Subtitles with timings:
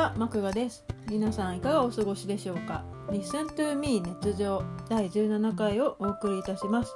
[0.00, 0.82] はマクガです。
[1.10, 4.62] 皆さんいかがお過ごしでしょうか？Listen to me 熱情。
[4.88, 6.94] 第17回をお送りいたします。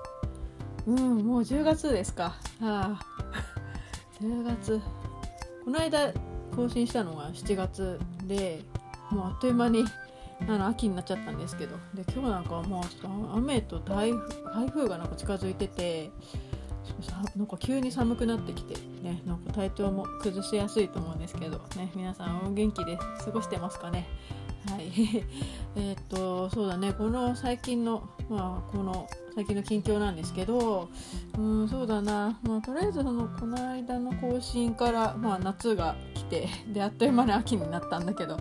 [0.87, 2.35] うんもう10月ですか。
[2.61, 3.01] はあ。
[4.23, 4.81] 10月。
[5.67, 6.15] この間
[6.57, 8.63] 更新したのが7月で
[9.11, 9.85] もうあっという間に
[10.49, 11.77] あの秋になっちゃったんですけど。
[11.93, 16.11] で今日なんかもう雨と台風台風がなんか近づいてて
[17.37, 24.07] なんか急に寒くなってきてねなんか体調も崩しやすいと思うんですけどね皆さんお元気で過ごしてますかね？
[24.71, 24.91] はい。
[25.77, 26.93] えっとそうだね。
[26.93, 30.89] この最近のまあこの最近の近況なんですけど
[31.37, 38.39] うんそうだな、まあ、とりあえずそのこの間の更新から、まあ、夏が来てであっという間に秋になったんだけど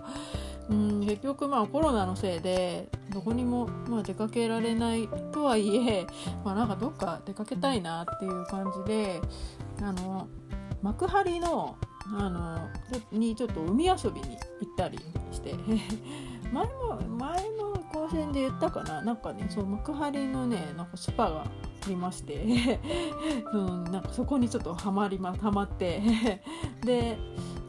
[0.73, 6.07] うん結局まあコロナのせいでどこにもまあ出かけられないとはいえ、
[6.43, 9.21] まあ、なんかどっか出かけたいなっていう感じで
[9.81, 10.27] あの
[10.81, 12.69] 幕張のあの
[13.11, 14.99] にちょっと海遊びに行ったり
[15.31, 15.55] して
[16.51, 21.45] 前も前の更新で言ったかななんかねそう幕張のねなんかスパがあ
[21.87, 22.79] りまして
[23.53, 26.01] うん、なんかそこにちょっとハマりまハマって
[26.83, 27.17] で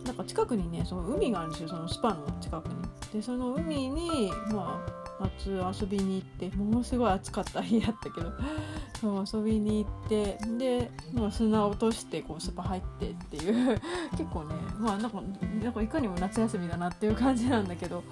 [0.05, 2.75] なんか近くにねその海があるんですよそのスパの近くに。
[3.13, 8.33] でその海にまあ夏遊びに行ってものすごい暑かった日やったけど
[9.01, 13.81] そう遊びに行ってで、まあ、砂落としてこうスパ入ってっていう
[14.13, 15.23] 結構ねまあなんか
[15.63, 18.03] なんかいかにも夏休みだなっていう感じなんだけど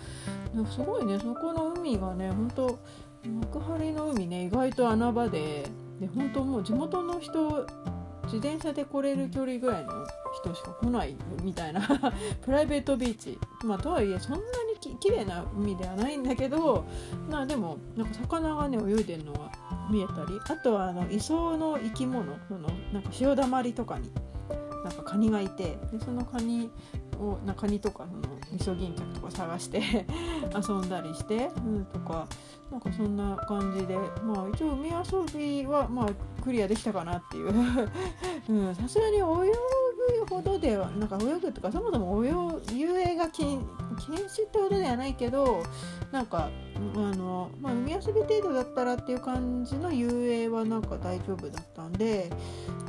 [0.71, 2.79] すごいねそこの海がね本当
[3.29, 5.69] 幕張の海ね意外と穴場で
[6.01, 7.67] で本当もう地元の人
[8.33, 10.07] 自転車で来れる距離ぐらいの
[10.43, 11.83] 人しか来ないみたいな
[12.41, 13.39] プライベートビーチ。
[13.63, 14.43] まあとはいえそんなに
[14.81, 16.85] き綺麗な海ではないんだけど
[17.31, 19.53] まあでもなんか魚がね泳いでるのが
[19.91, 24.11] 見えたりあとはあの磯の生き物そのなんか潮だまりとかに
[24.83, 26.71] なんかカニがいてでそのカニ
[27.19, 28.23] をなカニとかその
[28.57, 29.81] イソギンチャクとか探して
[30.69, 32.27] 遊んだりして、うん、とか
[32.73, 33.95] なんかそんな感じで
[34.25, 37.53] まあ一応海遊びはまあクリアできたかなっていう。
[38.75, 39.23] さすがに泳ぐ
[40.29, 42.31] ほどではなんか泳ぐとかそもそも泳
[42.75, 43.65] 遊泳が禁
[43.99, 45.63] 禁止ってほどではないけど
[46.11, 46.49] なんか
[46.97, 52.31] あの、まあ、海遊び程度だったらっていう感じの遊泳はなんか大丈夫だったんで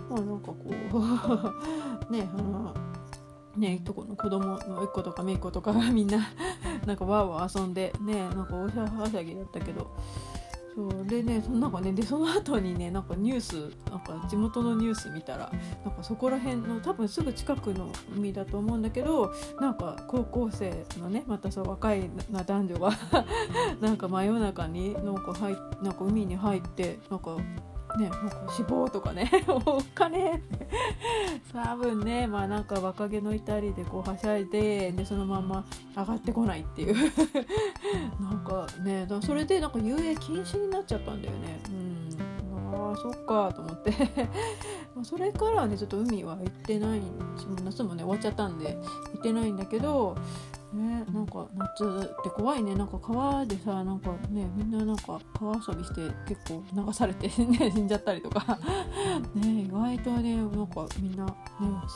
[0.10, 0.70] まあなんかこう
[2.12, 2.74] ねあの
[3.58, 6.28] ねいとこの子供の一個とかめいっ子とかがみんな
[6.86, 8.64] なんかわーわー遊んでねなんか大
[9.00, 9.92] はしゃぎだったけど
[10.76, 15.52] そうでねそのなんかねでその後にねなんかニュースなんか地元のニュース見たら
[15.86, 22.92] なんかそこら辺の多分すぐ近くの海だと思うんだけどなんか高校生のねまたそう若いな男女が
[23.82, 27.38] なんか真夜中になんか入なんか海に入ってなんか
[27.98, 30.68] ね、なんか死亡とかね お金って。
[31.54, 35.64] 多分ねまあなんか若気の至りでこうはしゃいででそのまま
[35.96, 36.96] 上がってこないっていう。
[38.20, 41.60] なんかねだそれでなんか遊泳禁止になっちゃったんだよね。
[41.70, 42.90] うん。
[42.90, 43.94] ああそっかと思って。
[45.04, 47.02] それからねちょっと海は行ってない
[47.64, 48.78] 夏もね終わっちゃったんで
[49.14, 50.16] 行ってないんだけど
[50.74, 52.76] ねなんか夏って怖いね。
[52.76, 58.58] なんか川でさなんかねみんななんか川遊びして結構流されて、 ね、死んじゃったりとか。
[59.36, 61.32] ね意外とねなんかみんな、ね、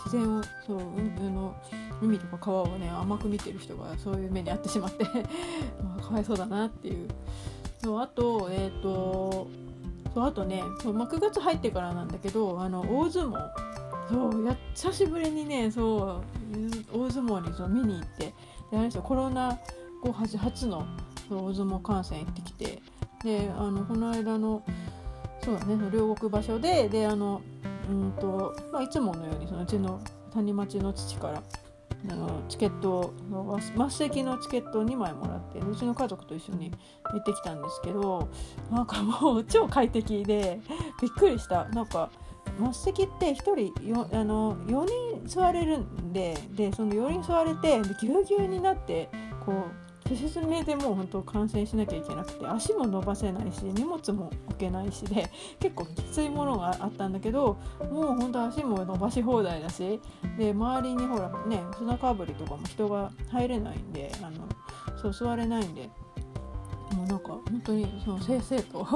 [0.06, 1.56] 自然をそう海の
[2.02, 5.04] 海とか川をね甘く見てる人がそういう目に遭ってしまって。
[5.84, 7.08] まあ、かわいそうだなっていう。
[7.84, 9.48] そうあとえっ、ー、と
[10.14, 13.50] そうあとねそう、まあ、9月入ってからなんだけどあの大相撲。
[14.10, 16.22] そうや久しぶりにねそ
[16.94, 18.34] う大相撲にそう見に行って。
[18.72, 19.60] であれですよコロナ
[20.02, 20.86] 後初初の
[21.30, 22.82] 大相撲観戦行ってきて
[23.24, 24.64] であのこの間の
[25.44, 27.42] そうだね両国場所でであの
[27.90, 30.02] うんと、まあ、いつものようにそのうちの
[30.34, 31.44] 谷町の父から
[32.10, 36.72] あのチケットの末席のチケットを2枚もらってうちの家族と一緒に
[37.12, 38.30] 行ってきたんですけど
[38.72, 40.60] なんかもう超快適で
[41.02, 41.66] びっくりした。
[41.70, 42.10] なんか
[42.74, 49.10] 末席って1人よあの4人座れるんででその4人座れてぎゅうぎゅうになって
[49.46, 55.30] こうすすめでもう本当感染しなきゃいけなくて足も伸ばせないし荷物も置けないしで
[55.60, 57.58] 結構きついものがあったんだけど
[57.92, 60.00] もう本当足も伸ばし放題だし
[60.38, 64.48] で周りにほらね砂かぶりとかも人が入れないんであの
[65.02, 65.90] そう座れないんで
[66.96, 68.88] もうなんか本当にそのせいせいと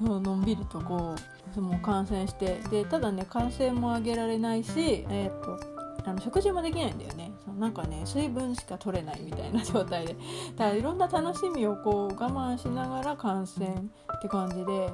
[0.00, 7.32] のんびりとこうその感染してでただね感染も上げられないし、えー、っとあの食事もできないんだよね。
[7.44, 10.16] そのなんかね水分しか取れないみたいな状態で。
[10.56, 14.92] た だいろんな楽しみをこう我慢しながら感染って感じで。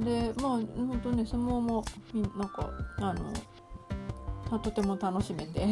[0.00, 1.84] でまあほんとね相撲も
[2.36, 3.32] なんかあの
[4.58, 5.66] とても楽しめて。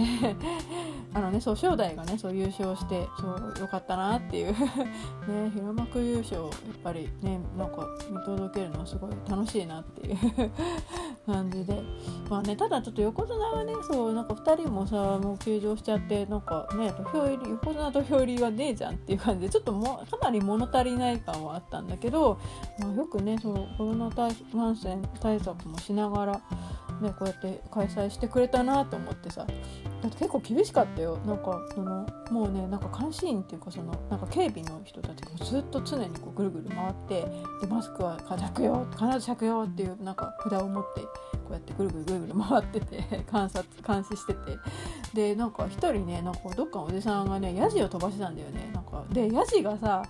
[1.14, 4.52] あのねそう正代がねそう優勝してそうよかったなっていう。
[5.26, 6.50] ね平幕優勝やっ
[6.84, 10.16] ぱりねなんか見届けるのはすごい楽しいなっていう。
[11.26, 11.82] 感じで。
[12.28, 22.38] まあねただちょっと横綱はねそうなんか2人もさもう休場しちゃってなんかね土俵入り横綱土俵入りはねえじゃんっていう感じでちょっともかなり物足りない感はあったんだけど、
[22.78, 24.30] まあ、よくねそのコロナ感
[24.76, 26.40] 染対策もしながら
[27.00, 29.46] ね、こうやって開催してくれたなと思ってさ。
[30.02, 31.18] だって結構厳しかったよ。
[31.26, 37.22] なんかそのもうねなんか監視員っていうかそのなんか警備の人たちがずっと常にこうぐるぐる回って
[37.60, 41.08] でマスクは着用必ず着用っていうなんか札を持ってこ
[41.50, 44.58] うやってぐるぐるぐるぐる回ってて 観察監視してて。
[45.14, 48.70] でなんか一人ねなんかどっかのおじさんがねヤジを飛ばしてたんだよね。
[48.74, 50.02] なんかでヤジがさ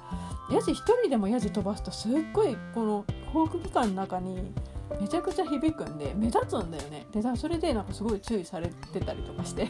[0.51, 4.53] ヤジ一人でもヤジ飛ばすとすっごいこの航空機関の中に
[5.01, 7.07] めちゃくちゃ響くんで目立つんだよね。
[7.13, 9.69] でそれでなんかすごい注意されてたりとかして。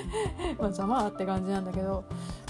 [0.58, 2.04] まあざまあって感じなんだけど、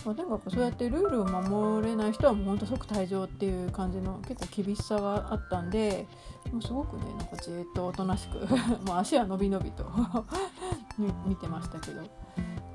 [0.04, 6.06] まあ、とにかくそうやってルールを守れない人はもうほんと即退場っていう感じの結構厳しさがあったんで
[6.52, 8.38] もうすごくねなんかじっとおとなしく
[8.86, 9.84] まあ足は伸び伸びと
[11.26, 12.02] 見てましたけど。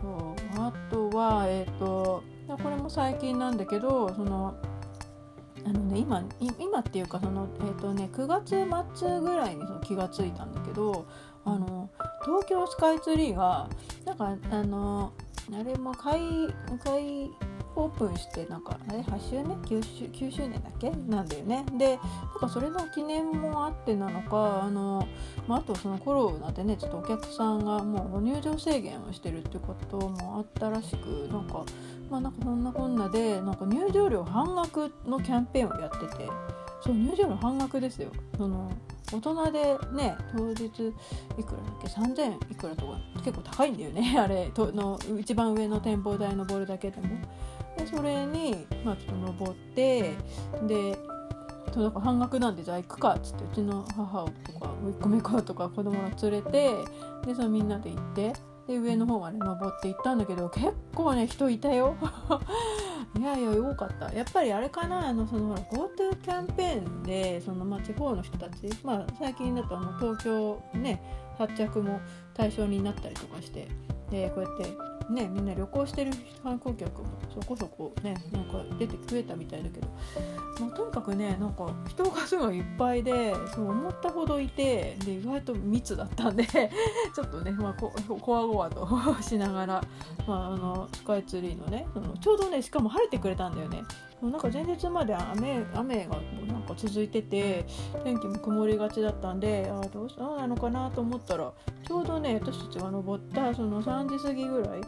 [0.02, 0.62] そう。
[0.62, 4.56] あとはえっ、ー、とこれも最近なんだけどその
[5.66, 6.24] あのね今
[6.60, 8.50] 今っていうかその、えーとね、9月
[8.98, 11.06] 末ぐらいにその気が付いたんだけど
[11.46, 11.90] あの
[12.26, 13.70] 東京スカイツリーが
[14.06, 15.14] なんかあの
[15.54, 16.20] あれも開
[16.84, 17.30] 開
[17.76, 20.92] オープンしてなんかあれ？8周年？9, 周9周年だっけ？
[21.08, 21.66] なんだよね。
[21.78, 25.08] でなんかそれの記念もあってなのかあの、
[25.48, 31.64] まあ、あとそのコロナでねちょっとお客さんがもう入場制限をしてるってこともあったらしくなんか
[32.10, 36.28] まあなんかそんなこんなでなんか入場料半額のキャンペーンをやってて
[36.82, 38.12] そう入場料半額ですよ。
[38.38, 38.72] その
[39.12, 47.08] 大人でね当日いくらだっけ3000いくらとか結構高いんだよね あれとの一番上の展望台登るだけでも。
[47.78, 50.14] でそれに、まあ、ちょっと登って
[50.68, 51.00] で
[51.74, 56.72] そうだか半額なんでじゃあ行くかっつってうちの母とか甥っ子め子とか子供が連れて
[57.26, 58.34] でそのみんなで行って
[58.70, 61.96] で上の方まで登って行ったんだけど結構ね人いたよ。
[63.18, 64.14] いやいや多かった。
[64.14, 71.02] やっぱりあれかなあのその GoTo キャンペーンでその、まあ、地方の人たち、まあ、最近だとあの東京ね
[71.40, 72.00] 発着も
[72.36, 73.68] 対象になったりとかして
[74.12, 76.12] でこうやってねみんな旅行してる
[76.44, 79.88] 観光客もそこそこねなんか出て増えたみたいだけど、
[80.60, 86.46] まあ、とにかくねなんか人がすごいいっぱいでそう思ったほどいてで意外と密だったんで
[87.16, 87.92] ちょっとね、まあ、こ
[88.22, 88.88] こわごわと
[89.22, 89.84] しながら、
[90.28, 93.84] まあ、あのスカイツリーのねそのちょうどねしかも晴れてくれたんだよね。
[94.22, 96.18] なんか前日まで雨雨が
[96.48, 97.66] なんか続いてて
[98.04, 101.54] 天気も曇りがちだったんであどうどうなのかなと思ったら
[101.88, 104.82] ちょうどね私たちが登ったその3時過ぎぐらい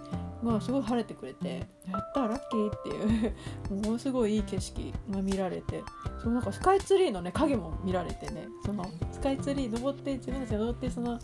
[0.44, 3.36] がすごい晴れてくれてやったラッキーっていう
[3.86, 5.84] ものすごいいい景色が見られて
[6.22, 11.20] そのなんかスカイツリーのね影も見られてねそのスカイツリー登って自分たちが登ってその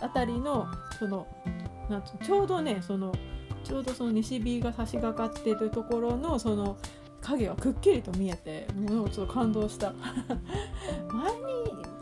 [0.00, 0.66] 辺りの
[0.98, 1.26] その
[1.88, 3.12] なんちょうどねその
[3.64, 6.76] ちょうどその西日が差し掛かっているところのその
[7.20, 9.92] 影がくっきりと見えてもうちょっと感動した。
[11.12, 11.32] 前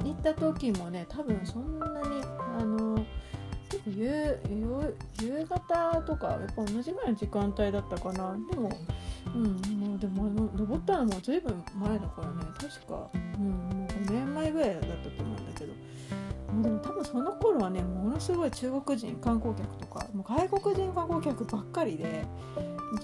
[0.02, 2.22] に行った時もね多分そんなに
[2.58, 3.04] あの
[3.86, 4.38] 夕
[5.20, 8.37] 夕方とかやっぱ同じぐらいの時間帯だったかな。
[8.50, 8.70] でも
[9.34, 12.34] うんもうでもあの登ったのも随分前だからね。
[12.56, 15.72] 確か、うん、もう5年前ぐらいだったと思うんだけど。
[16.62, 22.25] でも多分その頃はねものすごい中国人観光客とかもう外国人観光客ばっかりで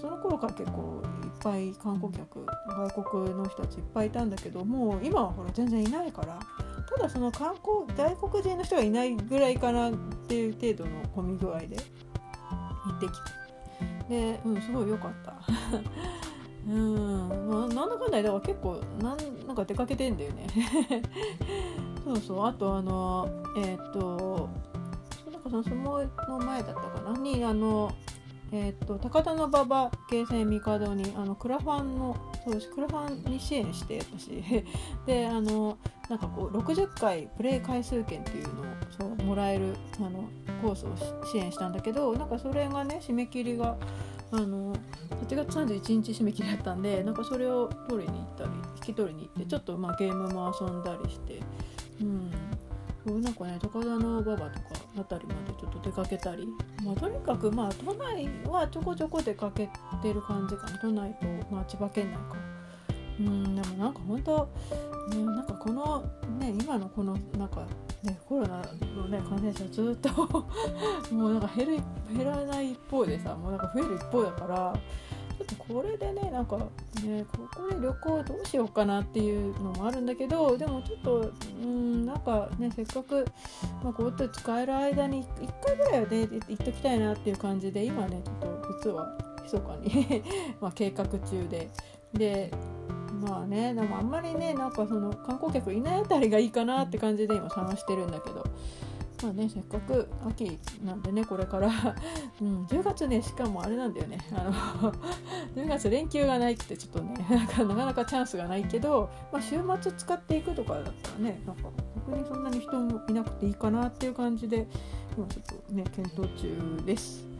[0.01, 6.39] その頃から結構いっぱい観光客外国の人たちいっぱいいたんだけどもう今はほら全然いないから
[6.97, 9.95] ただその観光外国人の人がいないぐらいかなっ
[10.27, 15.35] ていう程度の混み具合で行ってきたでうんすごい良かった。
[16.67, 20.47] うん、まあ、なんだかんだだから結構なんなんか出かけてんだよね。
[22.05, 22.47] そうそう。
[22.47, 24.49] あとあのえっ、ー、と
[25.31, 27.19] なんかその相撲の前だったかな？
[27.19, 27.93] にあの
[28.57, 34.65] えーと、高田馬場京成帝にあのクラファンのそうクラファンに支援して私。
[35.07, 35.77] であの
[36.09, 40.29] なんかこう60回プレイ回数券っていうのをそうもらえるあの
[40.63, 43.77] コースを支援したんだけどなんかそれがね締め切りが
[44.33, 44.75] あの
[45.29, 51.41] 8月31日締め切りだったんでなんかそれを取りに行ったり引き取りに行ってちょっとまあゲームも遊んだりして、
[52.01, 54.67] うん、なんかね高田の馬場とか
[54.97, 56.49] 辺りまでちょっと出かけたり、
[56.85, 59.69] まあ、とにかくまあ都内はちょこちょこ出かけ
[60.03, 60.79] てる感じかな。
[60.79, 62.37] 都内と、まあ、千葉県内か。
[63.21, 64.49] うんでもなんか本当
[65.11, 66.05] ねなんかこの
[66.41, 67.67] ね今のこのなんか
[68.05, 68.63] ねコロナ
[68.97, 70.11] のね感染者ずっと
[71.15, 71.79] もうなんか減る
[72.17, 74.75] 減らない一方でさもうなんか増える一方だから
[75.37, 81.33] ちょっとこれでねなんかねここで旅行どうしようかなっていうのもあるんだけどでもちょっと
[81.63, 83.25] うんなんかねせっかく、
[83.83, 90.23] まあ、GoTo 使える間に1回ぐらいはね行っときたいなっていう感じで今ねちょっと実は密かに
[90.61, 91.71] ま計画中で。
[92.13, 92.53] で
[93.21, 98.45] まあねでもあんまりねなんかその観光客いないあたりがいいかなって感じで今探してるんだけど。
[99.23, 101.71] まあねせっかく秋なんでねこれから。
[102.43, 104.19] うん、10月ねしかもあれなんだよね。
[104.33, 104.45] あ
[104.83, 104.93] の
[105.57, 111.63] 10月連休がないってちょっとねなんかなかなかチャンスがないけど、まあ、週末使っていくとかだったらねなんか
[112.09, 114.67] 逆にそんなに人もいなくていいかなっていう感じで
[115.17, 117.34] 今ちょっとね検討中です。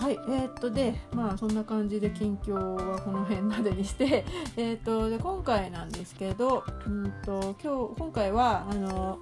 [0.00, 4.24] はいえー、っとでまあそんな感じで近況はこの辺までにして
[4.56, 9.18] えっとで今回なんですけどうんと今日今回はあの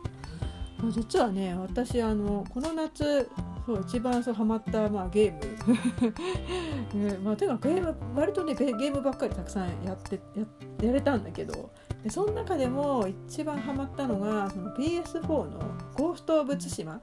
[0.91, 3.29] 実はね私あのこの夏
[3.67, 10.45] そう一番そうハマった、まあ、ゲーム、 ねまあ、てかゲーム割とねゲームばっかりたくさんやってや
[10.81, 11.71] やれたんだけど
[12.05, 15.59] でその中でも一番ハマったのがその PS4 の
[15.99, 17.01] 「ゴースト・オブ・ツシマ」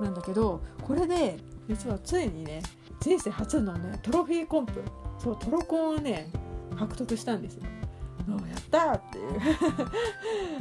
[0.00, 2.62] なんだけどこれで実はついにね
[3.00, 4.82] 人生初のねトロフィーコンプ。
[5.18, 6.30] そうトロコンをね
[6.78, 7.62] 獲得したんですよ。
[8.48, 9.26] やったーってい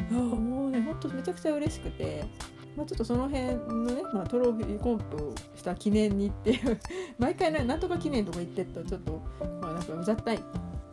[0.09, 0.13] う。
[0.35, 2.25] もうねほんとめちゃくちゃ嬉しくて、
[2.75, 6.79] まあ、ちょっとその辺のね、まあ、トロフィーコンプした記念にっていう。
[7.19, 9.21] 毎回ねなんとか記念とか言ってるとちょっと
[9.61, 10.43] まあなんかうざったい。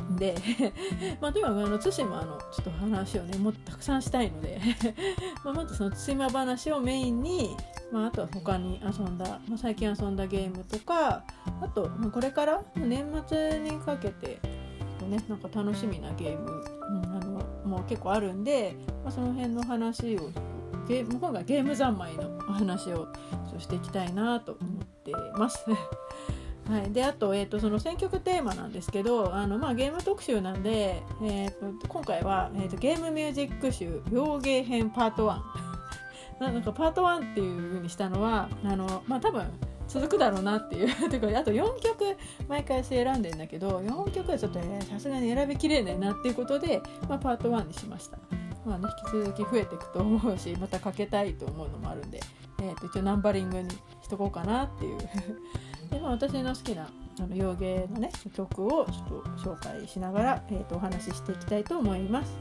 [0.06, 0.36] んで
[1.20, 4.60] まあとにかくあの対馬のちょっと話をねもっとたくさんしたいので。
[5.44, 7.56] まあまずその対馬話をメインに、
[7.92, 11.24] まあ、あとは他に遊んだ、まあ、最近遊んだゲームとか
[11.60, 14.38] あと、これから年末にかけて
[15.06, 20.30] ねなんか楽しみなゲーム、うん、あのもう結構あるんで、まあ、その辺の話を
[20.88, 23.08] ゲー今回ゲーム三昧のお話を
[23.58, 25.64] していきたいなと思ってます。
[26.68, 35.38] はい、であと,、えーと、その選曲テーマなんですけどあの、まあ、ゲーム特集なんで、えーと、今回は、えーと、ゲームミュージック集「洋芸編パート1」
[36.40, 39.46] なんかパート1っていう風にしたのはあの、まあ、多分
[39.88, 40.88] 続くだろうなっていう。
[41.10, 42.16] とかあと4曲
[42.48, 48.18] 毎回選んでんだけど4曲はちょっとさすがに選びきれないなっていうことで、まあ、パート1にしました。
[48.64, 52.20] まあね、引き続き増えていくと思うし またかけたいと思うのもあるんで、
[52.60, 54.98] えー、と一応ナンバリングにしとこうかなっていう。
[55.88, 56.88] で、まあ、私の好きな
[57.20, 62.36] あの洋芸のね曲をちょっと紹介しながら、えー、とお話ししていきたいと思います。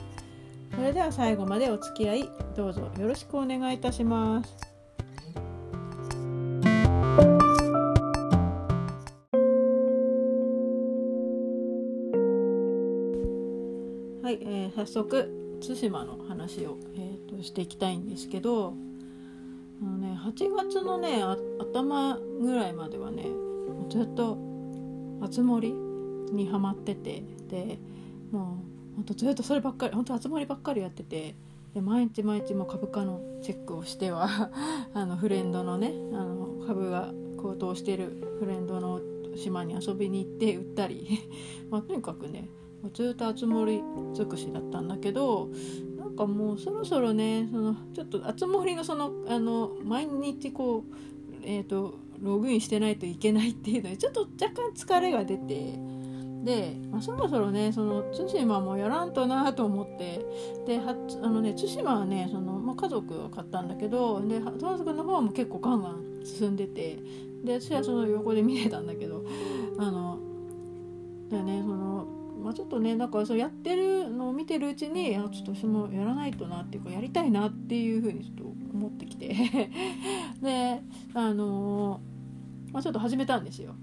[0.73, 4.55] それでは最後までお付き合いどうぞよろしくお願いいたします。
[14.23, 18.73] はい、えー、早速対馬の話を、えーと、していきたいんですけど
[19.81, 21.21] あの、ね、8月のね
[21.59, 23.25] 頭ぐらいまではね
[23.89, 24.37] ずっと
[25.21, 25.73] 熱盛
[26.31, 27.79] にはまっててで
[28.31, 28.64] もう
[28.95, 31.35] ほんとずっとそればっかり本当熱盛ばっかりやってて
[31.73, 34.51] で毎日毎日も株価のチェックをしては
[34.93, 39.01] あのフレンドのねあの株が高騰してるフレンドの
[39.35, 41.19] 島に遊びに行って売ったり
[41.69, 42.49] まあ、とにかくね
[42.93, 43.83] ずっと熱盛
[44.13, 45.49] 尽くしだったんだけど
[45.97, 50.95] なんかもうそろそろねそのちょっと熱盛のそのあの毎日こう
[51.43, 55.77] えっ、ー、とログインしてないといけないっていうのにちょっと若干疲れが出て
[56.45, 60.23] で、まあ、そろそろねその対馬もやらんとなと思って
[60.67, 66.99] ではあのね対馬はねその、まあ、家族が買ったんだけどで家族の方も結構ガンガン進んでて
[67.43, 69.25] で私はその横で見てたんだけど
[69.79, 70.19] あの
[71.29, 72.07] だねその
[72.43, 79.33] まあ、ちょっとねなんかそうやってるのを見てるうちにあちょっと私もやらないとなっていうかやりたいなっていうふうにちょっと思ってきて。
[80.43, 80.83] で
[81.15, 82.01] あの、
[82.71, 83.73] まあ、ちょっと始めたんですよ。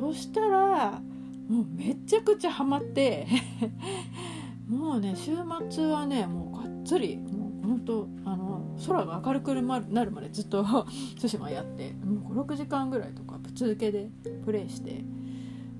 [0.00, 1.02] そしたら
[1.48, 3.26] もうめちゃくちゃハマって。
[4.68, 5.32] もうね週
[5.70, 10.64] 末はねもうがっつりもうほんとあの空が明るくなるまでずっと
[11.20, 14.10] 対馬やって56時間ぐらいとかぶつ続けで
[14.44, 15.04] プレイして。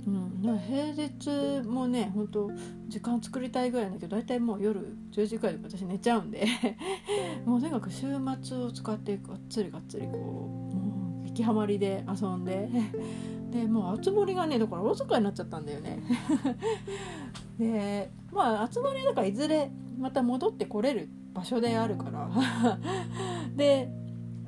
[0.07, 2.51] うん、平日もね本当
[2.89, 6.47] 時間作りたいぐらいだけど大体もう夜10時くらいで私寝ちゃうんで。
[7.47, 8.07] もうとにかく週
[8.43, 12.69] 末を使ってがっつりがっつりこうもう激ハマりで遊んで。
[13.55, 16.03] でもう熱盛がねだからおろそかになっちゃったんだよね。
[17.57, 22.29] でまあ熱盛だからいずれまた戻ってこれる場所であるから。
[23.55, 23.89] で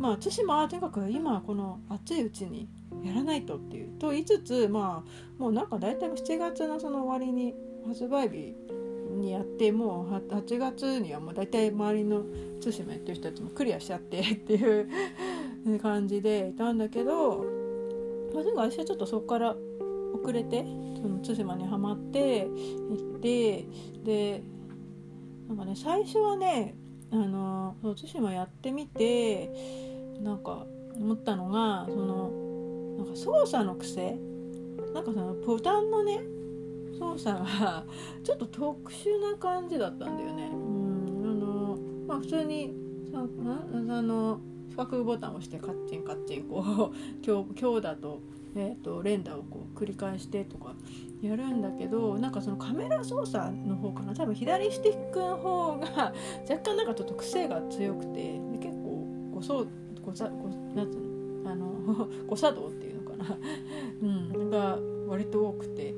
[0.00, 2.68] まあ対馬はとにかく今この暑いうちに
[3.04, 3.96] やらないとっていう。
[3.96, 7.54] と言いつつまあもうなんか大体7月のその終わりに
[7.86, 8.56] 発売日
[9.16, 12.24] にやってもう8月にはもう大体周りの
[12.60, 17.65] 対馬やってる人たちもクリアしちゃってっていう感じでいたんだけど、
[18.36, 19.56] まあ、でも私はちょっとそこから
[20.12, 20.62] 遅れて
[21.00, 23.66] その対馬にはまって行って
[24.04, 24.42] で
[25.48, 26.74] なんかね最初はね
[27.10, 29.50] あの対馬やってみて
[30.20, 32.30] なんか思ったのがその
[32.98, 34.18] なんか操作の癖
[34.92, 36.20] なんかそのボタンのね
[36.98, 37.84] 操作が
[38.22, 40.50] ちょっと特殊な感じだったんだよね。
[40.52, 42.74] うんあのまあ普通に
[43.10, 44.40] さあの
[44.76, 48.20] 四角ボタンを押してカッチンカッチンこう 強強打と,、
[48.54, 50.74] えーと、連打をこう繰り返してとか
[51.22, 54.14] やるんだけどなんかそのカメラ操作の方かな。
[54.14, 56.12] 多分左スティックの方が
[56.48, 59.66] 若干なんかちょっと癖が強くて結構誤操
[60.04, 63.38] 誤作誤なんつうあの 誤作動っていうのかな、
[64.02, 64.78] うん、が
[65.08, 65.94] 割と多くて、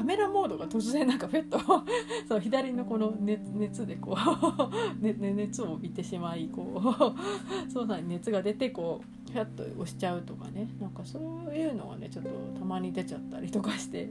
[0.00, 1.58] カメラモードが突然なんかフェッと
[2.26, 10.70] そう左のこの熱熱でこう、 ね、熱を帯びてしまいこう操作に熱が出てこうフャッと押しちゃうとかね。
[10.80, 14.10] なんかそういうのがねちょっとたまに出ちゃったりとかして。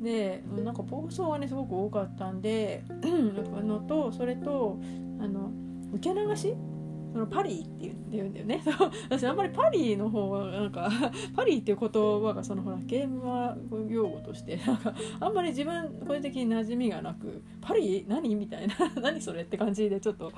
[0.00, 2.82] でなんか暴走がねすごく多かったんで
[3.62, 4.78] のとそれと
[5.20, 5.50] あの
[5.92, 6.54] 受け流し
[7.16, 8.60] そのパリって言うんだよね。
[8.62, 8.90] そう。
[9.08, 10.90] 私あんまりパリの方はなんか
[11.34, 18.04] パリっていう言葉がそのほらゲーム用語として なんかあんまり自分個人的に馴染みがなくパリ？
[18.06, 18.34] 何？
[18.34, 19.42] みたいな何それ？
[19.42, 20.30] って感じでちょっと。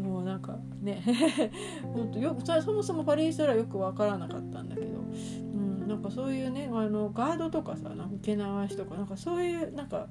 [0.00, 1.02] もうなんかね。
[1.92, 10.06] 本当よくそもそもパリすらよく分からなかったんだけど、うん、なんかそういうねあのガードとかさなんか受け流しとかなんかそういうなんか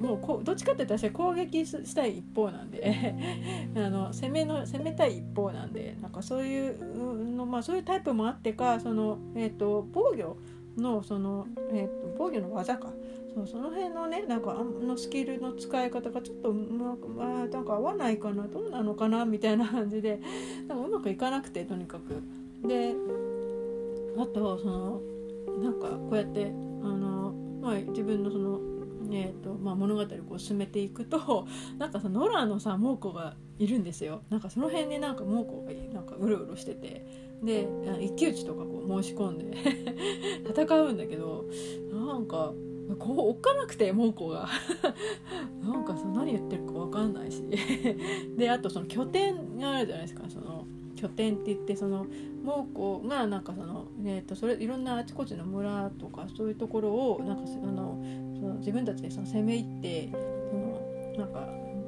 [0.00, 3.14] もうこどっちかっていうと私は攻撃したい一方なんで
[3.76, 10.36] あの攻めの攻めたい一方なんでなんかそういうの、まあ、そういうタイプもあってかその、えーと、防御
[10.80, 12.92] のその、えーと、防御の技か
[13.34, 20.20] そうその辺のねなんかあのスキルの使い方がちょっとうまく、まあ、なんか合わないかなどうなのかなみたいな感じで
[20.66, 22.22] なんかうまくいかなくてとにかく。
[22.66, 22.94] で
[24.16, 25.00] あとその
[25.62, 28.58] なんかこうやってあの、まあ、自分のその
[29.10, 31.46] えーとまあ、物語をこう進めていくと
[31.78, 34.22] なんかさノラのさ猛虎がいるんですよ。
[34.30, 37.06] なんかその辺になんか猛虎がなんかうろうろしてて
[37.42, 37.68] で
[38.00, 39.56] 一騎打ちとかこう申し込んで
[40.54, 41.44] 戦うんだけど
[41.92, 42.52] なんか
[42.98, 44.48] こう追っかなくて猛虎が。
[45.62, 47.42] なんかさ何言ってるか分かんないし。
[48.36, 50.28] であとその拠点があるじゃないですか。
[50.28, 50.66] その
[50.96, 52.06] 拠点って言ってその
[52.48, 52.66] 猛
[53.02, 58.02] 虎がなんかその,、えーと、それいろんなあちこちの村とかそういうところをなんかその
[58.40, 60.10] その自分たちでその攻め入って
[60.50, 60.80] その
[61.18, 61.46] なんか、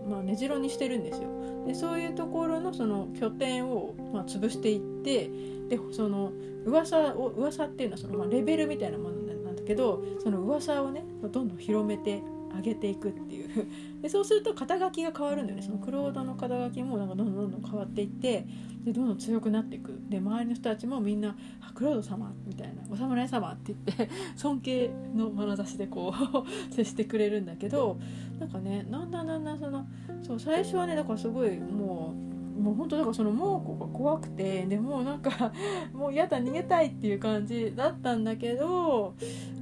[0.09, 1.29] まあ、根城にしてるんですよ。
[1.67, 5.31] でそういうところのその拠点を、まあ、潰していって
[5.69, 6.33] でその
[6.67, 12.23] 噂を噂っていうのはその、まあ、レベルみたいなものなんだけどその噂をねどんどん広めて
[12.55, 13.69] 上げていくっていう
[14.01, 18.47] でそうすると肩書きが変わるんだよねそのクロードの肩書きもなんかどんどんどんどん変わっていって
[18.85, 27.99] でどんどん強くなっていくで周りの人たちもみんな「あクロード様」みたいな「お侍様」って言って 尊敬の眼差しでこう 接してくれるんだけど
[28.39, 29.87] なんかねだんだんだんだんその
[30.23, 32.31] そう最初はねだからすごいもう。
[32.61, 35.51] もう本当だからその猛虎が怖くてでもなんか
[35.95, 39.15] もう嫌だ逃げたいっていう感じだったんだけど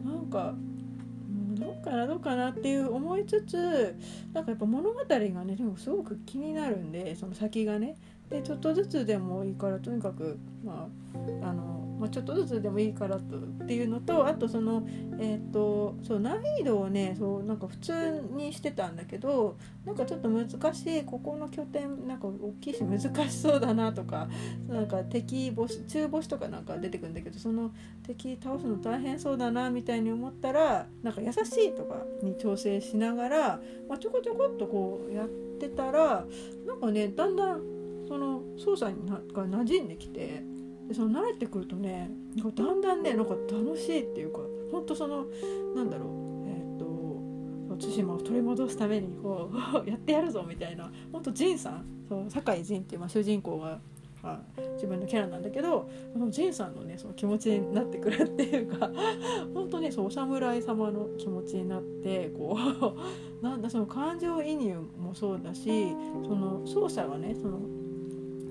[0.05, 0.57] なんか
[1.79, 3.97] どうかなどうかなっていう思いつつ
[4.33, 7.97] なんかやっぱ物語がねでもすごく気になるんでその先がね
[8.31, 10.89] でちょっとずつでもいいからとにかくま
[11.43, 14.87] ああのま、ちょっとずつでもいいからとっていうのとあとその
[15.19, 24.29] えっ、ー、とそう難易度をねそうなんか普通にしてたんだけどなんかちょっと難しいここの拠点なんか大きいし難しそうだなとか
[24.69, 27.73] なんか敵ボス中ボスとかなんか出てくるんだけどその
[28.07, 36.25] 敵倒すの大変そうだなみたいに思ったらなんか優しいとかに調整しながら、まあ、ちょこちょこっとこうやってたら
[36.67, 37.78] なんかねだんだん
[38.09, 40.43] その操作になが馴染んできて。
[40.89, 44.41] でその慣れてくるとねだんだんねなんか楽しいっていうか
[44.73, 45.27] ほんとその
[45.77, 49.57] なんだろうえっ、ー、と対馬を取り戻すためにこう
[49.89, 53.81] やってやるぞみたいなほんと仁さんそう酒井仁っていう、まあ、主人公が
[54.23, 54.41] あ
[54.75, 58.91] 自分のキャラなんだけどその仁さんのねその気持ちになってくるっていうか
[59.55, 62.57] 本当ねそうお侍様の気持ちになってこ
[63.41, 65.89] う なんだその感情移入もそうだし
[66.25, 67.61] その操作がねその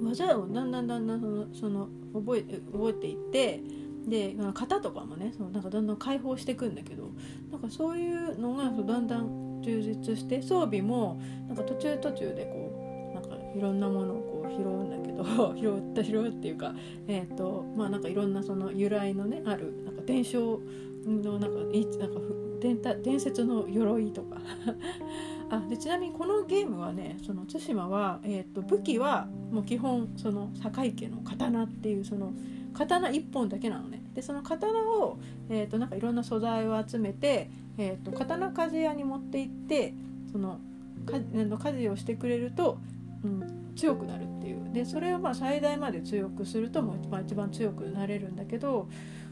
[0.07, 2.41] 技をだんだんだんだんそのその覚え
[2.71, 3.61] 覚えていって
[4.07, 7.11] で型とかもねそのなんかだんだん解放していくんだけど
[7.51, 15.23] なんかそういうのがだんだん充実して装備もなんか途中途中でこうなんかいろんなものをこう拾うんだけど
[15.59, 16.73] 拾った拾うっていうか
[17.07, 20.61] えっ、ー、とまあなんかいろんなその由来のねあるなんか伝承
[21.05, 22.19] のなんかいなんか
[22.61, 24.37] 伝伝説の鎧とか。
[25.49, 32.33] あでちなみにこのゲームはねその対馬は、えーと、武器はもう基本その堺家の刀っていうその
[32.73, 34.01] 刀1本だけなのね。
[34.13, 39.93] でその刀を、えーと、なんかいろんな素材を集めて、えーと、刀鍛冶屋に持って行って
[40.31, 40.59] その
[41.05, 42.77] 鍛冶をしてくれると、
[43.23, 44.73] うん、強くなるっていう。
[44.73, 48.89] でそれをまあ最大まで強くするともう一番一番強くなれるんだけど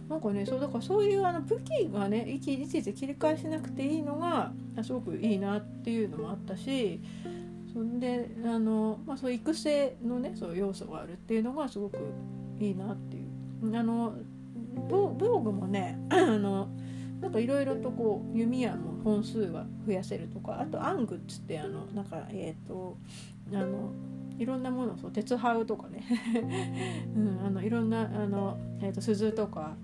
[0.10, 4.52] なんかねそうだからそういうあの武器がねいちいち切り返しなくていいのが
[4.84, 7.02] すごくいいなっていうのもあったし
[7.74, 11.98] そんであの、まあ、そう育成のねそう要素があるっていうのがすごく
[12.60, 13.26] いいなっていう。
[13.76, 14.14] あの
[14.76, 16.70] ブログもね あの
[17.22, 22.98] なんかいろいろとこう弓矢も本数が増やせるとかあとアングっつってあのなんかえっ、ー、と
[23.54, 23.92] あの
[24.38, 26.04] いろんなものそう鉄ハウとかね、
[27.16, 29.78] うん、あのいろんなあの、えーと鈴とか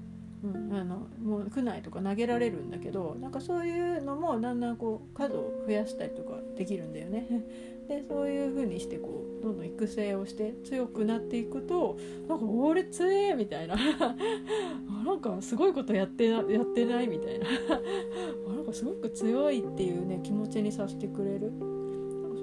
[0.43, 7.27] うん、あのもう区内とか投げられるんだけどなんかそういうのもだんだんこう数を増やしたりとかできるんだよね。
[7.87, 13.75] でそういう風にしてこうどんどん育成をして強くなっていくとなんか俺強えみたいな。
[15.05, 17.45] なんかすごいことやってなやってないみたいな。
[18.55, 21.51] なんかすごく強いっていうね気持ちにさせてくれる。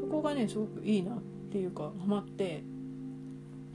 [0.00, 2.62] そこがねすごくいいなっていうかハマって。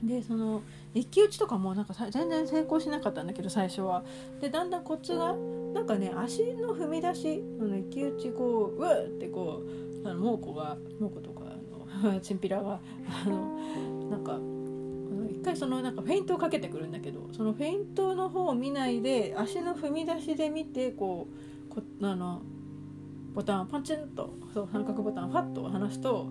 [0.02, 0.62] でその
[0.94, 4.04] 一騎打ちとかもなんか全然成功しなかったんだけど最初は。
[4.40, 5.34] でだんだんコツが
[5.74, 9.62] なんかね足の踏み出しあの一騎打ちこううわってこ
[10.04, 11.42] うあの猛虎が猛虎とか
[12.02, 12.80] あの チンピラが
[13.26, 13.58] あの
[14.08, 14.38] なんか
[15.30, 21.26] 一回そのなんかフェイントをかけてくるんだけどそのフェイントの方を見ないで足の踏み出しで見てこ
[21.70, 22.40] うこあの
[23.34, 26.28] ボタンをパンチンとそう三角ボタンをファッと離すと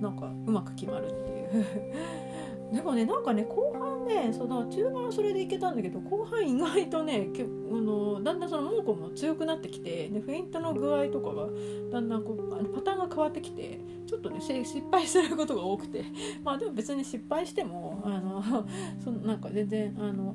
[0.00, 2.31] なんかうまく決まるっていう。
[2.72, 11.48] でもねなんかね後半ねその中盤はそれでいけたんだけど後半意外とねけあのだんだんその猛虎も強くなってきてでフェイントの具合とかが
[11.92, 16.04] だんだんこうあのパターンが変わってきてちょっとね失敗することが多くて。
[16.42, 18.42] まあでも別に失敗してもあの
[19.02, 20.34] そのなんか全然あの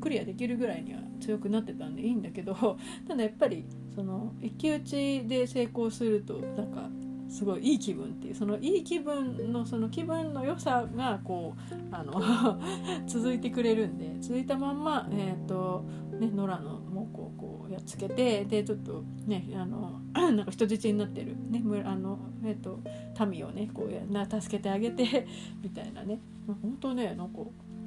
[0.00, 2.54] クリアできるぐらいには強くなってたんでいいんだけど
[3.06, 6.90] ただやっぱりその一騎打ちで成功するとなんか
[7.32, 12.60] すごいいい気分っていうそのいい気分のその気分の良さがこうあの
[13.08, 15.82] 続いてくれるんで続いたまんま、えーと
[16.20, 22.80] ね、野良の猛虎をこうやっつけてでちょっとねあの なんか人質になってる、ね、あの、えーと、
[23.26, 25.26] 民をねこうやな助けてあげて
[25.62, 26.20] みたいなね。
[26.46, 27.38] 本当ねなんか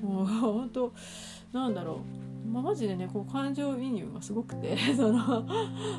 [0.01, 0.93] もう本当
[1.53, 2.01] なんだろ
[2.45, 2.47] う。
[2.47, 5.19] まあ、マジでねこう感情移入がすごくて その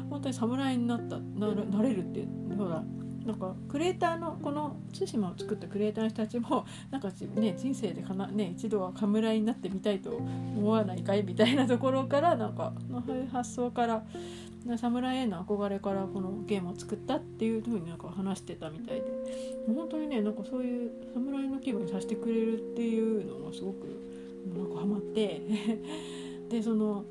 [0.09, 2.85] 本当に侍になったななれるってほら
[3.27, 12.73] なんかクリエイターのこの対馬を作ったクリエイターの人たちもなんかね人生でかな、ね、一度は侍になってみたいと思わないかいみたいなところからなんか
[13.07, 14.05] そういう発想から
[14.79, 19.03] 侍への憧れからこのゲームを作ったっていうふうになんか話してたみたいで
[19.67, 23.87] 本当にねなんかそういう侍の気分にさせてくれるっていうのがすごく
[24.57, 25.43] なんかハマって
[26.49, 27.05] でその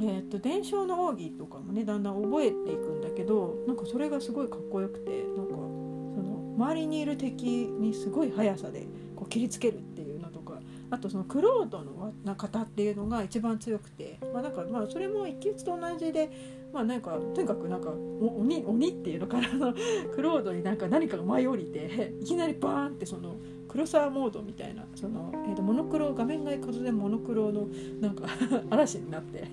[0.00, 16.30] えーと、伝承の奥義とかもねだんだん覚えていくんだけどなんかそれがすごいかっこよくてなんかその周りにいる敵にすごい速さでこう切りつけるっていうのとかあとそのクロードのな方っていうのが一番強くて、まあ、なんかまあそれも一騎打ちと同じで
[16.72, 19.74] まあなんかとにかくなんか鬼鬼っていうのかな
[20.14, 23.36] クロードになんか何かが舞い降りていきなりバーンってその
[23.72, 27.68] 黒沢モードみたいなその、えー、とモノクロ画面が突然モノクロの
[28.00, 28.26] なんか
[28.70, 29.44] 嵐になって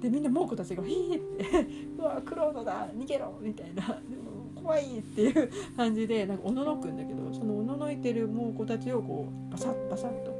[0.00, 1.44] でみんな猛虎たちが「ヒー!」って
[1.98, 4.00] 「うわクロードだ逃げろ!」みたいな
[4.56, 10.38] 「怖い!」っていう感じでなんかおののくんだけどそのおののいてる猛虎たちをこうバサッバサッとこ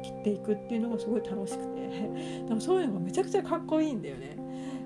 [0.00, 4.36] う切っていくっていうのがすごい楽しくてでもそういうのがめちゃくちゃかっこいいんだよね。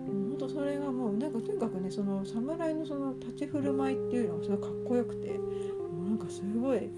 [0.07, 6.89] 本当それがもうなんかとにかくねその侍のその立ち振る舞いっていうのがすごいかっこよくてもうなんかすごい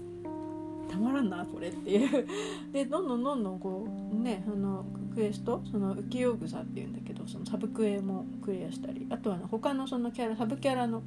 [0.91, 2.27] たまらんなこれっていう。
[2.73, 11.03] でどんどんどんどんこうねあのクエストその浮世草っていうんだけどそのサブクエもクリアしたりあとはね他のそのキャラサブキャラの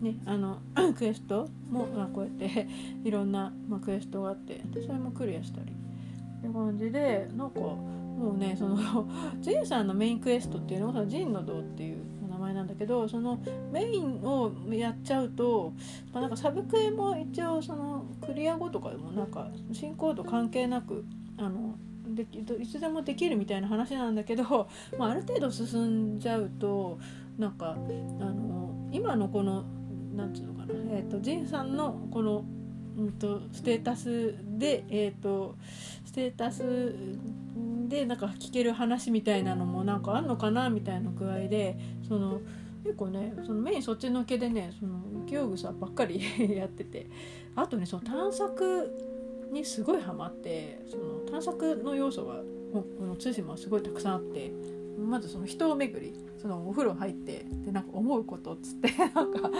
[0.00, 0.58] ねあの
[0.96, 2.68] クエストも、まあ、こうやって
[3.04, 5.72] いろんな、まあ、クエストがあってでそれもクリアしたり。
[5.72, 8.76] って感じでなんかもうねその
[9.40, 12.03] ジンさんのメインクエストっていうのがジンの堂っていう
[12.54, 13.38] なんだけどその
[13.72, 15.72] メインをやっちゃうと、
[16.12, 21.04] まあ、なんかサブクエも一応そのクリア後とかでもなんか進行度関係なく
[21.38, 22.26] あので
[22.60, 24.44] いつでもできるみたいな話なんだけど、
[24.98, 26.98] まあ、ある程度進んじゃうと
[27.38, 29.64] なんかあの今のこの
[30.14, 32.44] なんつうのかな、えーと、ジンさんのこの、
[32.96, 35.56] うんと、ステータスで、えーと
[36.04, 36.94] ステータス
[37.88, 42.40] でなんか聞ける話みたいなのもなんかあんのかなみたいな具合でその
[42.84, 46.20] 結構ねそのメインそっちのけでねその浮世草ばっかり
[46.54, 47.06] やってて
[47.54, 48.92] あとねその探索
[49.50, 52.42] にすごいハマってその探索の要素が
[52.72, 54.52] この対馬はすごいたくさんあって
[54.98, 59.50] まずその人を巡りそのお風呂入ってでなんか思うことっつって なんか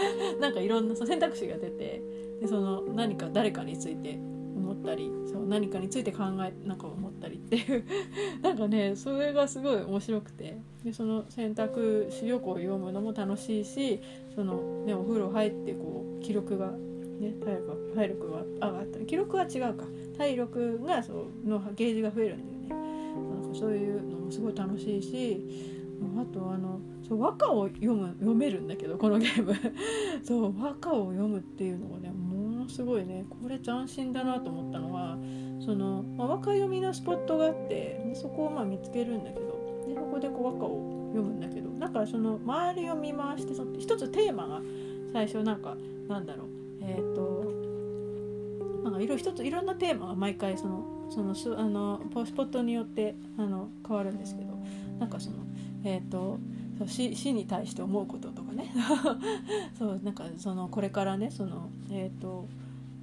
[0.40, 2.02] なんかいろんな選択肢が出て
[2.40, 4.18] でその何か誰かについて
[4.56, 7.84] 思ったりそう何かについて考えなんか思ったりっていう。
[8.42, 10.58] なんかねそれがすごい面白くて。
[10.84, 14.00] でその選択肢をこう読むのも楽しいし
[14.34, 16.72] その、ね、お風呂入ってこう記録が、
[17.18, 19.86] ね、体力体力が上がった記録は違うか。
[20.18, 22.84] 体力がそうのゲージが増えるんだよね。
[23.42, 25.74] なんかそういうのもすごい楽しいし
[26.20, 29.54] あとあのそう和歌を読む読めるんだけどこのゲーム。
[30.22, 35.18] そう和歌を読むっていうのがねものすごいねこれ斬新だなと思ったのは
[35.64, 44.60] その、まあ、和歌読みのスポットがあってそこをまあ見つけるんだけどでそこでこう和歌を読むんだけどだからその周りを見回してその一つテーマが
[45.12, 45.76] 最初なんか
[46.08, 46.48] なんだろう
[46.82, 47.54] えっ、ー、と
[48.84, 54.58] なんかいろ一ついろんなテーマが毎回そのそのすあのスポットによってあの変わるんですけど
[54.98, 55.36] なんかその
[55.84, 56.38] えっ、ー、と
[56.78, 58.72] そう死死に対して思うこととかね。
[59.78, 62.46] そうなんかそのこれからねそのえっ、ー、と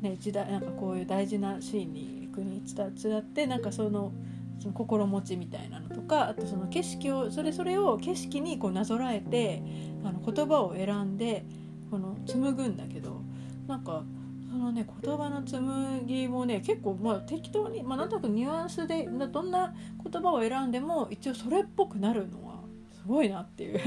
[0.02, 4.12] ね時代なんかこういう大事なシーンに行くに伝ってなんかその
[4.60, 9.64] その心持ちみたいなのとかあとその景色をそれそれを景色にこうなぞらえて
[10.04, 11.44] あの言葉を選んで
[11.90, 13.22] この紡ぐんだけど
[13.68, 14.04] なんか
[14.52, 22.60] そのね言葉の紡ぎもね結構まあ適当に、まあ、なんとなくニュアンスでどんな言葉を選んでも一応それっぽくなるのは
[22.94, 23.80] すごいなっていう。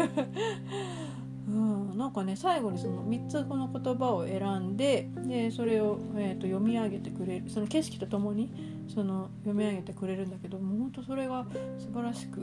[1.46, 8.50] うん、なんかね最後にその3つこの言葉を選んででそれを、えーと、読み上げてくれるその景色とともに
[8.88, 11.46] その読み上げてくれるんだけどもうほんとそれが
[11.78, 12.40] 素晴らしく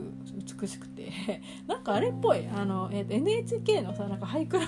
[0.60, 1.10] 美しくて。
[1.66, 2.46] なんかあれっぽい。
[2.48, 4.64] あの、えーと、NHK のさなんか俳句の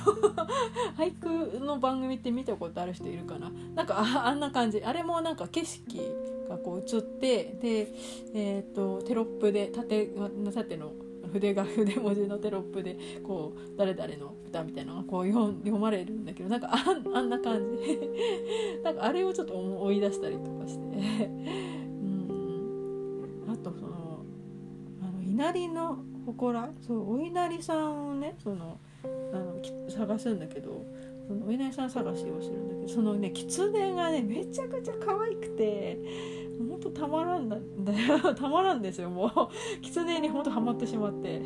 [0.96, 3.50] 俳句の番組って見たことある人いるかな。
[3.74, 4.82] なんかああんな感じ。
[4.84, 6.00] あれもなんか景色
[6.48, 7.94] がこう映ってで、
[8.34, 10.06] えーとテロップで縦
[10.52, 10.92] 縦の
[11.34, 16.76] 筆が 筆文字のテロップでこう誰々の歌みたいなのがこう読まれるんだけどなんかあ
[17.12, 17.98] あんな感じ。
[18.82, 20.82] なんかあれをちょっと思い出したりとかして。
[20.84, 23.44] うん。
[23.48, 24.20] あとその
[25.02, 26.72] あの稲荷の祠。
[26.80, 30.86] そうお稲荷さんをねそのあの探すんだけど
[31.26, 35.98] そのお稲荷さん探しをするんだけどそのね狐がねめちゃくちゃ可愛くて
[36.58, 38.34] 本当たまらんだよ。
[38.34, 39.30] たまらんですよもう。
[39.82, 41.42] 狐に本当ハマってしまって。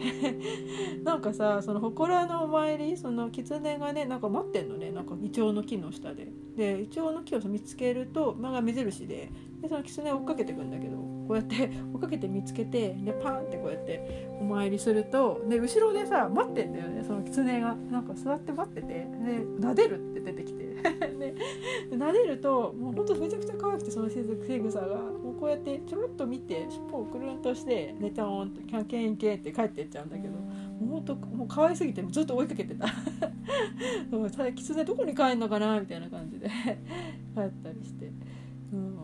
[1.04, 4.90] なんかさその祠のお参りその狐がねなんか待ってんのね。
[4.90, 6.28] なんかイチョウの木の下で。
[6.56, 9.30] でイチョウの木を見つけると、まあ、目印で。
[9.60, 17.74] でその狐を追っかけてくんだけどこうやって追っかけて見つけてでパンってこうやってお参りするとで後ろでさ待ってんだよねその狐が。
[17.90, 18.88] なんか座って待ってて。
[18.88, 19.04] で
[19.60, 20.67] 撫でるって出てきて。
[21.18, 24.96] で撫でるともうほんとめちゃくちゃ可愛くてそのしぐさが。
[24.96, 30.34] もうこうやってちょろっと見て尻尾をくるんとして「寝ちゃん」と「キャンケンケン」って帰ってっちゃうんだけど。
[30.78, 32.86] もうほんともう可愛すぎてずっと追いかけてた。
[34.10, 36.48] そうただ狐どこに帰んのかなみたいな感じで
[37.34, 38.10] 帰ったりして。
[38.72, 38.98] うん。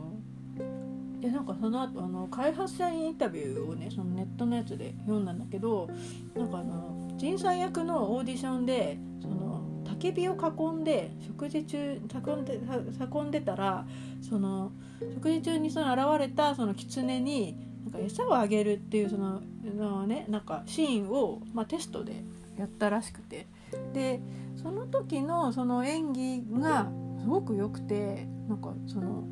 [1.20, 5.88] でなんかその後あの開発者インタビューをねそのネットのやつで読んだんだけど
[6.36, 9.63] なんかあの仁さん役のオーディションでその
[9.94, 11.96] 焚き火を囲んで食事中囲
[12.40, 13.86] んで囲んでたら
[14.28, 14.72] その
[15.14, 19.40] 食事中にその現れたその狐になんか餌をあげるっていうその
[19.76, 22.24] の、ね、なんかシーンを、まあ、テストで
[22.58, 23.46] やったらしくて。
[23.92, 24.20] で
[24.62, 26.88] その時のその演技が
[27.20, 29.24] すごく良くてなんかその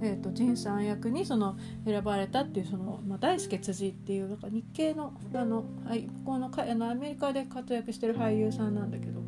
[0.00, 9.20] えーと、仁さん役にその選ばれたっていうその、まあ、大輔辻っていうなんか日系のあの、はい、このかあのアメリカで活躍してる俳優さんなんだけど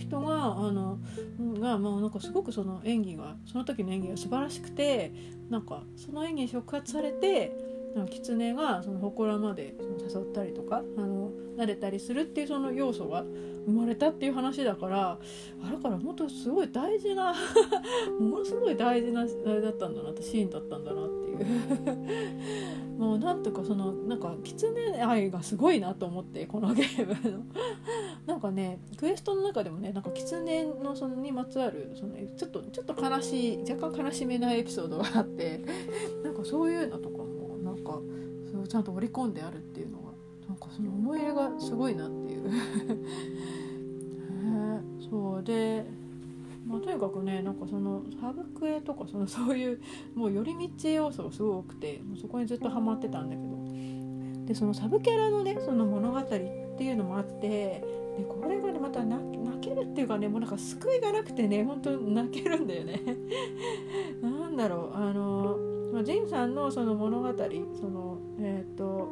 [0.00, 0.98] 人があの
[1.60, 5.12] が、まあ、なんかすごくその演技がその時の演技が素晴らしくて
[5.48, 7.52] なんかその演技に触発されて
[8.08, 9.74] 狐がその祠まで
[10.12, 13.24] 誘ったりとかあの慣れたりするっていうその要素が
[13.66, 15.18] 生まれたっていう話だから
[15.62, 17.34] あだから本当すごい大事な
[18.18, 21.40] ものすごい大事なあれだったんだなってシーンだったんだなっていう。
[22.98, 27.44] もうなんとかそのなんか狐愛がすごいなと思ってこのゲームの。
[28.26, 35.60] なんかねクエストの中でもねなんか狐のそのにまつわるそのちょっとちょっと悲しい若干悲しめなエピソードがあって
[36.22, 38.00] なんかそういうのとかもなんか
[38.52, 40.12] そうちゃんと織り込んであるっていうのが
[40.48, 42.50] なんかその思い入れがすごいなっていう。
[45.10, 45.84] そうで、
[46.64, 49.80] まあ、とにかくねなんかそのサブクエとかそのそういう
[50.14, 53.60] もう寄り道要素がすごい多くてもうそこにずっとハマってたんだけど。
[54.50, 57.84] でそのサブキャラのねその物語っていうのもあって
[58.20, 59.22] でこれがねまた泣
[59.60, 63.00] けるっていうかねもうなんか救いがなくてね本当泣けるんだよね。
[64.20, 65.58] なんだろうあの、
[65.92, 69.08] まあ、ジンさんのその物語そのえっ、ー、と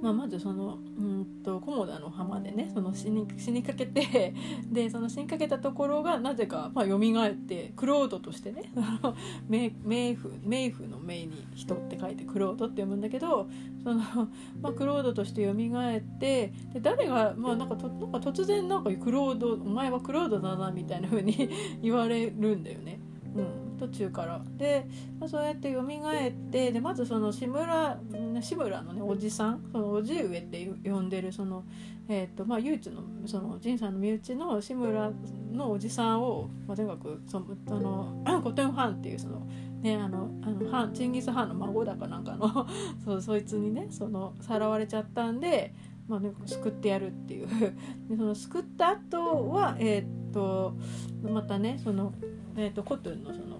[0.00, 4.34] まあ、まずそのうんと菰田の浜でねその死に死にかけて
[4.70, 8.72] でその死にかけたところがなぜかまあ蘇ってクロードとしてね
[9.48, 13.48] 冥冥府冥府の冥に人って書いてクロードって読むんだけど
[13.84, 14.00] その、
[14.62, 21.50] まあ、クロードとして蘇ってで誰が、まあ、なんかとなんか突然なんかクロードお前はクロードだなみたいな風に
[21.82, 23.00] 言われるんだよね。
[23.36, 24.42] うん途中から。
[24.58, 24.86] で、
[25.18, 27.98] まあ、そうやって蘇ってでまずその志村
[28.40, 31.64] 志村のねおじさんそのおじ上って呼んでるその
[32.12, 35.12] えーとまあ、唯一のその仁さんの身内の志村
[35.52, 39.46] のおじさんを、まあ、とにかくそのあの コトンハンっていうその、
[39.80, 42.66] ね、あのあのハンチンギス・ハンの孫だかなんかの
[43.04, 45.72] そうそいつにねそのさらわれちゃったんで、
[46.08, 47.46] まあね、救ってやるっていう。
[48.10, 50.74] でその救った後はえっ、と
[51.22, 52.12] またねその、
[52.56, 53.59] えーと、コトゥンのその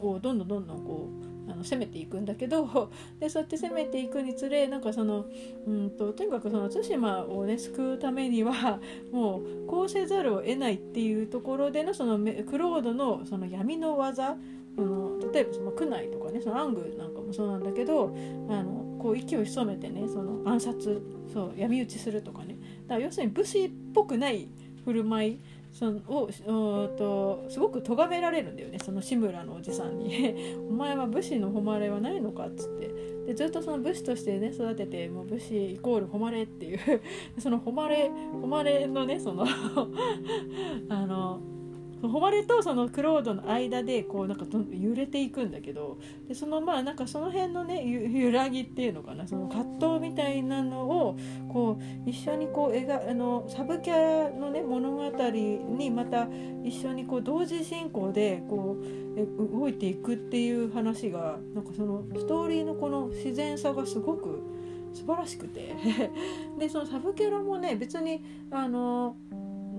[0.00, 1.08] をどんどんどんどんこ
[1.48, 5.26] うあの攻めていくんだけど でそうやって攻めていくにつれなんかその
[5.66, 8.80] うんととにかくその対馬をね救うためには
[9.12, 14.36] もうこうせざるを得ないっていうところでのそのクロードのその闇の技
[14.78, 18.14] あの例えばその区内とかねその暗具なんかもそうなんだけど
[18.48, 22.58] あのこう息を潜めてねその暗殺そう闇討ちするとかね。
[22.86, 24.48] だから要するに武士っぽくない
[24.84, 25.40] 振る舞い
[25.76, 28.78] そのをとすごく咎められるんだよね。
[28.82, 30.34] その志村のおじさんに
[30.70, 32.90] 「お前は武士の誉れはないのか」っつって。
[33.26, 36.78] でずっとその武士としてね育ててもう武士イコール誉れっていう。
[37.38, 38.10] その誉れ
[38.40, 39.44] 誉れのねその
[40.88, 41.40] あの
[42.02, 51.16] 誉れとそのクロードの間でこうなんか揺れていくんだけどでそのまあなんかその辺のね揺らぎっていうのかなその葛藤みたいなのを
[51.48, 56.28] こう一緒にこう描あのサブキャラのね物語にまた
[56.64, 64.42] 一緒にこう同時進行でこう動いていくっていう話がなんかそのストーリーのこの自然さがすごく
[64.92, 65.74] 素晴らしくて。
[66.58, 69.16] でそのサブキャラもね別にあの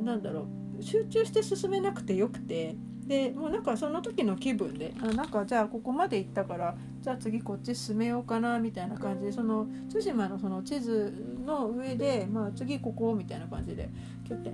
[0.03, 0.66] なんだろう。
[0.81, 2.75] 集中して進めなくてよくて
[3.07, 11.13] でもうなんかその時の気分であなんかじゃあここまで行ったからじゃあ次こっち進めようかなみたいな感じでその対馬のその地図
[11.45, 13.89] の上で、まあ、次ここみたいな感じで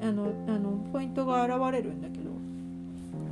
[0.02, 2.34] あのあのポイントが現れるんだけど。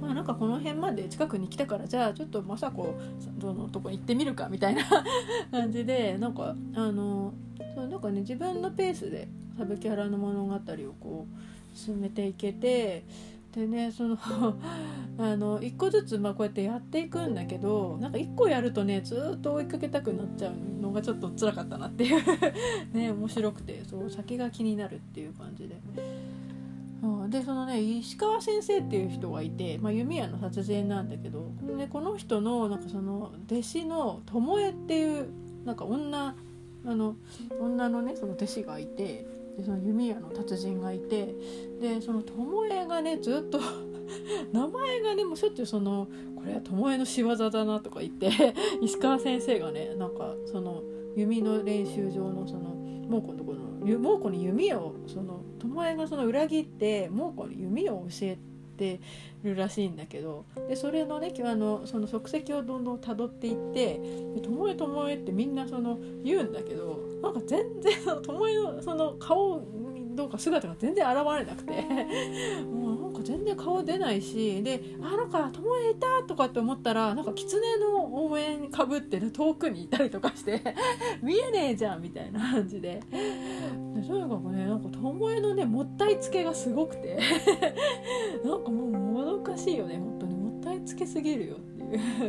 [0.02, 4.82] まあなんかこの辺まで近くに来たからじゃあちょっと政子のとこ行ってみるかみたいな
[5.52, 7.34] 感じでなんかあの
[7.76, 9.28] そうなんかね自分のペースで
[9.60, 10.60] サブキャラの物語を
[11.00, 13.04] こう進めていけて
[13.54, 14.18] でねその
[15.18, 22.22] あの一個ずつまあこうやってやっていくんだけどなんか一個やるとねずっと追いかけたくなっちゃうのがちょっと辛かったなっていう
[22.96, 25.76] ね面白くてそう先が気になるっていう感じで。
[27.30, 35.28] でそのね石川先生っていう人がいて、まあ、弓矢の殺人なんだけど、ね、この人のなんかその弟子の巴っていう
[35.66, 36.36] なんか女
[36.86, 37.16] あの
[37.60, 39.26] 女のねその弟子がいて
[39.62, 41.36] でその弓矢の達人がいて
[41.80, 43.60] でその巴がねずっと
[44.52, 48.30] 名前がねもうしょっちゅうそのこれは巴の仕業だなとか言って
[48.82, 50.82] 石川先生がねなんかその
[51.16, 52.76] 弓の練習場のその
[53.08, 58.51] 猛虎のところの猛虎に弓をその巴がその裏切って猛虎に弓を教えて
[59.44, 64.00] るらしいんだけどでそれのねあのその足跡をどんどんたどっていって
[64.42, 69.62] 「ともえともえ」ってみんなその言うんだけどなんか全然巴のその顔
[70.16, 71.72] どうか姿が全然現れなくて
[72.64, 80.62] もうなんか全然顔出ないしであなんか巴いたとかって思ったらなんか狐の応援かぶって、ね、遠くにいたりとかして
[81.22, 83.02] 見えねえじゃんみたいな感じで。
[83.94, 87.20] でとにかくねなんか巴のねもったいつけがすごくて。
[88.46, 90.36] なんかもうもどかしいよね本当に。
[90.36, 92.28] もったいつけすぎるよってい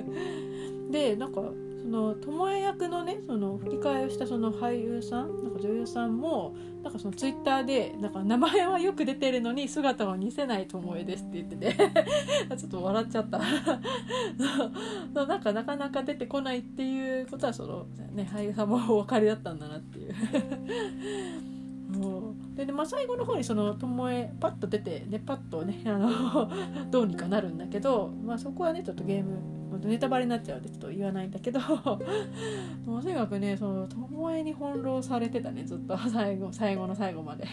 [0.88, 0.90] う。
[0.90, 1.42] でなんか
[1.82, 11.76] その巴役のねその吹き替えをしたその俳優さんなんか女優さんもなんかそのツイッターでなんか名前はよく出てるのに姿は似せない巴ですって言ってて
[12.56, 13.40] ちょっと笑っちゃった。
[15.14, 20.14] そうなんかなかなか出てこないっていうことはその、ね、俳優さんもお分かりだったんだなっていう。
[22.56, 23.87] でで、まあ、最後の方にその巴
[24.40, 26.50] パッと出てねパッとねあの
[26.90, 31.60] どうにかなるんだけど、まあ、そこはねちょっとゲームネタバレになっちゃうんでちょっと言わないんだけど。
[32.87, 35.96] もうとにかくねその巴に翻弄されてたねずっと。
[36.10, 37.44] 最後最後の最後まで。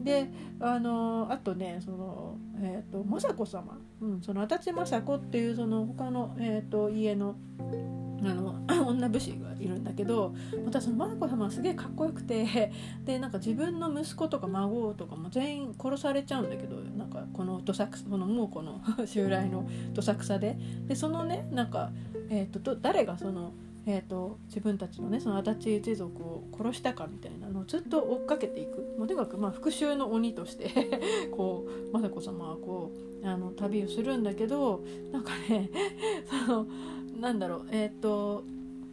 [0.00, 0.28] で
[0.60, 7.36] あのあとねその、えーと、雅子様、うん、その足立雅子っていうその他の、えーと、家の
[8.24, 10.34] あの な武士がいるんだけど
[10.64, 12.70] またその雅子様はすげえかっこよくて
[13.04, 20.56] でなんか自分の息子とか孫とかも全員殺されちゃうんだけどなんかこのどさくこのもうこの 襲来のどさくさで。
[20.86, 21.90] でそのねなんか、
[22.28, 23.52] えーと誰がその
[23.84, 28.94] えーと、自分たちのねその足立一族を殺したかみたいなのをずっと追っかけていく。
[28.96, 30.70] もうとにかくまあ復讐の鬼として
[31.34, 35.70] こう雅子様はこうあの旅をするんだけどなんかね
[36.46, 36.66] その
[37.20, 38.44] なんだろうえっ、ー、と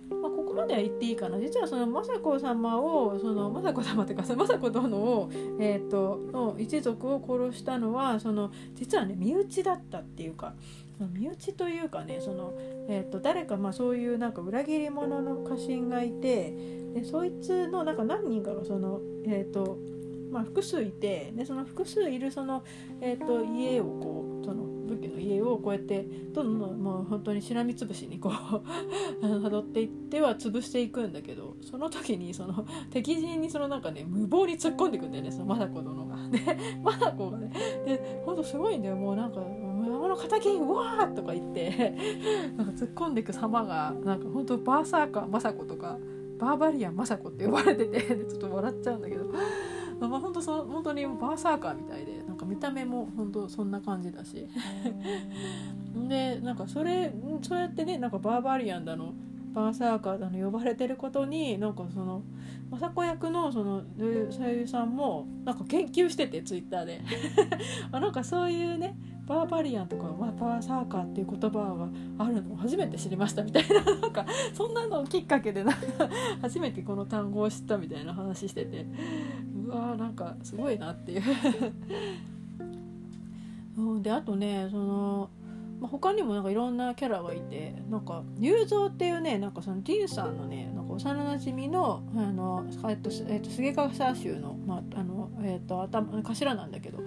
[0.10, 1.40] まあ、ここまでは言っていいかな。
[1.40, 5.30] 実はその雅子様をその雅子様というかその雅子殿を、
[5.60, 10.56] えーとの一族を殺したのはその実はね身内だったっていうか
[11.08, 12.54] 身内というかねその、
[12.90, 16.54] えーと、誰かまあそういうなんか裏切り者の家臣がいて
[16.94, 19.78] でそいつのなんか何人かがその、えーと
[20.32, 22.64] まあ、複数いてでその複数いるその、
[23.02, 28.32] えーと、家をこうその武器の家をこうやってどんどんもう本当にしらみつぶしにこう
[29.26, 36.18] 辿っていっては潰していくんだけどその時にその敵陣にそのなんかね無謀に突っ込んでいくんだよねその政子殿が。
[36.30, 36.40] で
[36.84, 37.52] 政子がね
[37.86, 39.42] でほんとすごいんだよもうなんか
[39.80, 41.96] の敵うわーとか言って
[42.58, 45.98] なんか突っ込んでいく様がなんか本当バーサーカー雅子とか
[46.38, 49.26] バーバリアン雅子って呼ばれてて ちょっと笑っちゃうんだけど。
[50.00, 54.48] まあ、本当そ本当にバーサーカーみたいでなんか見た目も本当そんな感じだし
[56.08, 59.14] でなんかそれそうやってねなんかバーバリアンだの
[59.54, 62.24] バーサーカーだの呼ばれてることになんかその
[62.72, 67.02] 雅子役のその声優さんもなんか研究しててツイッターで。
[67.92, 68.96] あなんかそういうね
[69.26, 71.90] バーバリアンとかバーサーカーっていう言葉が
[72.24, 75.82] あるのを初めて知りましたみたいな なんかそんなのきっかけでなんか
[76.42, 78.86] 初めてこの単語を知ったみたいな話してて。
[79.66, 81.22] うわーなんかすごいなっていう。
[84.02, 85.30] であとねその
[85.80, 97.00] まあ、他にもなんかいろんなキャラがいてなんか龍造っていうねなんかそのディンさんのねなんか幼なじみのあの、えっとえっと、菅川州の,、まああのえっと、頭頭なんだけど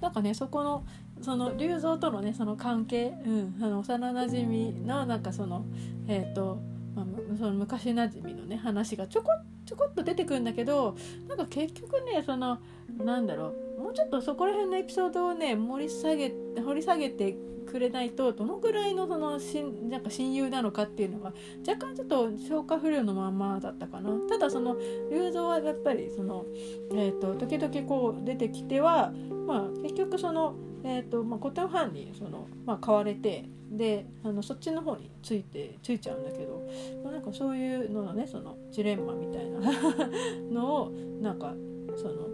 [0.00, 0.84] なんかねそこの
[1.20, 5.64] その龍造とのねその関係、うん、あの幼なじみのなんかその
[6.06, 6.58] えっと
[6.94, 7.06] まあ、
[7.38, 9.28] その昔なじみのね話がちょこ
[9.64, 10.96] ちょこっと出てくるんだけど
[11.28, 12.58] なんか結局ねその
[12.98, 17.36] なんだろうもうちょっとそこら辺のエピソードをね盛り下げ掘り下げて
[17.70, 21.32] くれないとどのぐらいのそのしなんか親友なのかっていうのが
[21.66, 24.10] 若干ちょっと消化不良のままだったかな。
[24.28, 24.76] ただその
[25.10, 26.44] 龍造はやっぱりその、
[26.92, 29.12] えーと、時々こう出てきては、
[29.46, 36.66] まあ、結局その、えーとまあ、古典ファンにその、まあ、買われてであのそっちの方についてついちゃうんだけど、
[37.04, 39.60] まあ、なんかそういうののねそのジレンマみたいな
[40.50, 40.90] のを
[41.20, 41.54] なんか
[41.96, 42.28] その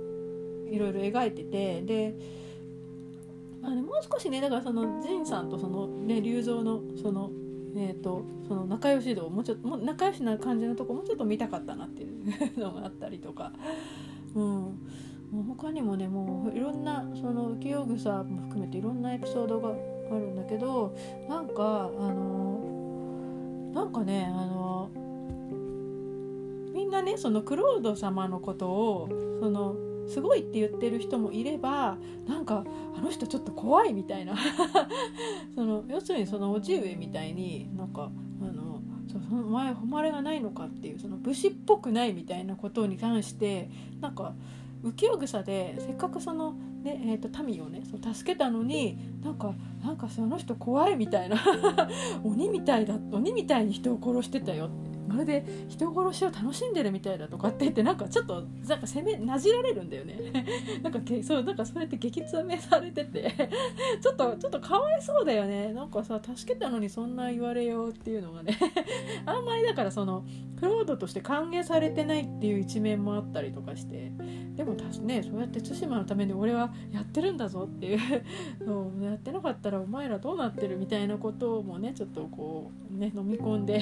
[0.71, 2.15] いろいろ描いててで
[3.67, 7.31] あね、もう少しねだからその仁さんとそのね龍造のその
[7.79, 12.25] えーと、その仲良し度もうちょっとも仲良しな感じのとこもうちょっと見たかったなっていう
[12.59, 13.53] のがあったりとか、
[14.35, 14.73] うん、も
[15.41, 19.73] う他にもねもういろんなその浮世草も含めていろんなエピソードがあ
[20.15, 20.95] るんだけど
[21.29, 24.89] なんかあのなんかねあの
[26.73, 29.09] みんなねそのクロード様のことを
[29.43, 29.77] その
[30.09, 31.97] すごいって言ってる人もいれば
[32.27, 32.65] なんか
[32.97, 34.35] あの人ちょっと怖いみたいな。
[35.55, 44.35] その要するにそのおじ上みたいになんかあのその前誉れがないのかっていうその武士っぽくないみたいなことに関してなんか
[44.85, 46.53] 浮世草でせっかくその、
[46.83, 49.55] ねえーと、民をねそ助けたのになんか
[49.85, 51.37] なんかその人怖いみたいな。
[52.23, 54.86] 鬼みたいだ鬼みたいに人を殺してたよって。
[55.07, 60.17] まるで人殺しを楽しんでるみたいだとかって言ってなんかちょっとなんか攻めなじられるんだよね。
[60.83, 63.33] なんかそうなんかそうやって激詰めされてて
[64.01, 65.73] ちょっとちょっとかわいそうだよね。
[65.73, 68.57] なんかさ助けたのにそんな言われようっていうのがね。
[69.27, 70.25] あんまりだからその
[70.57, 74.11] クロードとして歓迎されてないっていう一面もあったりとかして
[74.57, 78.25] でもねそうやって対馬のために俺はやってるんだぞっていう
[78.67, 83.81] のをやってなかったらお前らどうなってるみたいなこともねちょっとこうね飲み込んで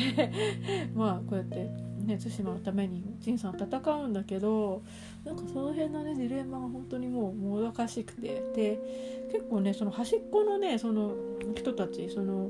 [0.95, 1.57] まあこうやって
[2.05, 4.83] ね対馬のために仁さん戦うんだけど
[5.25, 8.43] なんかその辺のねジレンマが本当にもうもどかしくて。
[8.55, 11.13] で結構ねその端っこのねその
[11.57, 12.49] 人たちその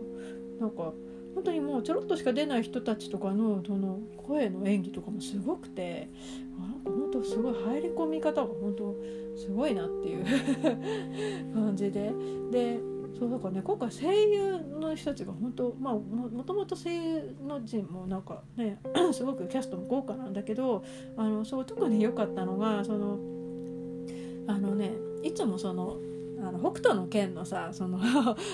[0.61, 0.93] なんか
[1.35, 6.11] 本当にもうちょろっとしか出ない人たちとかのその声の演技とかもすごくて
[6.59, 8.95] なんか本当すごい入り込み方が本当
[9.37, 10.25] すごいなっていう
[11.55, 12.13] 感じで。
[12.51, 18.81] でそうだからね今回声優の人たちが本当まあもともと声優の陣もなんかね
[19.13, 20.85] すごくキャストも豪華なんだけど
[21.17, 23.19] あのそう特に良かったのがその
[24.47, 24.93] あのね
[25.23, 25.97] いつもその
[26.41, 27.99] あの北斗の拳のさその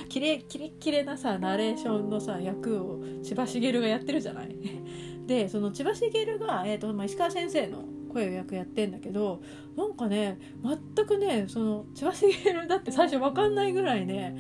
[0.09, 4.55] きれ キレキレなさナレーションのさ役を千葉茂がやってるじゃない？
[5.27, 7.79] でその千葉茂が、えーとまあ、石川先生の
[8.11, 9.43] 声予約やってんだけど
[9.77, 12.33] なんかね全くねその千葉茂
[12.67, 14.37] だって最初分かんないぐらいね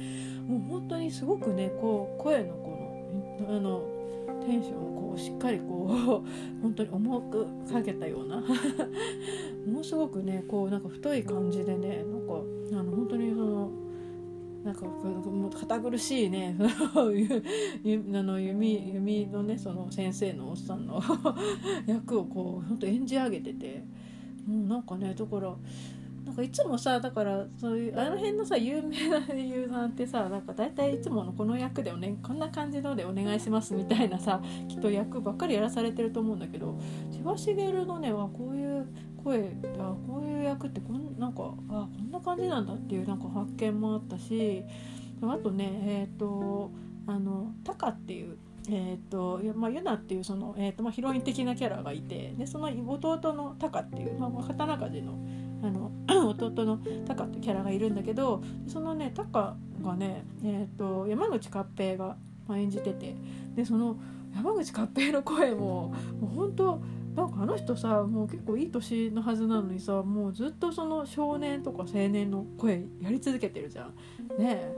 [0.46, 4.00] もう本当にすごくねこう声のこのあの
[4.46, 6.28] テンションをこうしっかりこう
[6.62, 8.40] 本当に重くかけたような
[9.66, 12.42] ものすごくねこうなんか太い感じでねなんか
[12.72, 13.30] あの本当に
[14.64, 16.62] なんかもう堅苦しいね あ
[18.22, 21.00] の弓弓のねその先生のおっさんの
[21.86, 23.84] 役をこう本当演じ上げてて
[24.46, 25.56] もうなんかねだから
[26.24, 36.78] なんかいつもさだからそういうあの辺のさ有名な俳優さんってさなんか大体いつものこの役でお、ね、こんな感じのでお願いしますみたいなさきっと役ばっかりやらされてると思うんだけど
[37.10, 38.86] 千葉茂のねはこういう
[39.22, 44.64] 声あこういう役ってこんなんかあこんな感じなんだっていうなんか発見もあったし
[45.22, 46.70] あとねえっ、ー、と
[47.06, 55.18] あのタカっていうえーとまあ、ユナっていうその、えーとまあ、ヒロイン的なキャラがいてでその弟のタカっていう、まあ、刀鍛冶の
[55.62, 55.90] あの
[56.30, 62.16] 弟のタカってキャラがいるんだけどそのねタカがね、えーと、山口勝平が
[62.50, 63.14] 演じてて
[63.54, 63.96] でその
[64.34, 66.82] 山口勝平の声ももう本当
[67.14, 73.94] なんかあの人さもう結構いい年のはずなのにさもうずっとその少年とか青年の声やり続けてるじゃん。
[74.38, 74.72] ね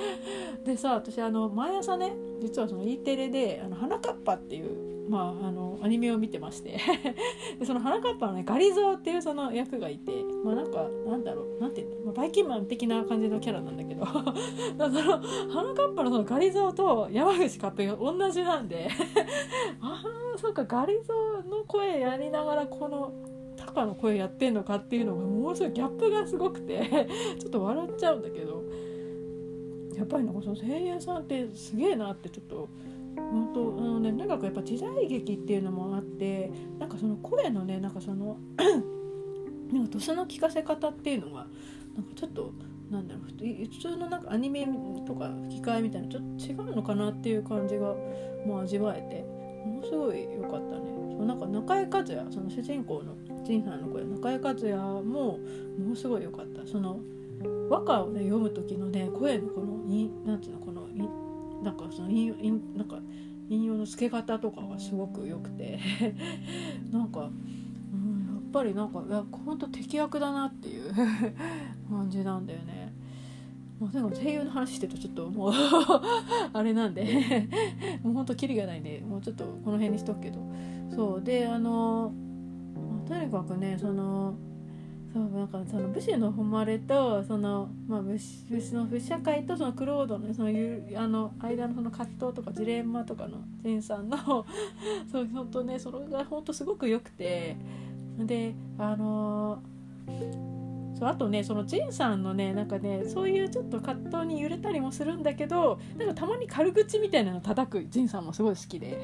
[0.64, 6.78] でさ私あの毎朝ね実はその E テレで「あの花かっぱ」っていうまあ、あのアニメを見てまして。
[7.58, 10.12] でその花かっぱのねガリゾーっていうその役がいて
[10.44, 14.06] まあなんかなんだろうなんていうの、まあ、バイキンマン的な感じのキャラなんだけど。
[14.06, 18.88] その花かっぱのそのガリゾーと山口勝平が同じなんで。
[19.82, 20.00] あ
[20.34, 23.12] あそうかガリゾーの声やりながらこの
[23.56, 27.08] タカの声やってんのかっていうのがもうすごいギャップがすごくて。
[27.40, 28.62] ちょっと笑っちゃうんだけど。
[29.96, 32.68] やっぱりなんかその声優さんってすげえなってちょっと。
[33.16, 38.38] 本当あのねとにかくやっぱ時代劇っていうのもあってなんかその声のねなんかその
[39.72, 41.46] なんか年の聞かせ方っていうのが
[41.94, 42.52] なんかちょっと
[42.90, 44.66] なんだろう普通のなんかアニメ
[45.06, 47.94] とか吹き替えみたいなちょっと違うのかなっていう感じが
[48.44, 49.24] もう味わえて
[49.64, 50.90] ものすごい良かったね。
[51.16, 55.38] そうなんか中江和也その主人公の仁さんの声中江和也もも
[55.90, 56.66] のすごい良かった。
[56.66, 56.98] その
[57.68, 60.88] 和歌をね読む時のね声のこのになんていうのこの
[61.62, 62.98] なんかその引引なんか
[63.48, 65.78] 引用の付け方とかがすごく良くて。
[66.92, 67.30] なんか、
[67.92, 70.92] うん、やっぱりなんかいやほんと敵役だなっていう
[71.90, 72.92] 感じなんだよね。
[73.80, 75.52] まあ、でも声優の話してるとちょっともう
[76.52, 77.48] あれなんで。
[78.02, 80.38] もうほんとキリがないんでもうちょっとこの辺にしとくけど。
[80.90, 81.22] そう。
[81.22, 82.12] であの、
[83.08, 84.34] とにかくねその
[85.12, 94.16] そうなんかその武士の誉れとその、まあ、武士武士の武士社会とそのクロードのそのゆあの間のその葛藤とかジレンマとかのジンさんの
[95.10, 97.56] そう本当ねそれが本当すごく良くて
[98.18, 99.58] であの
[100.96, 109.02] そうあとねそのジンさんのねなんかねそういうちょっと葛藤に揺れたりもするんだけどなんかたまに軽口みたいなの叩くジンさんもすごい好きで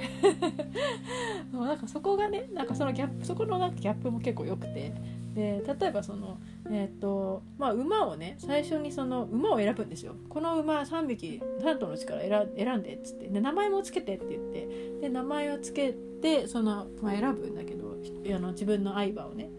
[1.51, 5.26] そうなんかそこがねなんかそのギャップそこのなんかギャップも結構良くて。
[5.37, 6.39] で例えばその、
[6.71, 10.17] えーとまあ、馬をね最初にその馬を選ぶんですよ。
[10.31, 12.23] この馬3匹3頭のうちから
[12.57, 13.29] 選んでっつって。
[13.29, 14.67] で名前もつけてって言って。
[15.03, 17.97] で名前をつけてその、まあ、選ぶんだけど
[18.35, 19.51] あの自分の相場をね。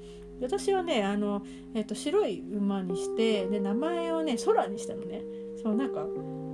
[0.41, 1.43] 私はねあの、
[1.75, 5.21] えーと、白い馬にしてで名前をね空にしたのね。
[5.61, 6.07] そうなんか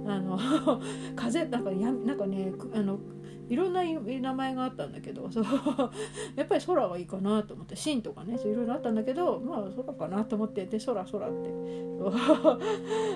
[0.05, 0.38] あの
[1.15, 2.99] 風なんかやなんかねあの
[3.50, 5.46] いろんな名前があったんだけど そう
[6.36, 11.84] やっぱり空はいいかなと思って「シン」とかねそういろいろあったんだけどまあ空かなと思ってで空空って。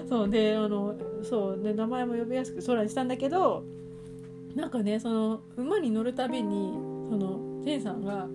[0.07, 0.29] そう。
[0.29, 3.63] であのそうで名前も呼びやすく空にしたんだけど
[4.55, 6.73] なんかねその馬に乗るたびに
[7.09, 8.27] そのジェイさんが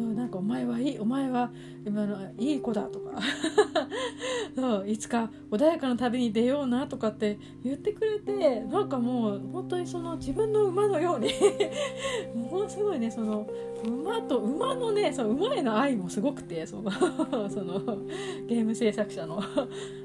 [0.00, 1.50] そうなんかお前はいいお前は
[1.84, 3.20] 今のいい子だとか。
[4.56, 11.30] そういつか穏やかな旅に出ようなとかって言ってくれてなんかもう本当にその自分の馬のように。
[12.34, 13.46] ものすごいねその
[13.84, 16.90] 馬と馬のねその馬への愛もすごくてその
[17.50, 17.80] その
[18.48, 19.42] ゲーム制作者の。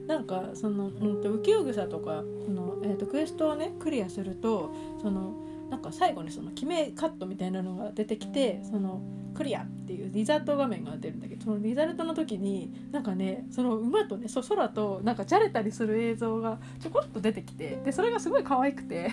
[0.07, 4.69] なんかその、うん、と浮世草とかその、えーとクエストをねクリアすると
[5.01, 9.01] そのなんか最後にその決めカットみたいなのが出てきてその
[9.36, 19.11] クリアっていうリザルト画面が出るんだけどそのリザルトの時になんかねその馬とねそ空となんかじゃれたりする映像がちょこっと出てきてでそれがすごい可愛くて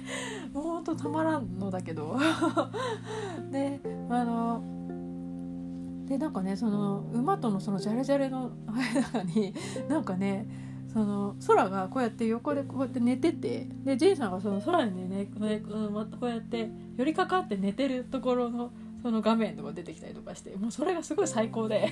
[0.52, 2.16] もうほんとたまらんのだけど。
[3.50, 3.80] で
[4.10, 4.62] あの
[6.06, 8.50] でなんかねその馬とのそのジャレジャレの
[9.12, 9.54] 間に
[9.88, 10.46] なんかね
[10.92, 18.72] その空がこうやって横でこうやって寝ててでジェイさんがその空にねねこうやって寄りかかって寝てるところの
[19.02, 21.90] その画面とか出てきたりとかしてもうそれがすごい最高で。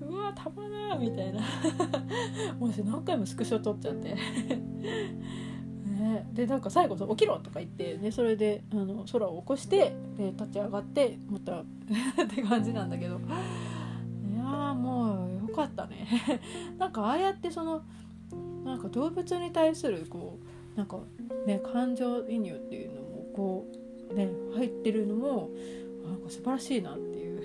[0.00, 1.40] うわたまらんみたいな。
[2.60, 4.14] もう何回もスクショ撮っちゃって。
[6.00, 11.64] ね、でなんか最後「起きろ!」とか言って、ね、それであの空を起こしてで立ち上がってまた っ
[12.28, 13.16] て感じなんだけど。
[13.16, 16.06] いやもうよかったね。
[16.78, 17.82] なんかああやってその
[18.64, 20.38] なんか動物に対するこ
[20.74, 20.98] うなんか
[21.46, 23.66] ね感情移入っていうのもこ
[24.10, 25.50] うね入ってるのも
[26.04, 27.40] なんか素晴らしいなっていう。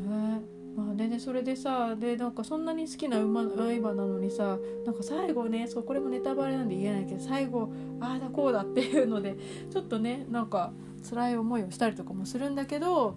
[0.08, 0.56] ね。
[0.76, 9.36] まあでねそれでさでなんかそんなに好きな馬相場なのにさなんか最後ねそうこれもネタバレなんで言えないけど最後ああだこうだっていうので
[9.70, 10.72] ちょっとねなんか
[11.08, 13.16] 辛い思いをしたりとかもするんだけど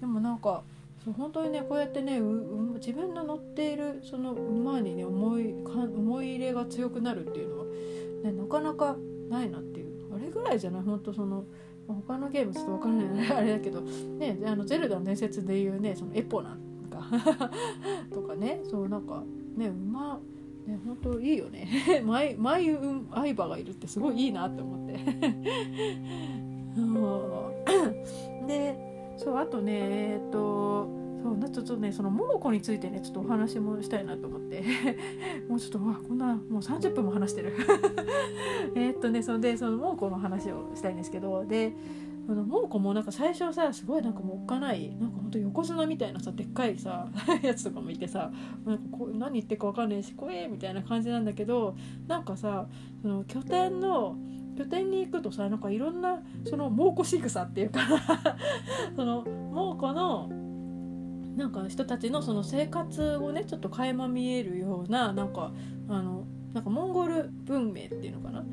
[0.00, 0.64] でもなんか
[1.04, 7.64] そう本当にねこうやってね自分の乗っているその馬にね思いか思い入れが強くなるっていうのは、
[8.24, 8.96] ね、なかなか
[9.30, 9.88] ないなっていう。
[10.14, 10.82] あれぐらいじゃない？
[10.82, 11.44] 本当その
[11.86, 13.32] 他のゲームちょっと分からない。
[13.36, 16.58] あれだけど、ね、あのゼルダの伝説でいうねそのエポなん
[16.90, 17.06] か。
[18.12, 18.60] とかね。
[18.64, 19.22] そうなんか
[19.56, 20.18] ね馬
[20.66, 21.68] ね本当いいよね。
[22.04, 22.74] マイマイ
[23.14, 24.98] 相葉がいるってすごいいいなって思って。
[28.48, 28.87] で
[29.18, 30.88] そうあとねえっと
[31.22, 34.62] そうちょっとねその桃子についてねちょっとお話もしたいなと思って。
[35.48, 37.52] もうちょっとわこんなもう30分も話してる。
[38.74, 41.74] えっとねそれでその桃子の話をしたいんですけどで
[42.28, 47.08] あの桃子もなんか最初さすごいなんかもうおっかないなんかほんと横綱みたいなさでっかいさ
[47.42, 48.30] やつとかもいてさ
[48.66, 51.74] なんかこう何言ってるか分かんないし怖えみたいな感じなんだけど
[52.06, 52.68] なんかさ
[53.00, 54.16] その拠点の
[54.58, 57.80] 拠点に行くとさなんかいろんなその猛虎仕草っていうか
[58.96, 60.28] その猛虎の
[61.36, 65.52] なんか人たちのその生活をねちょっと垣間見えるようななんか
[65.88, 68.44] あのなんかモンゴル文明っていうのかな？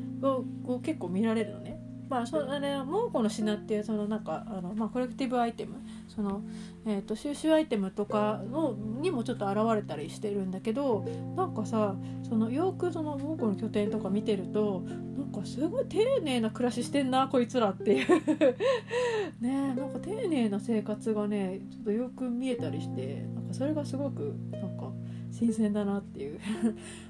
[0.66, 1.75] を結構見られるのね。
[2.10, 5.76] まあ、そあれはモーコの品っていうそのなんかあの、まあ、コレクティブアイテム。
[6.08, 6.42] その、
[6.86, 14.84] えーと、収集アイテムとかのにもちょっと現れたりしてるんだけどなんかさそのよくそのモーコの拠点とか見てると
[15.18, 18.08] なんかすごい丁寧な暮らししてんなこいつらっていう。
[19.42, 24.92] ねなんか丁寧な生活がねちょっとよく見えたりしてなんかそれがすごくなんか
[25.32, 26.40] 新鮮だなっていう。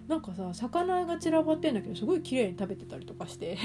[0.07, 3.57] なんかさ魚が散らばってんだけどすごい綺麗に食べてたりとかして。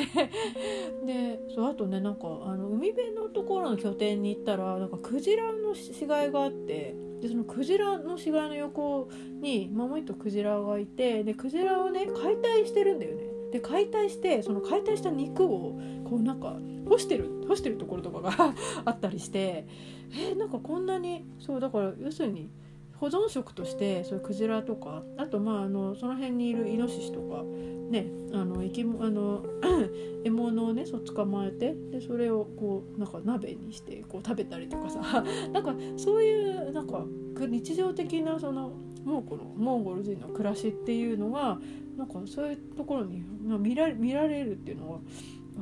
[1.04, 9.08] でそうあとねなんかあの海辺のところの拠点に行ったらなんかクジラの死骸があってでそのクジラの死骸の横
[9.40, 13.22] に、まあ、もう一頭クジラがいてでクジラをね解体してるんだよね。
[13.52, 16.56] で解体してその解体した肉をこうなんか
[16.88, 18.32] 干してる干してるところとかが
[18.84, 19.66] あったりして。
[20.12, 22.50] えー、なんかこんなにそうだから要するに
[23.00, 27.42] 保存食としてそういうクジラとかあとまああのその辺にいるイノシシとか
[27.90, 29.42] ねあの生きあの
[30.22, 35.24] 獲物をねそう捕まえてでそれをこうなんか鍋にしてこう食べたりとかさ。
[35.50, 37.04] なんかそういうなんか
[37.38, 38.72] 日常的なその
[39.04, 41.58] モンゴルモンゴル人の暮らしっていうのが
[41.96, 43.24] なんかそういうところに
[43.58, 44.98] 見ら見られるっていうのは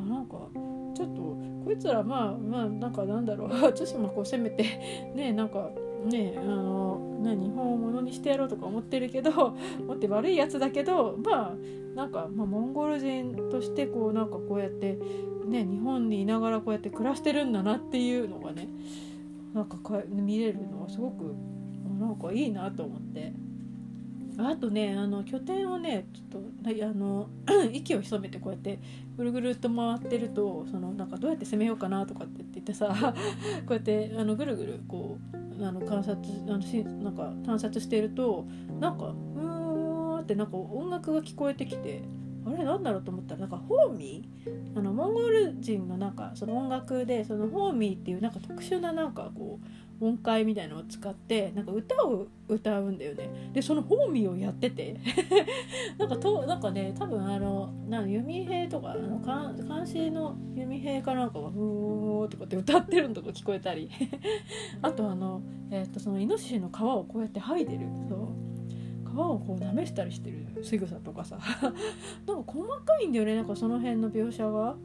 [0.08, 0.48] なんか
[0.94, 1.20] ちょっと
[1.64, 3.50] こいつらまあまあなんかなんだろう。
[3.72, 4.64] 対馬こう攻めて
[5.14, 5.70] ねなんか
[6.06, 9.30] ねあのね日本をものにしてやろうとか思ってるけど
[9.80, 11.56] 思って悪いやつだけどまあ
[11.94, 14.98] なんか、まあ、モンゴル人としてこうなんかこうやって
[15.46, 18.68] ね日本にいながらこうやって暮らしてるんだなっていうのがね
[19.54, 21.34] なんかか見れるのはすごく
[21.98, 23.32] なんかいいなと思って。
[24.38, 27.28] あとねあの拠点をねちょっとあの
[27.72, 28.78] 息を潜めてこうやって
[29.16, 33.14] ぐるぐるっと回ってるとそのなんかどうやって攻めようかなとかって言ってさ
[33.66, 35.18] こうやってあのぐるぐるこ
[35.58, 38.46] うあの観察あのしなんか探索してると
[38.78, 42.02] なんかうーんってなんか音楽が聞こえてきて
[42.46, 44.78] あれなんだろうと思ったらなんかホーミー？
[44.78, 49.66] あのモンゴル人のなんかその音楽でそのホーミーっていうなんか特殊ななんかこう
[50.00, 53.50] 音階みたいのを使ってなんか歌を歌うんだよね。
[53.52, 54.96] でそのホーミーをやってて
[55.98, 63.90] なんかとなんかね多分あのなん弓兵とかあの監視の弓兵かなんかが「ふー」とかって歌ってるのとか聞こえたり。
[64.82, 67.86] あとあの、えー、とそのイノシシの皮をこうやって剥いでる。
[68.08, 68.18] そう。
[69.10, 71.38] 皮をこう舐めしたりしてる仕草とかさ。
[72.26, 73.34] なんか細かいんだよね。
[73.34, 74.76] なんかその辺の描写が。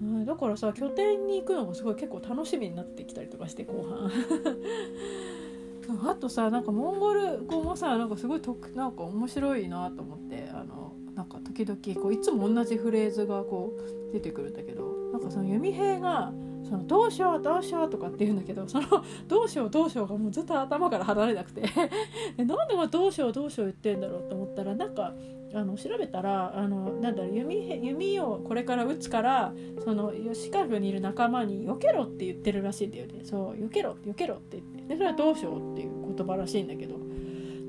[0.00, 4.10] うん、だからさ拠点に行くのがすごい結構楽しみになってきたりとかして後半。
[6.10, 16.32] あとさなんかモンゴル語もさなんかすごいとなんか面白いなと思ってあのなんか時々こういつも同じフレーズがこう出てくるんだけどなんかその弓兵が
[16.62, 18.86] そのどうしようどうしようとかって言うんだけどその
[19.26, 21.62] どうしようどうしようがもうずっと頭から離れなくて。
[22.36, 25.14] なんでもどうしようどうしよう言ってんだろうと思ったらなんか
[25.54, 33.20] あの調べたらあのなんだろう弓弓をこれから撃つからそのシカゴにいる仲間に「よけろ」って言ってるらしいんだよね。
[33.24, 34.82] そう「よけろ」よけろって言って。
[34.88, 36.96] でそれはどうしようっていう言葉らしいんだけど。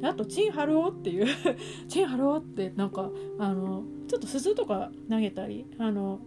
[0.01, 1.25] あと「チンハルオ」っていう
[1.87, 6.19] 「チンハルオ」ってなんかあのちょっと鈴とか投げたりあの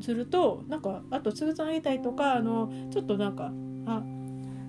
[0.00, 3.52] するとなんかあとつぶつ投げたりとかあのちょっとなんか
[3.86, 4.02] あ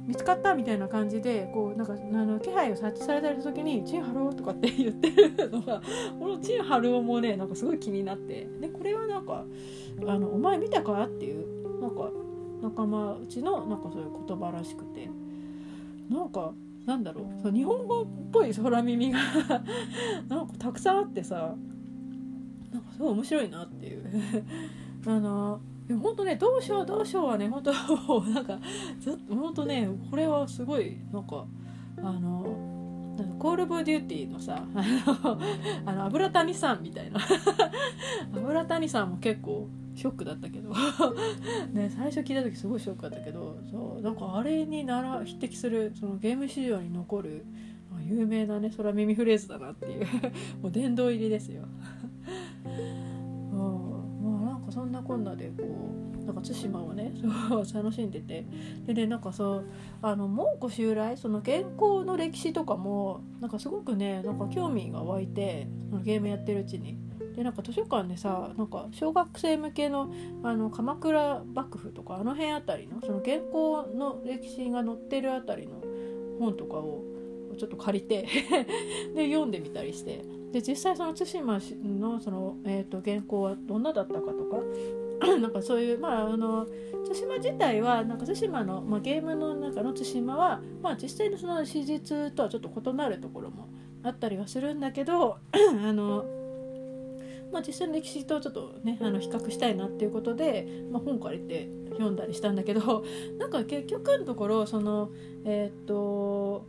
[0.07, 5.81] 見つかったみたいな感じでこうなんかあの気配を察知された時に「チンハロー」とかって言ってるのが
[6.17, 9.43] この「チンハロー」もねなんかすごい気になってでこれはなんか
[10.07, 12.09] あの「お前見たか?」っていうなんか
[12.61, 15.09] 仲間うちのなんかそういう言葉らしくて
[16.09, 16.53] なんか
[16.85, 19.19] なんだろうそう日本語っぽい空耳が
[20.29, 21.53] なんかたくさんあってさ
[22.71, 24.03] なんかすごい面白いなっていう
[25.05, 27.71] あのでも本当ねどうしようどうしようはね本当
[28.33, 28.59] なんか
[28.99, 31.45] ずっと本当ねこれはすごいなんか
[31.97, 32.77] あの
[33.39, 34.63] コール・オブ・デューティーのさ
[35.85, 37.19] あの油谷さんみたいな。
[38.35, 40.69] 油谷さんも結構ショックだったけど。
[41.73, 47.45] ね最初聞いた時すごいショックだったけどそうなんかあれになら匹敵するそのゲーム市場に残る
[48.05, 50.05] 有名なね空耳フレーズだなっていう。
[50.61, 51.63] もう殿堂入りですよ。
[54.77, 55.63] そんなこんなでこ
[56.21, 57.11] うなんか対馬をね
[57.49, 58.45] そう楽しんでて
[58.85, 59.65] でねなんかそう
[60.03, 66.99] あの蒙古襲来その原稿の歴史とかもなんかすごくねなんか興味が湧いてそのゲームやってるうちに。
[67.35, 70.11] でなんか図書館でさなんか小学生向けの
[70.41, 75.83] あの鎌倉幕府とかあの辺あたりのその原稿の歴史が載ってるあたりの
[76.39, 77.03] 本とかを
[77.59, 78.25] ちょっと借りて
[79.13, 80.23] で読んでみたりして
[80.57, 84.57] で実際その対馬のその、えーと、原稿はどんなだったかとか
[85.37, 86.65] なんかそういうまああの
[87.07, 93.69] 対馬自体はなんか対馬の、まあ、ゲームの中の対馬は、まあ、実際のその史実とはちょっと異なるところも
[94.01, 96.25] あったりはするんだけど あの、
[97.51, 103.03] まあ、実際の歴史とちょっとねあの比較したいなっていうことで、まあ、本借りて読んだりしたんだけど
[103.37, 105.11] なんか結局のところその
[105.45, 106.65] えっ、と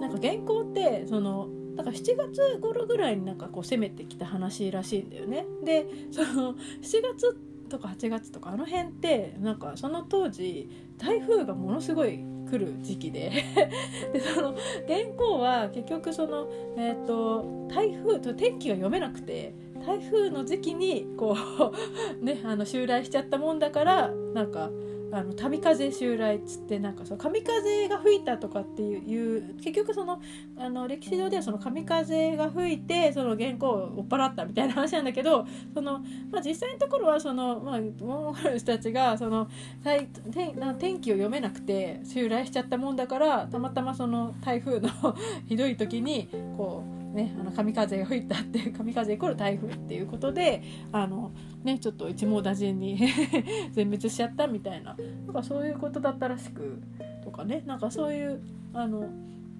[0.00, 1.48] なんか原稿ってその
[1.80, 5.46] だから7月頃ぐらいになんかこう攻めてきた話らしいんだよね。
[5.64, 7.36] で その7月
[7.70, 10.68] とか8月とかあの辺ってなんかその当時
[10.98, 12.18] 台風がものすごい
[12.50, 13.30] 来る時期で
[14.12, 14.54] でその
[14.86, 19.54] 原稿は結局その、えーと、台風と天気が読めなくて
[19.86, 21.36] 台風の時期にこ
[22.20, 24.70] う ねあの襲来しちゃったもんだからなんか
[25.12, 30.20] あの神風襲来っつってなんかその神風が吹いたとかっていう結局その
[30.56, 36.00] あの歴史上ではその神風が吹いてその原稿を追っ払ったみたいな話なんだけどその、
[36.30, 39.48] まあ、実際のところはその、まあ、モンゴルの人たちがその
[39.82, 40.08] 天
[40.78, 44.88] 天気を読めなくて襲来しちゃったもんだからたまたまその台風の
[45.48, 51.32] ひどい時にこうね、あの神風が吹いたって 神風イコール台風っていうことであの、
[51.64, 52.98] ね、ちょっと一網打尽に
[53.72, 54.96] 全滅しちゃったみたいな
[55.26, 56.80] なんかそういうことだったらしく
[57.24, 58.40] とかねなんかそういう
[58.72, 59.08] あの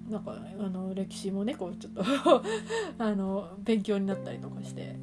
[0.09, 2.03] なんかあの歴史もねこうちょっと
[2.97, 4.95] あの勉強になったりとかして。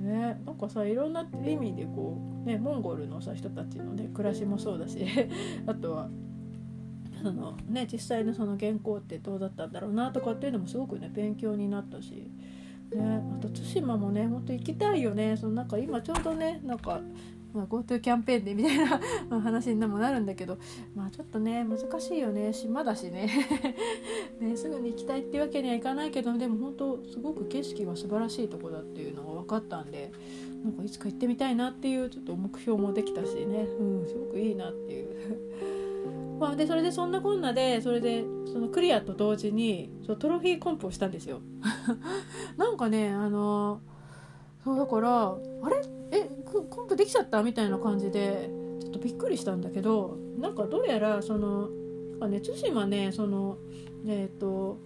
[0.00, 5.04] ね、なんかさいろんな意味でこう、ね、モンゴルのさ人たちの、ね、暮らしもそうだし
[5.66, 6.08] あとは
[7.22, 12.30] そのね実際のその原稿ってどうだったんだろうなとかっていうのもすごくね勉強になったし、
[12.92, 15.36] ね、あと対馬もねほんと行きたいよね。
[15.36, 17.00] そのなんか今ちょうどねなんか
[17.52, 19.00] まあ、GoTo キャンペーンでみたいな
[19.40, 20.56] 話にもなるんだけど。
[20.94, 22.52] まあちょっとね難しいよね。
[22.52, 23.28] 島だしね。
[24.40, 30.12] ねすぐに行きたいっていうわけにはいかないけどでも本当すごく景色が素晴らしいとこだっていうのが分かったんで
[30.62, 35.09] なんかいつか行ってみたいなっていうちょっと目標もできたしね、うん、すごくいいなっていう。
[36.40, 41.40] まあ、でそれでそんなこんなでそれでそのクリアと同時にそトロフィーコンプをしたんですよ。
[42.56, 43.80] なんかねあの
[44.64, 45.38] そうだからあ
[45.68, 45.82] れ？
[46.12, 47.42] えコンプできちゃった？
[47.42, 51.68] みたいな感じでちょっとびっくりしたんだけどなんかどうやらその
[52.26, 53.58] ね対馬ねその
[54.06, 54.78] えっ、ー、と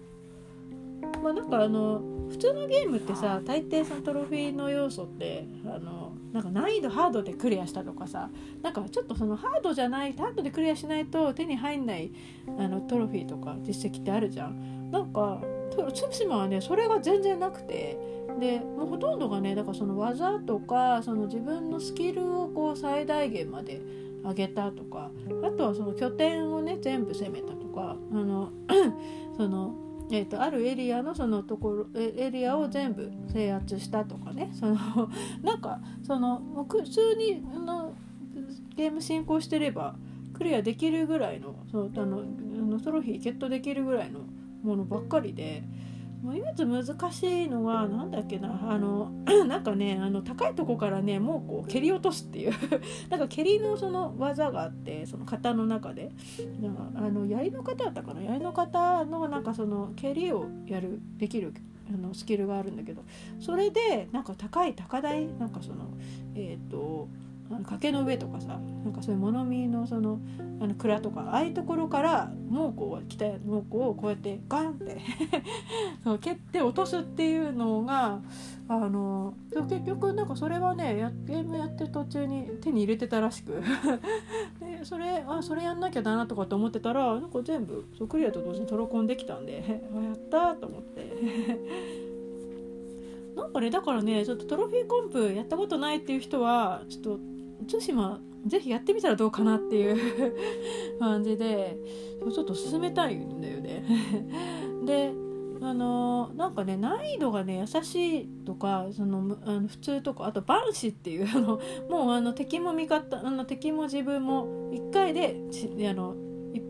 [1.23, 6.04] まあなんかあの普通のゲームってさ大抵そのトロフィーの要素ってあの
[6.35, 8.29] なんか難易度ハードでクリアしたとかさ
[8.61, 12.11] なんかちょっとそのハードじゃないハードでクリアしないと手に入んない
[12.59, 14.91] あのトロフィーとか実績ってあるじゃん。
[14.91, 15.41] なんか
[15.75, 17.97] 対馬はねそれが全然なくて
[18.39, 23.81] でもうほとんどがねだからその技とかその自分のスキルをこう最大限まで
[24.23, 25.11] 上げたとか
[25.43, 28.51] あとはその拠点をね全部攻めたとかあの
[29.37, 29.73] その
[30.11, 34.49] えーと、あるエリアのそのところエリアを全部制圧したとかね。
[34.53, 34.75] その
[35.41, 37.93] なんかその普通にの
[38.75, 39.95] ゲーム進行してれば
[40.33, 44.19] クリアできるぐらいのそのあのあのトロフィーゲットできるぐらいの
[44.63, 45.63] ものばっかりで
[46.33, 49.11] 唯一難しいのは何だっけなあの
[49.47, 52.53] なんかねあの高いとこからねもうこう蹴り落とすっていう。
[53.09, 56.11] なんか蹴りのその技があってその型の中で。
[56.61, 58.21] なんかあの槍の方だったかな？
[58.21, 61.53] 槍の方のなんかその蹴りをやるできる
[61.93, 63.03] あのスキルがあるんだけど。
[63.39, 65.89] それでなんか高い高台なんかその
[66.33, 67.07] えっ、ー、と
[67.51, 70.19] あの崖の上とかさなんかそういう物見のその
[70.59, 75.01] あの蔵とかああいうところから猛虎を来た猛虎をこうやってガンって
[76.03, 78.21] そう蹴って落とすっていうのが
[78.67, 79.35] あの
[79.69, 83.61] 結局なんかそれはねやゲームやってる途中に手に入れてたらしく。
[84.59, 91.05] でそれあそれやんなきゃだなとかと思ってたらなんか全部そうクリアと同時にトロコンできたんで あやったと思って。
[93.35, 97.19] なんかねだからねちょっとトロフィーコンプやったことないっていう人はちょっと
[97.69, 100.33] 対馬ぜひやってみたらどうかなっていう
[100.99, 101.77] 感じで
[102.31, 103.83] ちょっと進めたいんだよね。
[104.85, 105.13] で
[105.61, 115.39] あのなんかね難易度がね優しいとかそのあの普通とかあと万死っていうあのもうあの敵も味方あの敵も自分も1回で
[115.89, 116.15] あの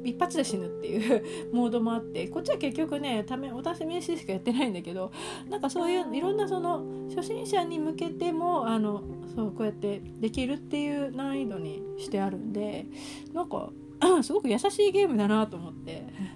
[0.04, 1.24] 一発で死ぬっていう
[1.54, 5.12] モードもあってこっちは結局ねためお試ししかやってないんだけど
[5.50, 9.04] なんかそういういろんなその初心者に向けてもあの
[9.36, 12.88] そうこうやってできるっていう難易度にしてあるんで
[13.34, 13.72] なんか
[14.22, 16.35] すごく優しいゲームだなと思って。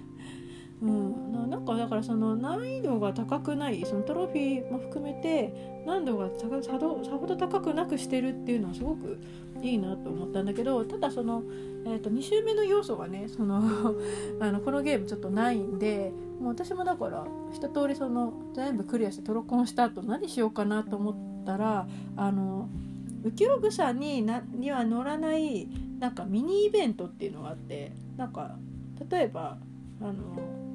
[0.82, 9.18] うん、なんかだからその難易度が高くないそのトロフィーも含めて難度がさほど高くなくしてるっていうのはすごく
[9.62, 11.42] いいなと思ったんだけどただその、
[11.84, 13.62] えー、と2周目の要素がねその
[14.40, 21.10] あのこのゲームちょっとないんでもう私もだから一通りその全部クリアしてトロコンした後何しようかなと思
[21.42, 22.70] ったらあの
[23.22, 25.68] 浮世草になには乗らない
[25.98, 28.56] なんかミニイベントっていうのがあってなんか
[29.10, 29.58] 例えば
[30.00, 30.69] あの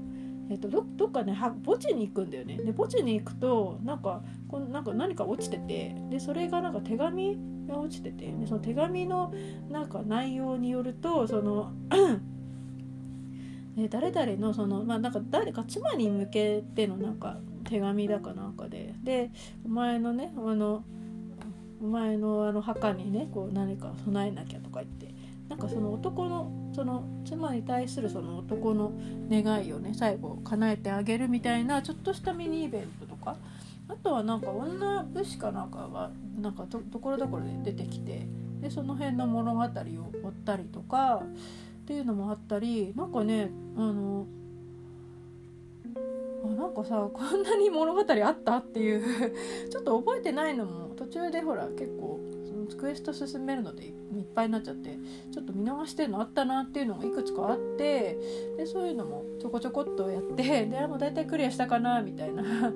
[0.50, 2.58] えっと、どどっかね墓地に行くんだよね。
[2.58, 7.38] で墓地に行くとなんかこなんか何か落ちててでそれがなんか手紙
[7.68, 9.34] が落ちててでその手紙の
[9.70, 11.72] なんか内容によるとその
[13.78, 19.32] え誰々のそのまあなんか誰か妻に向けてのなんか手紙だかなんかでで
[19.66, 20.84] お前のねあの
[21.82, 25.15] お前のあの墓にねこう何か備えなきゃとか言って
[25.50, 28.92] なんかその男のその妻に対するその男の
[29.30, 33.38] 願いをね最後叶えてあげるみたいなちょっとしたミニイベントとか
[33.88, 36.10] あとはなんか女武士かなんかが
[36.42, 38.28] なんかとところどころで出てきて
[38.62, 44.26] でその辺の物語を追ったりとかっていうのもあったりなんかねあの
[46.44, 49.32] あなんかさこんなに物語あったっていう
[49.70, 52.20] ちょっと覚えてないのも途中でほら結構
[52.76, 53.94] クエスト進めるのでいっ
[54.34, 54.98] ぱいになっちゃって
[55.32, 58.18] ちょっと見逃してるのあったなっていうのがいくつかあって
[58.58, 62.44] でそういうのもちょこちょこっとやって でもう大体クリアしたかなみたいな。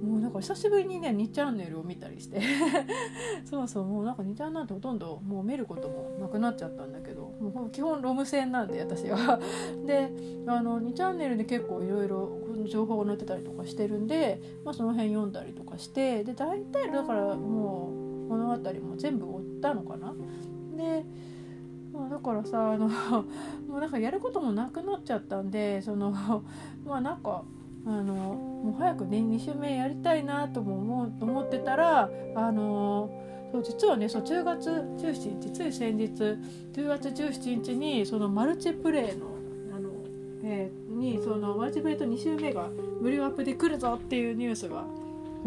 [0.00, 2.40] もうなんか久しぶりにね2チャンネルを見たりして。
[3.44, 9.38] そうそうもうなんか2チャンなんてほとんどもう見ることもなくなっちゃったんだけどもう基本ロム線なんで私は。
[9.84, 10.10] で
[10.46, 12.30] あの2チャンネルで結構いろいろ
[12.66, 17.99] 情報が載ってたりとかしてるんで、まあ、その辺読んだりとかしてで大体だからもう
[18.30, 20.14] 物語も全部追ったのかな？
[20.76, 21.04] で、
[21.92, 22.88] まあ、だからさあの
[23.68, 26.12] もうなんかやることもなくなっちゃったんでその
[26.86, 27.42] まあなんか
[27.84, 33.10] あのもう早くね2週目やりたいなとも思思ってたらあの
[33.52, 36.38] そう実はねそう10月17日つい先日10
[36.86, 39.26] 月17日にそのマルチプレイの
[39.74, 39.90] あの、
[40.44, 42.68] えー、にそのマルチプレイと2週目が
[43.00, 44.84] 無料アップで来るぞっていうニュースが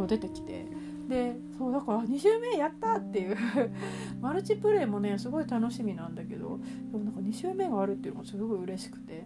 [0.07, 0.82] 出てきて。
[1.13, 3.37] でそうだから2週目やったっていう。
[4.19, 6.59] マルチプレイもねすごい楽しみなんだけど
[6.91, 9.25] でもなんか2週目があるっていうのもすごい嬉しくて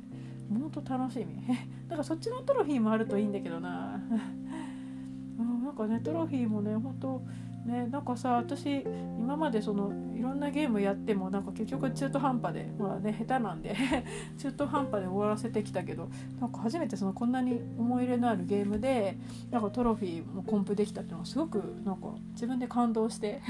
[0.50, 1.48] ほんと楽しみ。
[1.88, 4.02] だからそっちのトロフィーもあるといいんだけどな。
[5.40, 7.22] うんなんかねトロフィーもねほんと
[7.68, 8.84] ねなんかさ私
[9.20, 13.76] 今までそのいろんなゲームやってもなんか結局中途半端でまあね下手なんで
[14.40, 16.10] 中途半端で終わらせてきたけど
[16.40, 19.18] なんか初めてそのこんなに思い入れのあるゲームで
[19.52, 23.42] なんかトロフィーもコンプできたっていうのはすごくなんか自分で感動して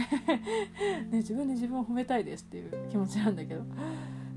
[1.11, 3.61] ね、自分で自分を褒めたいですっていう気持ちなんだけど、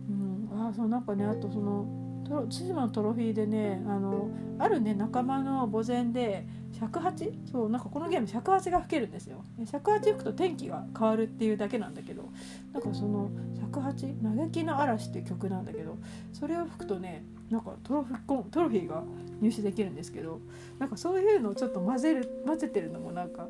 [0.09, 6.47] うん、あそうなんかねあとその対馬のトロフィーでねあのあるね仲間の墓前で
[6.79, 9.45] 尺八そうなんかこのゲーム尺八が吹けるんですよ。
[9.67, 12.31] 尺八吹くと天気が変わるっていうだけなんだけど
[12.73, 15.97] なんかその尺八嘆きの嵐っていう曲なんだけど
[16.33, 19.03] それを吹くとねなんかトロフィトロフィーが
[19.41, 20.41] 入手できるんですけど
[20.79, 23.49] なんかそういうのをちょっと混ぜる混ぜてるのもなんか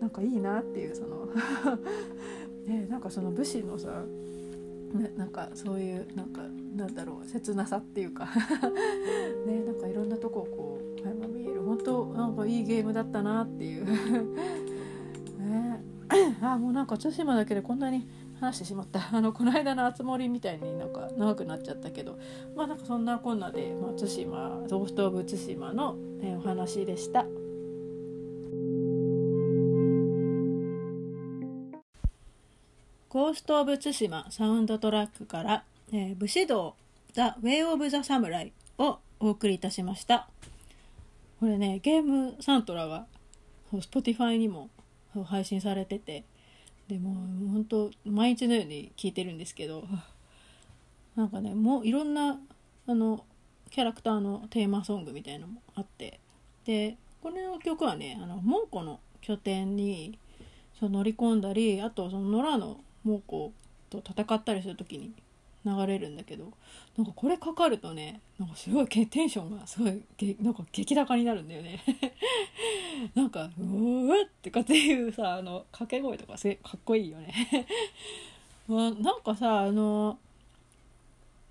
[0.00, 1.26] なんかいいなっていうその
[2.66, 4.04] ねなんかその武士のさ
[4.94, 6.42] ね、なんかそういうなんか
[6.74, 8.26] なんだろう切なさっていうか。
[9.46, 11.62] ねなんかいろんなとこをこう垣間見える。
[11.62, 13.84] 本当なんかいいゲームだったなっていう。
[15.38, 15.82] ね。
[16.42, 18.06] あもうなんか対馬だけでこんなに
[18.40, 19.00] 話してしまった。
[19.12, 22.18] あのこの間の熱盛みたいになんか長くなっちゃったけど。
[22.56, 27.24] まあなんかそんなこんなで、まあ、対馬ロースト・オブ・対馬の、えお話でした。
[33.08, 36.76] ゴースト・オブ・ツシマサウンドトラックから「えー、武士道
[37.12, 40.28] ザ・ウェイ・オブ・ザ・サムライ」をお送りいたしました。
[41.40, 43.06] これねゲームサントラが
[43.72, 44.68] Spotify にも
[45.24, 46.24] 配信されてて
[46.86, 47.14] でも
[47.52, 49.84] 本当毎日のように聴いてるんですけど
[51.16, 52.38] なんかねもういろんな
[52.86, 53.24] あの
[53.70, 56.20] キャラクターのテーマソングみたいのもあって
[56.66, 60.18] でこれの曲はねあの猛虎の拠点に
[60.78, 63.50] そう乗り込んだりあとその野良の猛虎
[63.88, 65.12] と戦ったりする時に
[65.64, 66.52] 流れるんだけど
[66.96, 70.02] なんかこれかかるとねなんかすごいテンションがすごい
[70.40, 71.80] なんか激高になるんだよね
[73.14, 77.34] なんか「うわっ!」てかっていうさあの掛け声とかせかっこいいよね
[78.68, 80.18] まあ、なんかさあの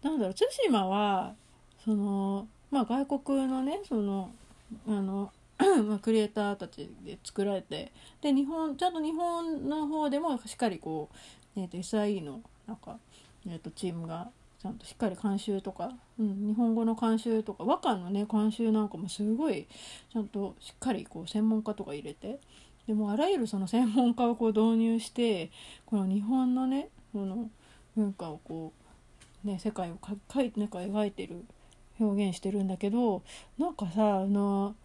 [0.01, 1.35] なんだろう対馬は
[1.83, 4.31] そのまあ外国のねその
[4.87, 5.31] あの
[5.85, 7.91] まあ、クリエイターたちで作られて
[8.21, 11.15] で日本ちゃんと日本の方でもしっかりこう
[11.55, 12.97] えーと、SIE のなんか、
[13.47, 14.29] えーと、チームが
[14.61, 19.67] ちゃんとしっかり監修とか、うん、日本語の監修とか和歌のね監修なんかもすごい
[20.11, 22.39] ちゃんとしっかりこう専門家とか入れて
[22.87, 25.51] でもあらゆるその専門家をこう導入して
[25.85, 27.49] この日本のねこの
[27.95, 28.73] 文化をこ
[29.45, 31.45] うね世界をかかいなんか描いてる
[31.99, 33.23] 表現してるんだけど
[33.57, 34.75] なんかさあの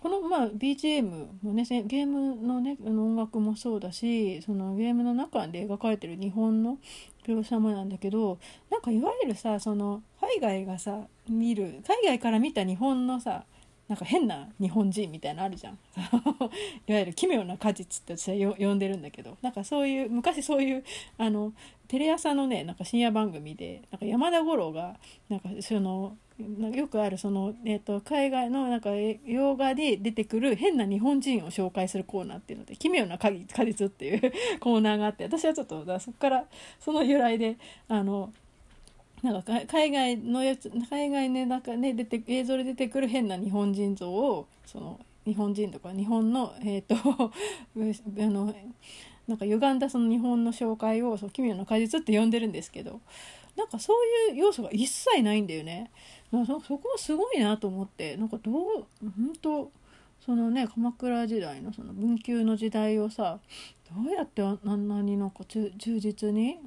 [0.00, 6.78] このまあ BGM もねゲームのねの音楽もそうだしそのゲームの中で描かれてる日本の
[7.28, 8.38] 描写もなんだけど
[8.70, 13.44] なんかいわゆるさその海外がさ見る海外から見た日本のさ
[13.88, 15.78] なんか変な日本人みたいなのあるじゃん。
[16.86, 19.36] いわゆる奇妙な果実って私は呼んでるんだけど。
[19.40, 20.84] なんかそういう昔そういう
[21.16, 21.52] あの
[21.88, 24.96] テレ朝のねなんか深夜番組でなんか山田五郎が
[25.28, 26.16] なんかその
[26.72, 28.90] よくあるその、えーと、海外のなんか
[29.26, 36.44] 洋画で出てくる変な日本人を紹介するコーナーっていうので「奇妙な果実」っていう コーナーがあって私はちょっとそこから
[36.78, 37.56] その由来で
[37.88, 38.32] あの
[39.22, 48.54] なんか海外のやつ海外の中で出て映像で出てくる変な日本人像をその日本人とか日本のえっ、ー、とあの
[49.26, 53.00] なんか歪んだその日本の紹介を「そう奇妙な果実」って呼んでるんですけど
[53.56, 53.92] なんかそ
[54.30, 55.90] ういう要素が一切ないんだよね。
[56.30, 59.70] そそこはすごいなと思ってなんかどう本当
[60.24, 63.40] そのね鎌倉時代のその文久の時代をさ
[63.96, 66.58] どうやってあんなになんか忠実に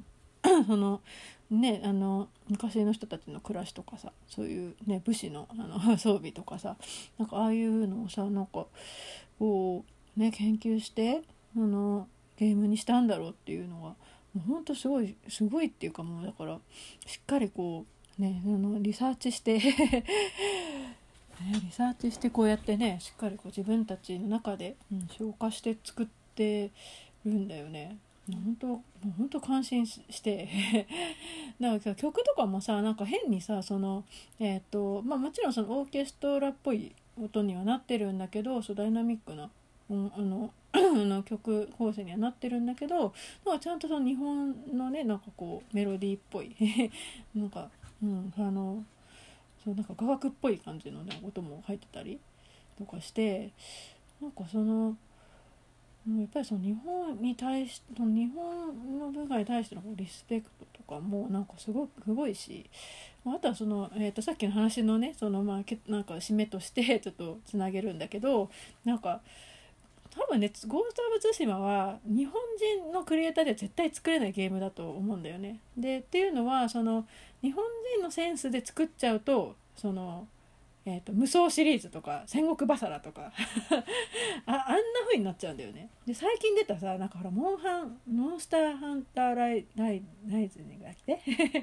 [0.66, 1.00] その
[1.52, 6.76] ねあの昔の人たちの暮らしとかさそういうね武士のあの 装備とかさ
[7.18, 8.66] なんかああいうのをさなんか
[9.38, 9.84] こ
[10.16, 11.22] うね研究して
[11.56, 13.96] あのゲームにしたんだろうっていうのがも
[14.36, 16.58] うほんとすごいすごいっていうかもうだから
[17.06, 20.04] しっかりこうね、あのリサーチして ね、
[21.64, 26.70] リサーチしてこうやってねしっかりこう自分たちの中で、うん、消化して作って
[27.24, 27.98] るんだよね。
[28.30, 30.48] 本当もう本当感心して。
[31.58, 34.04] なんか曲とかもさなんか変にさその
[34.38, 39.50] えっ、ー、とまあもちろんそのオーケストラっぽい音にはなってるんだけどそうダイナミックな、
[39.90, 43.12] うん、あの の曲構成にはなってるんだけど
[43.44, 46.56] なんかちゃんとその日本のねなんかこうメロディーっぽい。
[47.34, 47.70] なんか
[48.02, 48.84] うん、あの
[49.64, 52.18] そうなんか雅楽っぽい感じの、ね、音も入ってたり
[52.76, 53.52] とかして
[54.20, 54.96] なんかその
[56.08, 62.68] やっぱりその日本に対し日本の文化に対してのリスペクトとかもなんかすごくすごいし
[63.24, 68.50] あとはその、えー、とさっきの話のねそのまあなんか締めとしてちょっとつなげるんだけど
[68.84, 69.20] なんか
[70.10, 72.34] 多分ね「ゴースト・オブ・ツシマ」は日本
[72.82, 75.60] 人のクリエイターでは絶対作れないゲームだと思うんだよね。
[75.76, 77.06] でっていうのはその
[77.42, 77.64] 日本
[77.96, 80.28] 人のセンスで作っちゃうとその、
[80.84, 83.32] えーと、無双シリーズとか戦国バサラとか
[84.46, 85.90] ああんな風になっちゃうんだよね。
[86.06, 91.20] で最近出たさなんかほらモンハンモンスターハンターライライライズが来て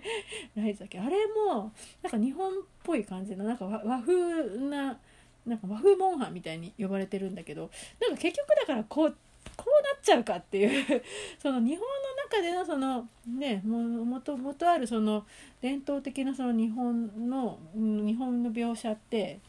[0.55, 0.99] ライズだっけ？
[0.99, 4.97] あれもなんか日本っぽい感じのなんか和風な
[5.45, 9.17] なんか和風モンハンみたいに呼ばれてるんだけどなんか結局だからこう
[9.55, 11.03] こうなっちゃうかっていう
[11.37, 11.85] その日本の
[12.29, 15.25] 中でのそのねもともとあるその
[15.61, 19.39] 伝統的なその日本の日本の描写って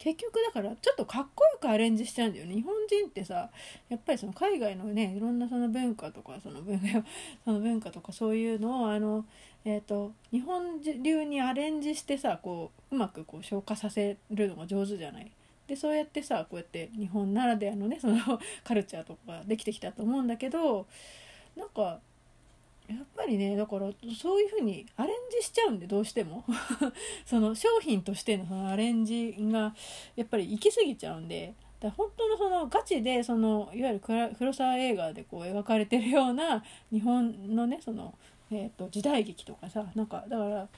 [0.00, 3.50] 結局だからちょっとかっこよくアレンジしちゃうんだよね日本人ってさ
[3.90, 6.86] やっぱりその海外のねいろんなその文化とかその文化
[7.44, 9.26] その文化とかそういうのをあの、
[9.66, 15.30] えーと、日本流にアレンジしてさこううまくこう消化させるのが上手じゃない？
[15.70, 18.18] でそうやってさこうやって日本ならではのねその
[18.64, 20.88] カルチャーとかができてきたと思うんだけど
[21.56, 22.00] なんか
[22.88, 23.88] やっぱりねだから
[24.20, 26.44] そういう風にアレンジしちゃうんでどうしても。
[27.24, 29.76] その商品としてのそのアレンジが
[30.16, 34.00] やっぱり行き過ぎちゃうんでだ本当のそのガチでそのいわゆる
[34.36, 38.18] 黒沢映画でこう描かれてるような日本のねその、
[38.50, 40.68] えーと、時代劇とかさなんかだから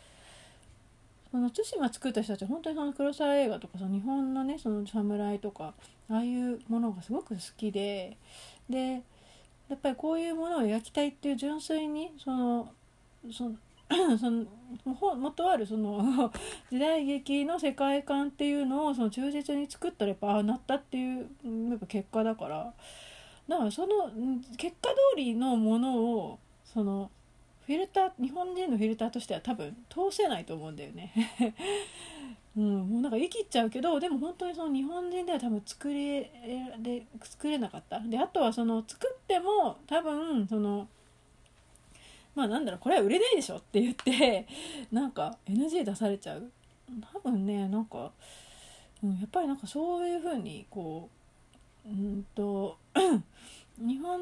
[1.32, 5.72] その対馬作った人たちは本当にその黒沢映画とかその日本のねその侍とか
[6.10, 8.18] ああいうものがすごく好きで
[8.68, 9.02] で
[9.70, 12.68] やっぱりこういうものを焼きたいっていう純粋にその
[13.32, 13.56] その
[14.18, 14.46] その
[15.16, 16.30] 元あるその
[16.70, 21.30] 時代劇の世界観っていうのをその忠実に作ったらやっぱああなったっていう
[21.70, 22.74] やっぱ結果だから。
[23.48, 24.10] だからその
[24.56, 27.10] 結果通りのものをその
[27.72, 31.10] フィルター日本人のフィルターとしては多分通せないと思うんだよね。
[32.54, 36.30] うん、もうなんか言い切っちゃうけどでも本当にその日本人では多分作れ
[36.80, 37.98] で作れなかった。
[38.00, 40.86] であとはその作っても多分その
[42.34, 44.46] まあなんだろうこれは売れないでしょって言って
[44.92, 46.50] なんか NG 出されちゃう。
[47.14, 48.12] 多分ねなんか、
[49.02, 51.08] うん、やっぱりなんかそういうふうにこ
[51.86, 52.76] ううんと
[53.78, 54.20] 日本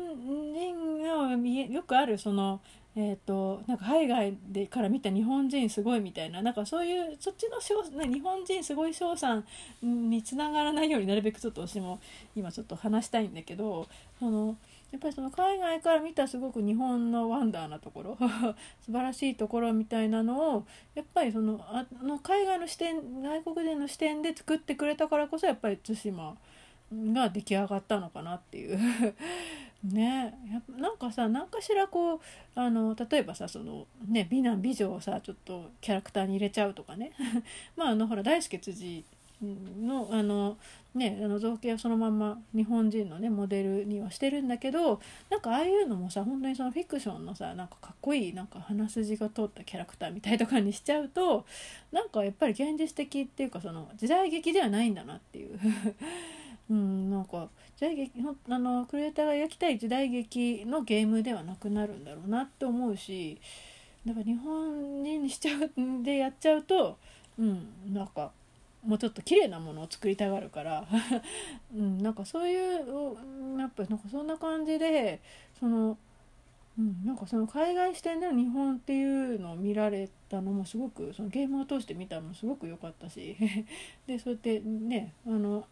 [0.52, 1.36] 人が
[1.66, 2.60] よくあるその
[2.96, 9.44] えーと、なんか海外でから見た日本人すごいみたいななんかそういうそっちの賞、ね、日本人すごい賞賛
[9.80, 12.00] につながらないようになるべくちょっと私も
[12.34, 13.86] 今ちょっと話したいんだけど
[14.18, 14.56] その
[14.90, 18.18] やっぱりその海外から見たすごく日本のワンダーなところ
[18.84, 20.66] 素晴らしいところみたいなのを
[20.96, 26.36] やっぱりそのあの海外の視点外国人の視点で作ってくれたからこそやっぱり対馬
[26.92, 28.78] が出来上がったのかなっていう。
[29.84, 30.34] ね
[30.78, 32.20] なんかさ何かしらこう
[32.54, 37.12] あの例えばさその、ね、美男美女をさちょっとキャラクターに入れちゃうとかね。
[37.76, 39.04] まああのほら大輔辻
[39.42, 40.58] のあの
[40.94, 45.00] ねあの造形をそのまま日本人のねモデルにはしてるんだけど
[45.30, 51.46] なんかああいうのもさ本当にそのフィクションのさなんかかっこいいなんか鼻筋が通ったキャラクターみたいとかにしちゃうと
[51.90, 55.58] なんかやっぱり現実的っていうかその時代劇ではないんだなっていう。
[56.68, 57.48] うんなんか
[57.80, 58.12] 時代劇
[58.50, 63.40] あのクリエイターが焼きたい時代劇のゲームではなくなるんだろうなって思うし
[64.04, 65.70] だから日本人にしちゃう
[66.02, 66.98] でやっちゃうと
[67.38, 68.32] うんなんか
[68.84, 70.86] もうちょっと綺麗なものを作りたがるから、
[71.76, 75.20] うん、なんかそういうやっぱなんかそんな感じで
[75.58, 75.98] その、
[76.78, 83.36] うん、なんかその海外視点での日本っていうのを見られたのもすごくそのゲームを通して見たのもすごく良かったし
[84.06, 85.66] でそうやってねあの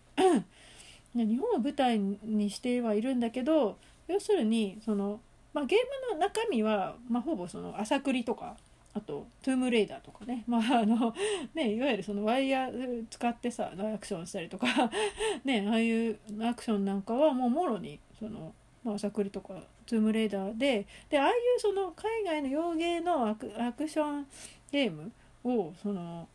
[1.15, 3.79] 日本を舞台にしてはいるんだけど
[4.09, 5.21] 要するにその、
[5.53, 5.79] まあ、ゲー
[6.11, 8.57] ムの中身は、まあ、ほぼそのアサクリとか
[8.95, 11.15] あとトゥームレイダーとかね, まああの
[11.55, 14.67] ねいわゆるそのワイヤー使ってさアクションしたりとか
[15.45, 19.55] ねああいうアクションなんかはもうもろにその、まあ、アサクリとか
[19.87, 24.27] トゥームレイダーででああいうその海外の洋ゲーのアクアクション
[24.71, 25.13] ゲーム
[25.45, 26.29] をその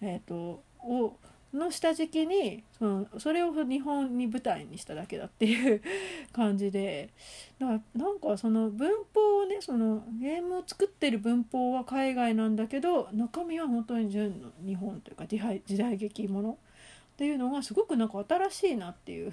[0.00, 1.16] えっ、ー、とを
[1.56, 5.82] の下敷きにそのそれを日本に舞台にしただけだっていう
[6.32, 7.10] 感じで
[7.58, 16.58] だからなんかその文法をねそのゲームを作ってる文法は海外なんだけど中身は本当に純の日本というか時代劇もの
[17.14, 19.32] っていうのがすごくなんか新しいなっていう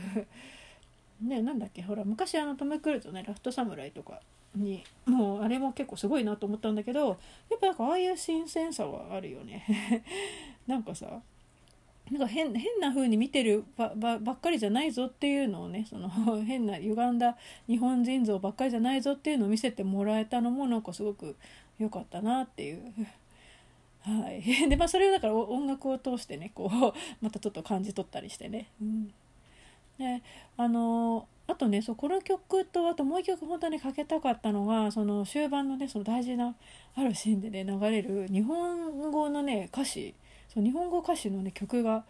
[1.21, 4.21] ねなんだっけほら昔あのトム・クルーズのね「ラフトサムライ」とか
[4.55, 7.13] にもうあれも結構すごいなと思ったんだけどや
[7.57, 9.65] っぱなんかああいう新鮮さはあるよね。
[10.67, 11.21] なんかさ
[12.13, 16.09] なんか変変な風に見てるばばばっかりじゃないぞっていうのをねその
[16.45, 17.37] 変な歪んだ
[17.67, 21.35] 日本人像ばっかりじゃないぞっていうのを見せてもらえたのもなんかすごく
[21.79, 22.93] 良かったなっていう。
[24.01, 28.67] はい、 でまあそれをだから音楽を通してねこうまたちょっと感じ取ったりしてね。
[28.79, 29.07] うん、
[29.97, 30.21] で
[30.55, 36.53] あのあとねそうこの曲とあともう一曲本当にかけたかったのがその終盤のねその大事な
[36.95, 40.13] あるシーンでね流れる日本語のね歌詞
[40.53, 42.03] そう日本語歌詞のね曲が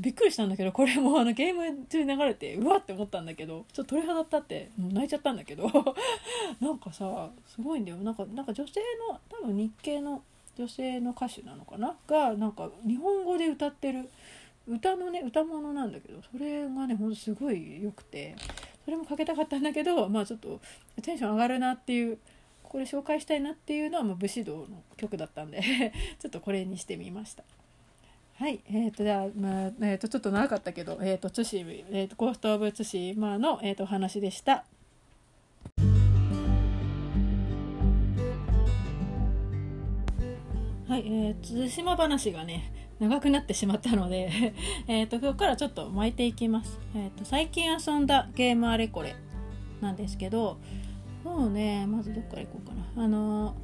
[0.00, 5.68] びっくりしたんだけどこれもあのゲーム中に流れてうわって思ったんだけどちょっと鳥肌立ってもう泣いちゃったんだけど
[6.60, 8.80] なんかさすごいんだよなんかなんか女性
[9.10, 10.22] の多分日系の
[10.56, 11.96] 女性の歌手なのかな？
[12.06, 14.08] がなんか日本語で歌ってる
[14.68, 18.36] 歌のね歌物なんだけどそれがねほんとすごい良くて
[18.84, 20.60] それもかけたかったんだけどまあちょっと
[21.02, 22.18] テンション上がるなっていう
[22.62, 25.60] これ紹介したいなっていうのはもう武士道の曲だったんで
[26.20, 27.42] ちょっとこれにしてみました。
[28.42, 31.58] はいえー、とじゃあ、まあえー、とちょっと長かったけど、えー、とツシ
[31.92, 34.64] えー、とコースト・オブ・ツシマの、えー、とお話でした。
[40.88, 44.28] はい、えー、対馬話がね長くなってしまったので
[44.88, 49.14] えと今日からちょっと巻いていきます、えーと、最近遊んだゲームあれこれ
[49.80, 50.58] なんですけど
[51.22, 53.04] もうねまずどっから行こうかな。
[53.04, 53.54] あの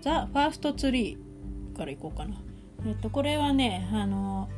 [0.00, 2.36] ザ・ファーストツリーから行こうかな。
[2.86, 4.48] えっとこれはねあの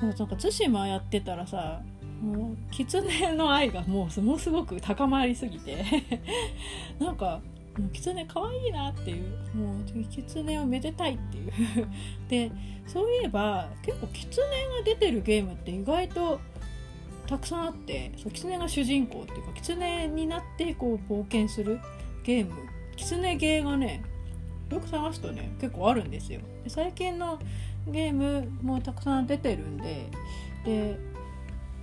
[0.00, 1.82] なんか対馬やってたらさ
[2.20, 5.84] もう狐の愛がもうものすごく高まりすぎて
[6.98, 7.40] なんか
[7.78, 11.52] もう狐可愛いなっていうもう狐をめでたいっていう。
[12.28, 12.50] で
[12.86, 16.40] そういえば結構狐が出てるゲームって意外と
[17.26, 21.80] たくさんあってそう狐が主人公っていうか狐になってこう冒険する
[22.24, 22.54] ゲーム。
[22.96, 24.02] 狐ゲーがね
[24.74, 26.40] よく探すとね結構あるんですよ。
[26.62, 27.38] で最近の
[27.86, 30.10] ゲームもたくさん出てるんで
[30.64, 30.98] で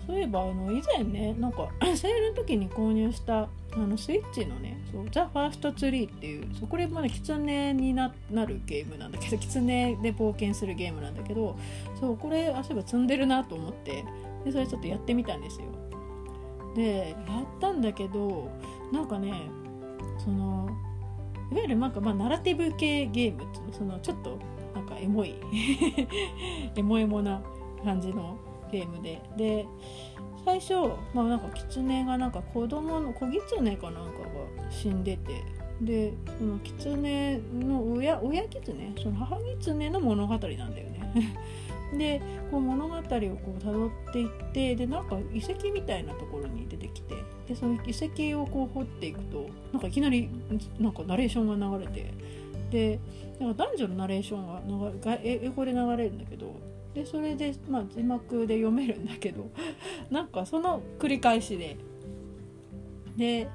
[0.05, 8.11] そういえばあの以前ねなんか セールの時に購入したあのスイッチのね「そうザ・ファーストツリーっていうそこでまだ狐にな
[8.45, 11.55] るゲームなんだけど 狐で冒険するゲームなんだけど
[11.99, 14.03] そうこれあそういえば積んでるなと思って
[14.43, 15.67] でそれちょっとやってみたんですよ。
[16.75, 18.49] でやったんだけど
[18.91, 19.33] なんかね
[20.17, 20.69] その
[21.51, 24.39] いわゆるなんかまあナラティブ系ゲームっていうのそのちょっと
[24.73, 25.35] なんかエモい
[26.75, 27.41] エモエモな
[27.83, 28.37] 感じの
[28.71, 29.21] ゲームで。
[29.37, 29.65] で
[30.43, 30.73] 最初
[31.13, 34.11] まあなんか狐がなんか子供の子狐かなんか
[34.61, 35.43] が死んでて。
[35.81, 41.13] でその狐の親親狐その母狐の物語なんだよね。
[41.97, 47.15] でこう物語をこう辿っていってでなんか遺跡みたいなところに出てきて
[47.47, 50.29] でその遺跡をこう掘っていくとなんかいきなり
[50.79, 52.13] なんかナレーションが流れて
[52.69, 52.99] で
[53.39, 56.55] なんか男女のナレーションが英語で流れるんだけど
[56.93, 59.49] でそれで、まあ、字幕で読めるんだけど
[60.09, 61.77] なんかその繰り返しで。
[63.17, 63.49] で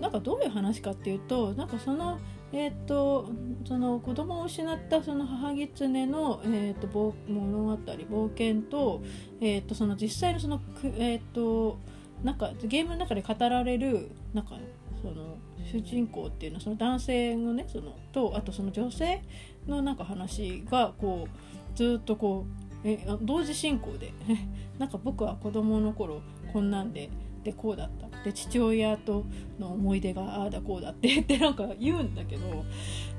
[0.00, 2.18] なんかどういう話かっていうとなんかその
[2.54, 3.30] えーと、
[3.64, 6.86] その子供を失ったその母狐の、えーと、
[7.28, 9.02] 物語冒険と,、
[9.40, 10.60] えーと、その実際のその、
[10.98, 11.78] えー、と
[12.22, 14.56] なんかゲームの中で語られるなんか
[15.00, 19.22] その主人公っていうのはその男性のねそのとあとその女性
[19.66, 22.44] のなんか話がこうずっとこ
[22.84, 24.12] うえ同時進行で
[24.78, 26.20] なんか僕は子供の頃
[26.52, 27.08] こんなんで
[27.42, 29.24] でこうだったで父親と
[29.58, 32.64] の思い出がああだこうだって ってなんか言うんだけど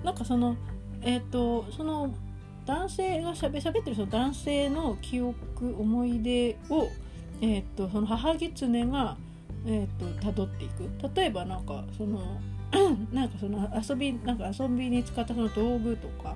[0.04, 0.56] なんかその
[1.02, 2.14] えっ、ー、とその
[2.66, 6.88] 男性がしゃべしゃべってるその男性の記憶思い出を、
[7.42, 9.18] えーと、その母狐が、
[9.66, 10.90] えーと、辿っていく。
[11.14, 12.40] 例えばなんかその
[13.12, 16.36] なんかその遊びなんか遊びに使ったその道具とか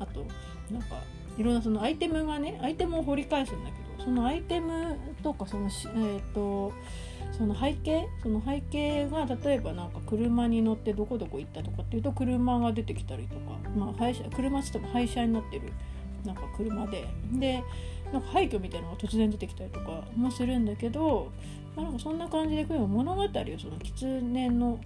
[0.00, 0.24] あと
[0.70, 0.96] なんか
[1.38, 6.72] いろんなそのアイテムがねアイテムを掘り返すんだけどそのアイテムとかそのし、えーと、
[7.36, 15.72] その背景その背景が例えばなんか車に乗ってどこどこ行ったとかっていうと車が出てきたりとか、まあ、廃車車っつっても廃車になってる
[16.24, 17.06] なんか車で。
[17.32, 17.62] で
[18.12, 21.32] なんか廃墟みたいなのが突然出てきたりとかもするんだけど、
[21.74, 24.78] まあ、なんかそんな感じで物語をその狐の、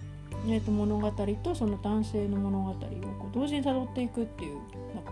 [0.47, 4.55] えー、と物語とその男性の物語をこう同時にたどっていくっていう
[4.95, 5.11] なんか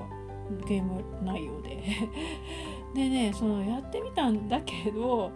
[0.68, 1.84] ゲーム内容で。
[2.96, 5.32] でねそのやってみたんだけど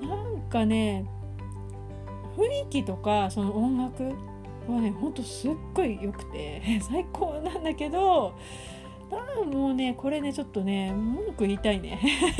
[0.00, 1.04] なんかね
[2.38, 4.04] 雰囲気とかその音楽
[4.72, 8.34] はねほんとすっごい良くて 最高なんだけど
[9.10, 11.98] あもうねこれねちょっとね文句言いたいね。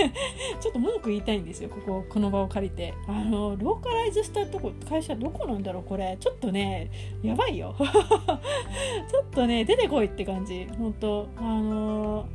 [0.60, 2.92] ちょっと文句言いたいんですよこここの場を借りて。
[3.06, 6.16] あのローカライズしたとこ会社どこなんだろうこれ。
[6.20, 6.90] ちょっとね
[7.22, 7.74] やばいよ。
[7.80, 10.66] ちょっとね出てこいって感じ。
[10.78, 12.26] 本当あの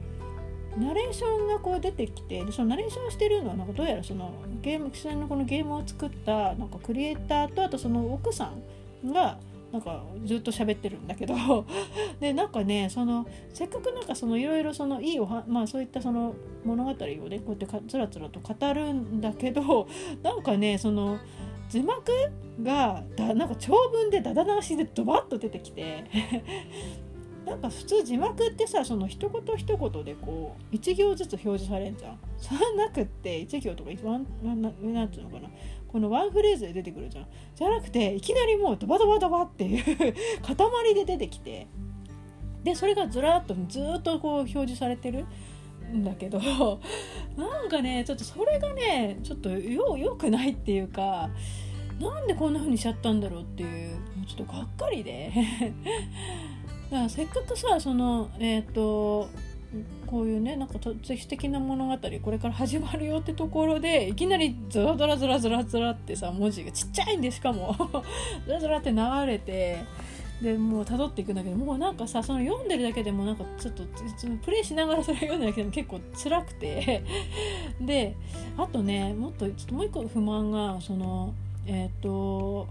[0.77, 8.51] ナレーションがこう出てきてでそのナレーションしてるのはなんかどうやらそのゲーム既存のこのゲームを作ったなんかクリエイターとあとその奥さ
[9.03, 9.37] んが
[9.71, 11.35] なんかずっと喋ってるんだけど。
[12.21, 16.97] でなんかねそのせっかくなんかそのいろいろそのいいおはまあそういったその物語をね
[17.39, 19.87] こうやってかつらつらと語るんだけど
[20.21, 21.17] なんかねその
[21.69, 22.11] 字幕
[22.61, 26.05] がだなんか長文でダダ流しでドバッと出てきて。
[27.45, 32.19] なんか普通字幕ってさその一言一言でこう1行ずつ表示されんじゃん。
[32.37, 35.49] それなくって1行とかワンななんていうのかな。
[35.87, 37.27] このワンフレーズで出てくるじゃん。
[37.55, 39.83] じゃなくていきなりもうドバドバドバっていう
[40.41, 41.67] 塊で出てきて。
[42.63, 45.25] でそれがずらっとずっとこう表示されてる
[45.93, 46.39] んだけど
[47.35, 51.29] なんかねちょっとそれがねちょっとよよくないっていうか
[51.99, 55.33] なんでこんな風にしちゃったんだろうっていうちょっとがっかりで。
[56.93, 59.29] からせっかくさそのえっ、ー、と
[60.05, 60.75] こういうねなんか
[61.07, 67.75] 歴史的な物語これから始まるよってところでいきなりズラズラズラズラズラってさ文字がちっちゃいんでしかも。
[68.45, 69.79] ズラズラって流れて
[70.41, 73.83] でもう辿っていくんだけどもうなんかさその読んでるだけでもなんかちょっと
[74.43, 77.03] プレイしながらそれ読んでるだけでも結構辛くて。
[77.81, 78.15] で
[78.57, 81.33] あとねもっとちょっともう一個不満がその
[81.65, 82.67] えっ、ー、と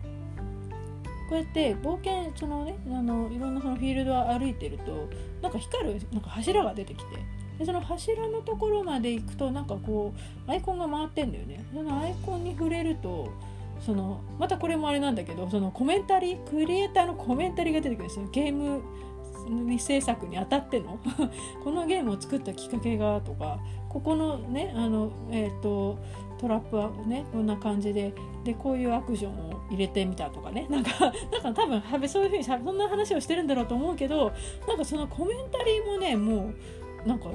[1.32, 5.08] こうやって冒険そのねあのいろんなそのフィールドを歩いてると
[5.40, 7.16] なんか光るなんか柱が出てきて
[7.58, 10.12] でその柱のところまで行くとなんかこ
[10.46, 11.64] うアイコンが回ってんだよね。
[11.72, 13.32] そのアイコンに触れると
[13.80, 18.04] そのまたこれもあれなんだけどそのコメンタリークリエイターのコメンタリーが出てくる。
[18.04, 18.82] んですよゲーム
[19.48, 20.98] に制作にあたっての。
[21.64, 25.98] このゲームを作ったきっかけがとかここのねあのえっ、ー、と
[26.42, 28.12] トラップはねこんな感じで
[28.42, 30.66] でこういうアクションを入れてみたとかね。
[30.68, 30.90] なんか
[31.42, 34.32] なんか多分そういうふうにそんな話をしてるんだろうと思うけど
[34.66, 36.52] なんかそのコメンタリーもねも
[37.04, 37.30] うなんか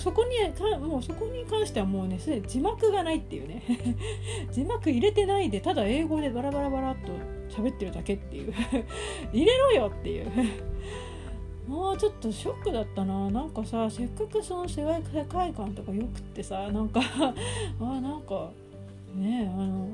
[0.00, 3.62] そこにかもうそこに関してはもうねすでに字幕がないっていうね。
[4.50, 7.12] 字幕入れてないでただ英語でバラバラバラっと
[7.54, 8.52] 喋ってるだけっていう。
[9.32, 10.26] 入れろよっていう。
[11.70, 13.30] もうちょっとショックだったな。
[13.30, 14.82] なんかさせっかくその世
[15.28, 17.00] 界観とかよくってさなんか
[17.80, 18.50] あなんか
[19.14, 19.88] ねあの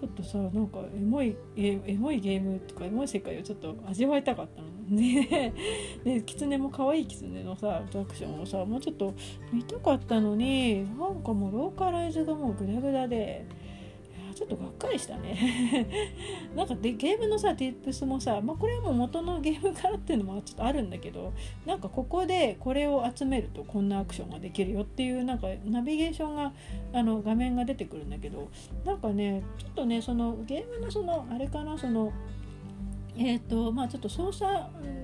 [0.00, 4.68] ちょっとさなんかエモいエモいゲームとかエモい世界をちょっと味わいたかったの。
[4.96, 5.52] ね
[6.04, 9.12] でキツネも可愛いキツネのさアトラクションをさもうちょっと
[9.52, 13.44] 見たかったのになんかもうローカライズがもうグダグダで。
[14.38, 15.36] ちょっとがっかりしたね。
[16.54, 21.32] なんかでゲームのさティップスもさ、まあ、これはもう元のゲームからっていうのもちょっとあるんだけど
[21.66, 26.52] なんかここでこれを集めるとこんなアクションができるよっていうなんかナビゲーションが
[26.92, 28.48] あの画面が出てくるんだけど
[28.84, 32.12] なんかねちょっとねそのゲームのそのあれかなその
[33.20, 34.48] えーとまあ、ちょっと操作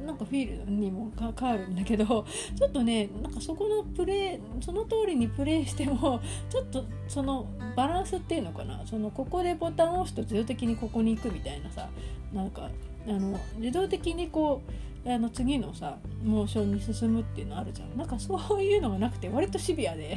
[0.07, 2.25] なんかフィールドにも変わるんだけど
[2.57, 8.83] ちょっとねなんかそこのプレイその通りにプレイしてもちょっとそのバランスっていうのかな。
[8.87, 11.89] そのここでボタンを押すと自動的にここに行くみたいなさ
[12.33, 12.71] なんか
[13.09, 14.63] あの自動的にこ
[15.05, 17.99] うあの次のさモーションに進むっていうのあるじゃん。
[17.99, 20.17] なんかそういうのがなくて割とシビアで。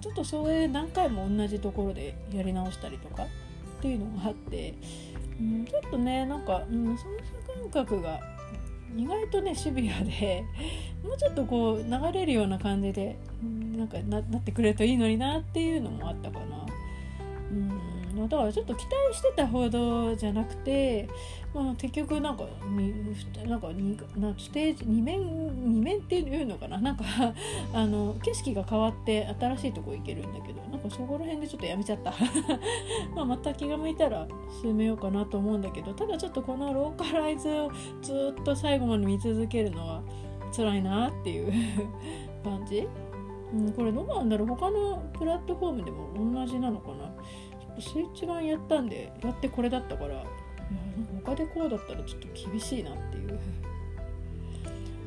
[0.00, 3.26] ちょっとそれ何回も同じところでやり直したりとかっ
[3.80, 4.74] ていうのがあって
[5.40, 7.04] うん、ちょっとねなんか、うん、操
[7.46, 8.20] 作感覚が
[8.96, 10.44] 意外とねシビアで
[11.04, 16.66] もうちょっとこう流れるような感じで、うん、なんかなってくれるといいのになっていうのもあったかな。
[17.50, 17.87] うん
[18.26, 21.08] だからちょっと期待してたほどじゃなくて、
[21.54, 22.44] まあ、結局なんか
[23.46, 23.68] なんか
[24.16, 26.78] なステージ2面2面っていうのかな？
[26.80, 27.04] なんか
[27.72, 32.12] あの景色が変わって新しいとこ行けるんだけどなんかそこら辺でちょっとやめちゃった。
[33.14, 34.26] まあまた気が向いたら
[34.62, 37.70] 進めようかなと思うんだけどただちょっとこのローカライズを
[38.02, 40.02] ずっと最後まで見続けるのは
[40.54, 41.52] 辛いなっていう
[42.42, 42.88] 感じ？
[43.50, 44.48] うん、これどうなんだろう？
[44.48, 47.07] 他のプラットフォームでも同じなのかな？
[47.80, 50.24] スイッチ版やったんでやってこれだったからいや
[51.24, 53.38] 他でこうだったらちょっと厳しいなっていう。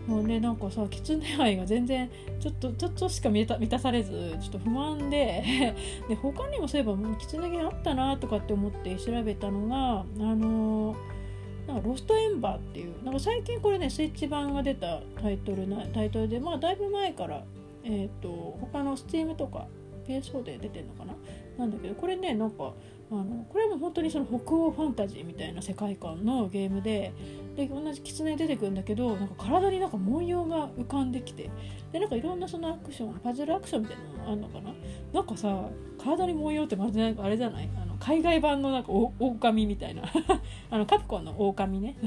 [0.07, 5.75] もうねなんかさキツネ愛が全然ちょっとちょっとしか満た満たされずちょっと不満で
[6.09, 11.21] で他にもそういえばもうキツネ毛あったなとかって思って調べたのがあのー
[11.67, 17.43] なんかロストエンバーっていうなんか最近これねスイッチ版が出たタイトルなタイトルでまあだいぶ前から
[17.83, 19.67] えっ、ー、と他の Steam とか
[20.07, 21.13] PS4 で出てるのかな
[21.61, 22.73] なんだけどこれねなんか
[23.11, 27.13] あのこれも本当にその北欧ファンタジーみたいな世界観のゲームで
[27.55, 31.49] で同じ狐出てくるんだけどなんか体になんか文様が浮かんできて
[31.91, 34.73] でなんかいろんなそのアクションパズルアクションみたいなのもあるのかな？
[35.13, 35.69] なんかさ
[36.01, 37.69] 体に文様ってまずあれじゃない？
[37.81, 40.03] あの海外版のなんかオオカミみたいな。
[40.71, 41.97] あのカプコンのオオカミね。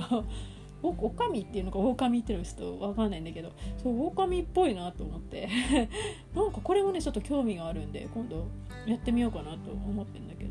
[0.85, 3.53] おおかみっていうのか狼っていうのかちょっと分かんないんだけど
[3.83, 5.49] そう狼っぽいなと思って。
[6.35, 8.47] なんかこれもねちょっと興味があるんで今度
[8.87, 10.51] やってみようかなと思ってんだけど、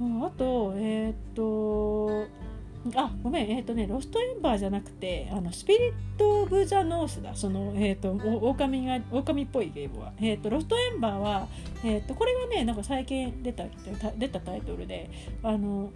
[0.00, 2.26] うん、あとえー、っと
[2.94, 7.34] あごめんえー、っとねロストエンバーじゃなくてあのスピリット・オブ・ザ・ノースだ。
[7.34, 8.12] そのえー、っと
[8.46, 10.12] 狼が狼っぽいゲームは。
[10.20, 11.48] えっとロストエンバーは
[11.84, 13.64] えっとこれがねなんか最近出た
[14.16, 15.10] 出たタイトルで
[15.42, 15.90] あの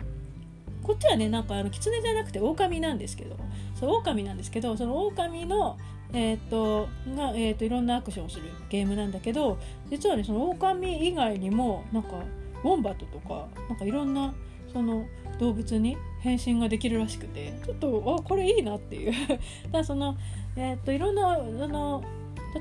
[0.90, 3.36] こっちはねなんかあの狐じゃなくて狼なんですけど
[3.78, 5.78] そう狼なんですけどその狼の
[6.12, 9.56] えーとがえーと、いろんなアクションをするゲームなんだけど
[9.88, 12.24] 実はねその狼以外にもなんか
[12.64, 14.34] ウォンバットとかなんかいろんな
[14.72, 15.06] その
[15.38, 19.12] 動物に変身ができるらしくてちょっとあこれいいなっていう。
[19.70, 20.16] だその、
[20.56, 22.02] えーと、いろんなあの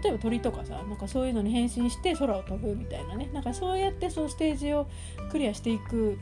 [0.03, 3.27] 例えば鳥とかさなんかそういうのに変身して空を飛ぶみたいなね。
[3.33, 4.85] なんかそうやってそのステージを
[5.31, 6.19] クリアしていく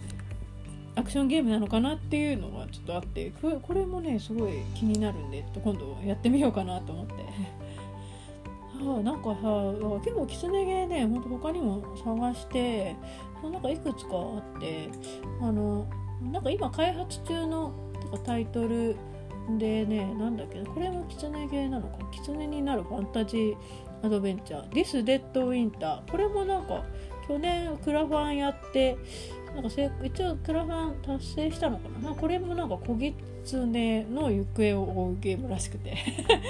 [0.98, 7.14] アクションゲームなのかなっていうのがちょっとあってこれもねすごい気になるんで今度やってみようかなと思って。
[8.84, 12.96] は あ、なんかさ結構キツネゲーねほんと他にも探して
[13.44, 14.90] なんかいくつかあって
[15.42, 15.88] あの
[16.22, 17.74] なんか今開発中の
[18.12, 18.96] かタイトル
[19.58, 23.56] でねなんだっけこれもキツネゲーなのかキツネになるファンタジー
[24.04, 26.84] アドベンチャー「This Dead Winter」これもなんか
[27.28, 28.98] 去年クラファンやって
[29.56, 29.70] なんか
[30.04, 32.14] 一応クラファン達成したのかな？
[32.14, 35.96] これもなんか小ギツネの行方を追うゲームらしくて。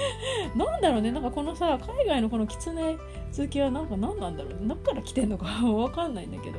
[0.54, 1.10] なんだろうね？
[1.10, 2.96] なんかこのさ海外のこのキツネ
[3.36, 4.68] 好きはなんか何なんだろう？
[4.68, 6.58] どっから来てんのか わかんないんだけど。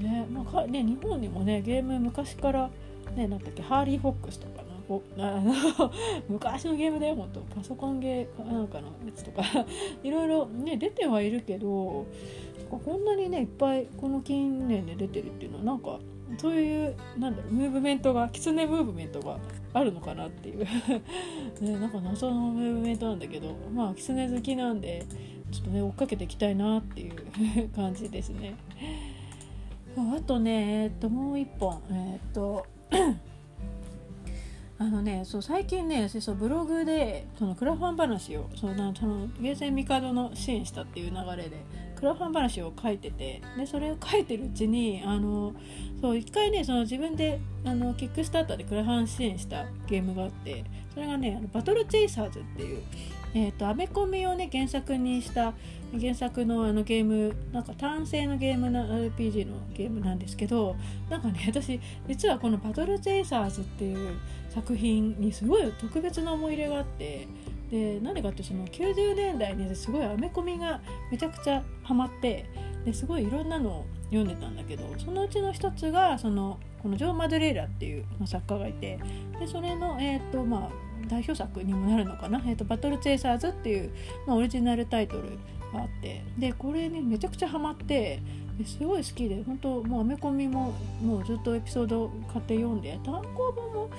[0.00, 2.70] ね,、まあ、ね日本にもねゲーム昔から
[3.14, 5.52] ねなんだっけハーリー・フォックスとかおあの
[6.28, 9.42] 昔のゲームで本当パソコンゲーなんかのやつとか。
[10.02, 12.06] いろいろね出てはいるけど
[12.78, 15.98] こんなにねいっぱいこの近年で出てるっていうのはなんか
[16.38, 19.38] そういうなんだろうムーブメントがキツネムーブメントが
[19.72, 20.64] あるのかなっていう
[21.60, 25.04] ね、なんか謎のムーブメントなんだけどまあキツネ好きなんで
[25.50, 28.54] ちょっとね追っかけていきたいなっていう 感じですね。
[29.96, 32.66] あとねえっともう一本えっと
[34.76, 41.58] あのねそう最近ねそうブログでそのクラファン話をそのそのゲーセンミカドの支援したっていう流れで
[41.96, 45.54] クラファン話を書いててでそれを書いてるうちにあの
[46.00, 52.82] そう一回ねその自分であのキックスターターでクラファン支援したゲームがあってそれがねあのバトルチェイサーズっていう
[53.36, 55.54] えーと、アメコミをね原作にした
[56.00, 60.76] 原作のあのゲームなんか単性のゲームな RPG のゲームなんですけど
[61.10, 64.16] なんかね私実はこの「バトルチェイサーズ」っていう
[64.50, 67.26] 作品にすごい特別な思い入れがあって
[67.70, 70.80] で何かってその90年代にすごいアメコミが
[71.10, 72.46] めちゃくちゃハマって
[72.84, 78.98] ですごいいろんなのを読んでたんだけどそのうちの一つがそのこのジョー・マドレーラっていう作家がいて
[79.40, 80.70] でそれの、えーとまあ、
[81.08, 83.90] 代表作にもなるのかな「えーと、バトル・チェイサーズ」っていう、
[84.26, 85.38] まあ、オリジナルタイトル
[85.72, 88.20] があってでこれねめちゃくちゃハマって
[88.64, 93.90] すごい好きで本当もうアメコミももうずっとエピソード買って読んで単行本も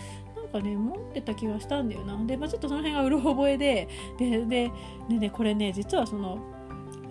[0.59, 2.17] かね持ってた気がしたんだよな。
[2.25, 3.87] で、まあ、ちょっとその辺がうる覚えで
[4.17, 4.71] でで
[5.09, 6.39] でねこれね実はその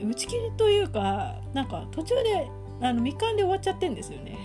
[0.01, 2.51] 打ち切りというかなんか途中で
[2.81, 4.37] あの未完で終わっちゃってんですよね。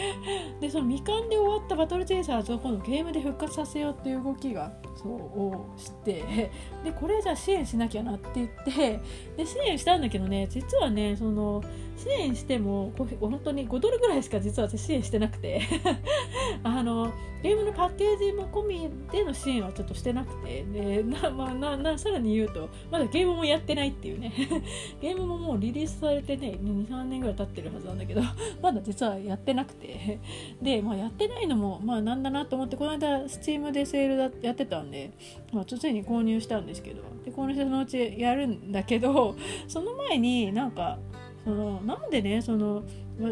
[0.60, 6.50] でその未完で終わったバトルチェイサーズを今度ゲームで復活させようっていう動きがそうをして
[6.84, 9.00] でこれじゃあ支援しなきゃなって言って
[9.36, 11.62] で支援したんだけどね実はねその
[11.96, 15.62] 支援しても本当に5ドルぐらいしか実は私支援してなくて。
[16.64, 17.12] あの
[17.42, 20.62] ゲームのパッケージも込みでの支援はちょっとしてなくて。
[20.62, 24.32] でな、まあ、ななさらに言うとまだゲームもやってないっていうね。
[25.00, 28.22] ゲームももうリリースされてね23年ぐらい経ってるはずなんだけど
[28.62, 30.20] まだ実はやってなくて。
[30.60, 35.10] で、まあ、やってないのもまあなんだなと思ってこの間 Steam でセールだやってたんで、
[35.52, 37.02] まあ、ついに購入したんですけど。
[37.24, 39.36] で購入してそのうちやるんだけど
[39.68, 40.98] その前になんか
[41.44, 42.82] そのなんでねその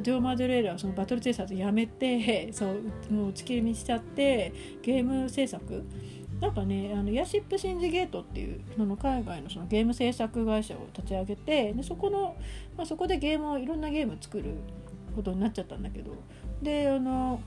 [0.02, 5.84] ジョー・マドレーラはそのバトルチェイサーズやめて そうもう打ち切りにしちゃってゲーム制作？
[6.40, 12.34] なんかねあのヤシップ・シンジゲートっていうその海外のそのゲーム制作会社を立ち上げてでそこの、
[12.78, 14.54] まあ、そこでゲームをいろんなゲーム作る
[15.14, 16.12] ことになっちゃったんだけど。
[16.62, 17.40] であの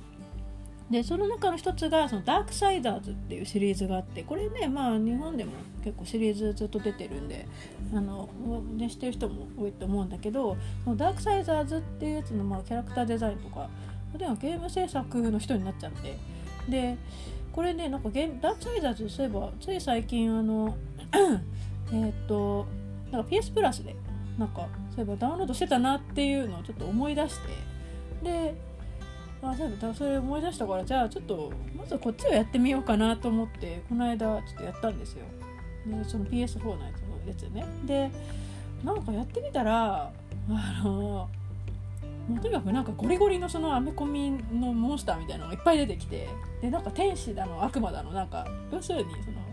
[0.90, 5.52] でその中の一つがそのダークサイダーズっていうシリーズがあってこれねまあ日本でも
[5.84, 7.48] 結構シリーズずっと出てるんで
[7.94, 8.30] あの、
[8.76, 13.70] ね、知ってる人も多いと思うんだけどそのダークサイダーズっていうやつのまあキャラクターデザインとか
[14.18, 16.18] ではゲーム制作の人になっちゃって
[16.70, 16.98] で
[17.52, 20.76] これねなんかゲームダークサイダーズそういえばつい最近あの
[21.92, 22.68] えっと
[23.12, 23.96] なんか PS プラスで
[24.38, 27.50] なんかそういえばダウンロードしてたなっていうのをちょっと思い出して
[28.24, 28.56] で
[29.50, 35.26] あそうだそれ思い出したからじゃあちょっとまずこっちをやってみようかなと思ってこの間ちょっとやったんですよ。
[35.86, 37.66] でその PS4 のやつのやつね。
[37.86, 38.12] で
[38.84, 40.12] なんかやってみたら
[40.50, 41.30] あの
[42.28, 46.30] もうとにかくなんかゴリゴリのそのアメコミのモンスターみたいなのがいっぱい出てきて
[46.62, 49.44] でなんか天使だの悪魔だのなんか要するにその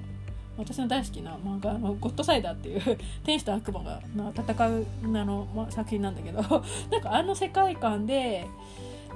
[0.56, 4.00] 私の大好きな漫画の「ゴッドサイダー」っていう 天使と悪魔が
[4.36, 6.40] 戦うあの、ま、作品なんだけど
[6.90, 8.46] なんかあの世界観で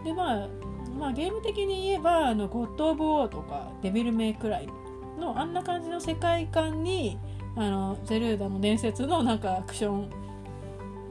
[0.04, 0.48] でまあ
[0.98, 4.68] まあゲーム的に言えばあのゴッド・オブ・ウォーとかデビル・メイ・クライ
[5.18, 7.18] のあんな感じの世界観に
[7.56, 10.10] あのゼルーダの伝説のなんかアクション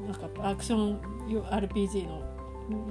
[0.05, 2.33] なんかアクション RPG の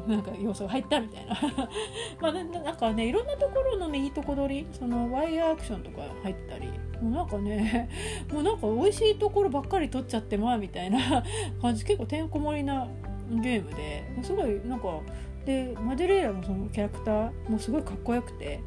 [0.07, 1.35] なんか要素が入ったみたいな。
[2.21, 6.69] まあなんかねいろんなところのねいいとこ取りそのワイヤーアクションとか入ったり
[7.01, 7.89] もうなんかね
[8.33, 11.23] もうなんか美味しいところばっかり取っちゃってまあみたいな
[11.61, 11.85] 感じ。
[11.85, 12.87] 結構てんこ盛りな
[13.31, 15.01] ゲームですごいなんか
[15.45, 18.61] でマデレーラのそのキャラクターもすごいかっこよくて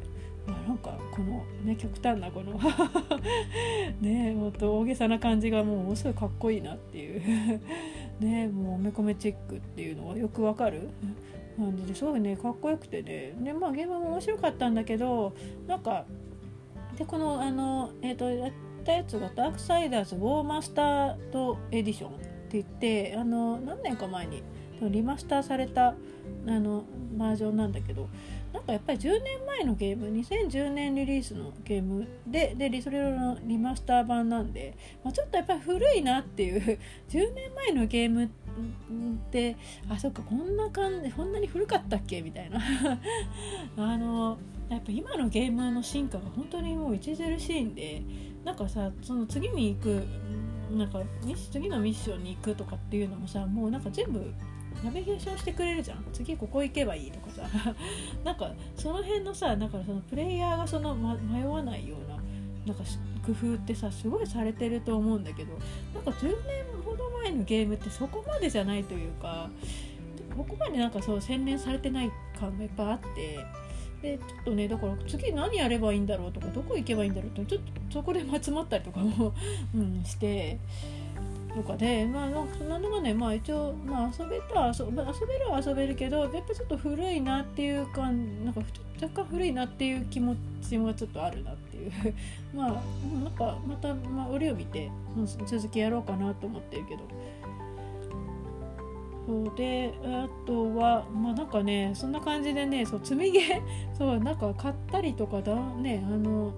[0.46, 2.58] まあ、なんかこのね極端なこの
[4.00, 7.20] ねもっと大げさな感じがもうものすごいかっこいいなっていう
[8.20, 10.88] ねもうめこめチェックっていうのはよくわかる。
[11.56, 15.32] 感じですごいねかっこよくてねでまあゲームも面白かったんだけど
[15.66, 16.04] なんか
[16.98, 18.52] でこのあのえっ、ー、とやっ
[18.84, 24.42] たやつがダークサイダーズウォーマスタードエディションって言ってあの何年か前に
[24.82, 25.94] リマスターされた
[26.46, 26.84] あの
[27.16, 28.08] バージョンなんだけど
[28.52, 36.78] なんかやっぱり10年前のゲーム2010年リリースのゲームででリソリロのリマスター版なんで、まあ、ちょっとやっぱり古いなっていう
[37.08, 38.28] 10年前のゲームっ
[39.30, 39.56] て
[39.88, 42.22] あそっかこんな感じこんなに古かったっけ？
[42.22, 42.60] みたいな。
[43.76, 48.02] あのやっぱ今のゲームの進化が本当にもう著しいんで
[48.44, 50.02] なんかさその次に行く
[50.76, 51.02] なんか
[51.52, 54.32] 次のミッションに行くとかっていうのもさもうなんか全部
[54.86, 56.04] ナビゲーションしてくれるじゃん。
[56.12, 57.42] 次ここ行けばいいとかさ。
[58.24, 62.16] なんかその辺のさだからそのプレイヤーがその、ま、迷わないような
[62.66, 62.84] なんか
[63.24, 65.52] 工夫ってさすごいされてると思うんだけど
[65.94, 69.50] なんか10年ほど前のゲームってそこまでじゃないというか
[70.36, 73.38] ここまでなんかそう洗練されてない感がいっぱいあって
[74.02, 79.32] でちょっとねだから次何やればいいんだろうとかどこ行けばいいんだろうってちょっとそこで集まったりとかも
[79.74, 80.58] うん、して
[81.56, 84.92] とかでまあなんかそんなのがねまあ一応、まあ、遊べた遊遊
[85.26, 88.60] べるは遊べるけどやっぱちょっと古いなっていうかなんか
[89.00, 91.92] 若干古いなっていう気持ちもちょっとあるなっていう
[92.54, 92.72] まあ
[93.24, 94.90] なんかまた、まあ、折を見て
[95.46, 97.02] 続きやろうかなと思ってるけど。
[99.26, 103.60] そうであとはまあなんかねそんな感じでねそう積み毛
[103.98, 106.52] そうなんか買ったりとかだねあの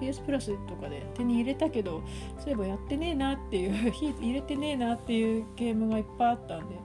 [0.00, 2.02] PS プラスとかで手に入れたけど
[2.38, 6.76] そういえばやってねえなっていう 火入れてねえなっていうゲームがいっぱいあったんで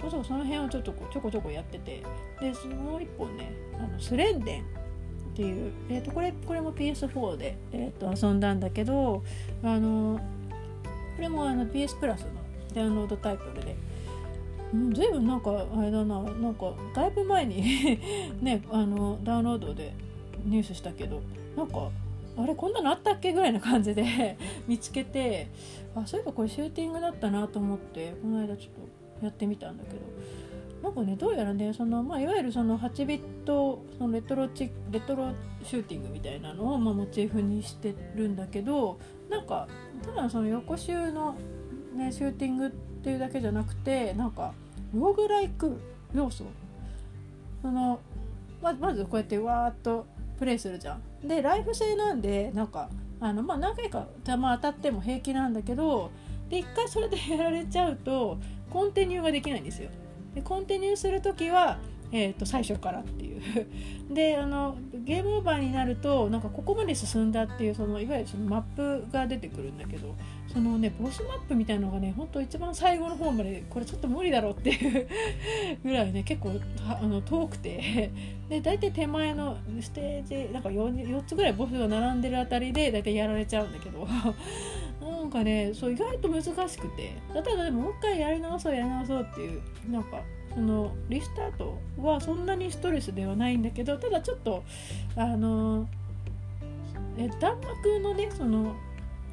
[0.00, 2.02] そうそうその辺をちょっとちょこちょこやってて
[2.40, 4.64] でもう一本ねあのスレンデンっ
[5.34, 9.22] ていう、えー、とこれこれも PS4 で、えー、と遊んだんだけど
[9.62, 10.18] あの
[11.16, 12.28] これもあの PS プラスの
[12.74, 13.76] ダウンロードタイトルで。
[14.72, 17.62] うん、ずいぶんなんかあれだななんかだいぶ前に
[18.42, 19.94] ねあのダウンロードで
[20.44, 21.22] ニュースしたけど
[21.56, 21.88] なんか
[22.38, 24.38] あれこんなのあったっけぐらいな感じで
[24.68, 25.48] 見つけて
[25.94, 29.98] あそういえばこれシューティングだったなと思ってこの間ちょっとやってみたんだけど
[30.82, 35.32] なんかねどうやらねその、まあ、いわゆるその8ビットそのレトロチレトロ
[35.64, 38.98] シューティングみたいなのを、まあ、モチーフにしてるんだけど
[39.28, 39.66] なんか
[40.02, 41.34] ただその横集の、
[41.96, 44.52] ね、シューティングっていうだけじゃなくてなんか
[44.94, 45.76] ローグライク
[46.14, 46.44] 要素
[47.60, 47.98] その
[48.62, 50.06] ままずこうやってわーっと
[50.38, 51.07] プレイするじゃん。
[51.22, 52.88] でライフ制なんでなんか
[53.20, 56.10] あの、まあ、何回か球当たっても平気なんだけど
[56.48, 58.38] で一回それでやられちゃうと
[58.70, 59.90] コンティニューができないんですよ。
[60.34, 61.78] でコンティニューする時は
[62.12, 63.40] えー、と最初からっていう。
[64.10, 68.62] であのゲームオーバーになるとなんかここまで進んだっていうそのいわゆるそのマッ
[69.02, 70.14] プが出てくるんだけど
[70.50, 75.08] そのねボスマップみたいのがねほんと一番最後の方までこれちょっと無理だろうっていう
[75.84, 76.52] ぐらいね結構
[76.88, 78.10] あの遠くて。
[78.48, 84.08] で大体手前のステージなんか 4, 4つぐらいボスが並んでるあたりで大体やられちゃうんだけど。
[85.00, 87.12] なんかねそう意外と難しくて。
[87.34, 89.60] ただでももう一回やり直そうやり直そうっていう
[89.90, 90.22] なんか
[90.58, 94.64] そのリスタートはそんなにストレスではないんだけどただちょっと
[95.14, 95.88] あの
[97.16, 98.74] え弾幕のねその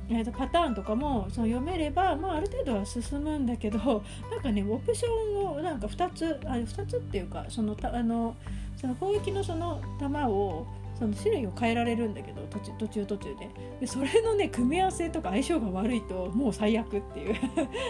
[0.07, 8.35] えー、とパターンとかもその読めれば、まあ、ある程度は進むんだけどなんかねオプションをなんか2つあ2つっていうかそのたあの
[8.79, 13.49] その攻撃のその球をその種類を変えられるんだけど途中途中途中で。
[13.81, 17.35] でそれのね組み合わせとか相性が悪いともう最悪っていう。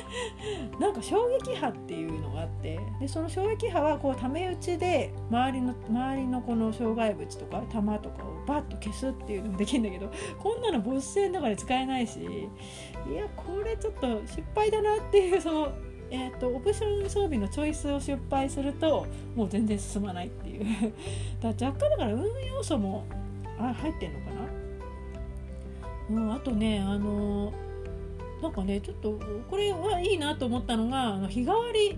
[0.79, 2.79] なんか衝撃波っていうのがあって。
[2.99, 15.71] でその衝撃波はこうため打ちで周りの周りのこの障害物とか弾とかをバッと消すっていうのもできるんだけどこんなのボス戦とかで使えないしいやこれちょっと失敗だなっていうその
[16.11, 19.05] えーと、オプション装備のチョイスを失敗すると
[19.35, 20.65] もう全然進まないっていう。
[21.41, 23.03] だ若干だから運要素も
[23.57, 24.25] あ入ってんのか
[26.15, 29.19] な、うん、あとねあのー、なんかねちょっと
[29.49, 31.97] これはいいなと思ったのがあの日替わり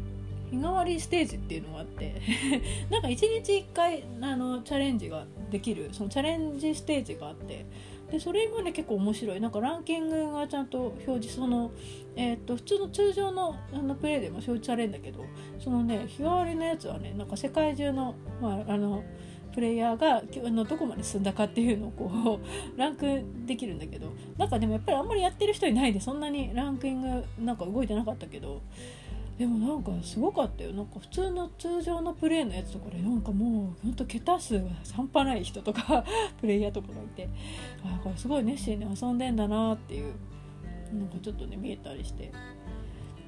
[0.51, 2.15] 日替わりステージっていうのがあって。
[2.89, 7.65] なんか1日1回あのチャレンジができるそのチャレンジステージがあって。
[8.11, 9.41] でそれもね結構面白い。
[9.41, 11.71] なんかランキングがちゃんと表示その、
[12.15, 15.25] えー、っと普通の通常のあのプレイでも表示されるんだけど
[15.59, 19.03] そのね日替わりのやつはねなんか世界中の,、まあ、あの
[19.53, 20.21] プレイヤーが
[20.51, 22.47] のどこまで進んだかっていうのをこう
[22.79, 28.61] ランクできるんだけどなんかでもやっぱりあんまりやってる人いないでそんなにランキングなんか動いてなかったけど
[29.37, 30.73] でもなんかすごかったよ。
[30.73, 36.03] なんか普通の通常のプレイのやつとかでなんかもうほんと桁数が半端ない人とか
[36.41, 37.29] プレイヤーとかがいて
[37.83, 40.13] あこれすごい熱心に遊んでんだなっていう
[40.91, 42.31] なんかちょっとね見えたりして。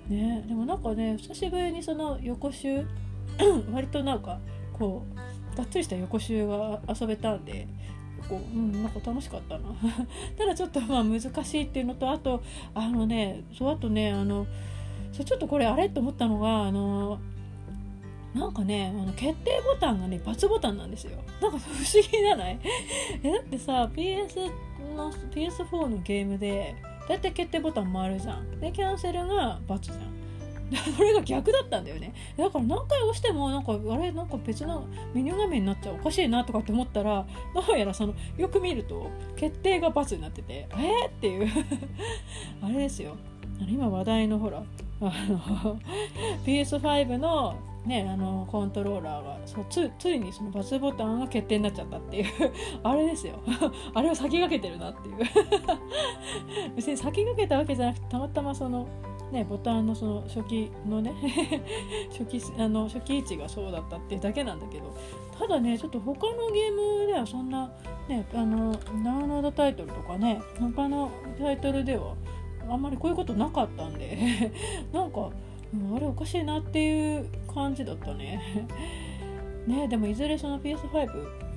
[0.07, 2.83] ねでもなんかね久しぶりにその横集
[3.71, 4.39] 割となんか
[4.73, 5.03] こ
[5.53, 7.67] うがっつりした横集が遊べたんで
[8.27, 9.69] こううんなんか楽しかったな。
[10.37, 12.41] ただちょっとまあ難しいっていうのとあと
[12.73, 14.47] あのねそうあとねあの
[15.11, 17.19] そうちょっとこれあれと思ったのがあの
[18.33, 21.17] なんかねあの決定ボタンがね×ボタンなんですよ。
[21.41, 22.59] なんか不思議じゃない？
[23.23, 24.51] えだってさ PS
[24.95, 26.75] の PS4 のゲームで
[27.07, 28.59] だいたい決定ボタン丸じゃん。
[28.59, 29.97] でキャンセルが×じゃん。
[30.95, 32.13] これが逆だったんだよね。
[32.37, 34.79] だから何回押してもなんかあれなんか別な
[35.15, 35.95] メニュー画面になっちゃう。
[35.95, 37.25] おかしいなとかって思ったら
[37.55, 41.47] どうやらそのよく見ると決定が×になっててえー、っていう。
[42.61, 43.15] あれですよ。
[43.67, 44.63] 今話題のほら
[45.01, 45.79] あの
[46.45, 52.25] PS5 のね、あのコントローラーがそうつついにそのバツボタンが決定になっちゃったっていう
[52.83, 53.35] あれですよ。
[53.95, 55.15] あれを先駆けてるなっていう。
[56.75, 58.85] 別に先駆けたわけじゃなくてたまたまその
[59.31, 61.13] ねボタンのその初期のね
[62.11, 64.93] 初期あの初期位置がそうだったっていうだけなんだけど
[65.37, 67.71] ただねちょっと他のゲームではそんな
[68.07, 72.15] ねあのダウンロードタイトルとかね他のタイトルでは
[72.69, 74.51] あんまりこういうことなかったんで
[74.93, 75.29] なんか
[75.95, 78.41] あれおかしいなっていう感じだったね。
[79.67, 81.09] ねでもいずれその PS5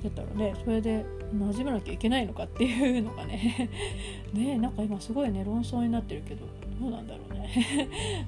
[0.03, 1.03] 出たらねそれで
[1.33, 3.69] 馴染まなきゃいけないのかっていうのがね
[4.33, 6.45] ねなんか今すごいね論争になってるけど
[6.79, 7.49] どうなんだろうね。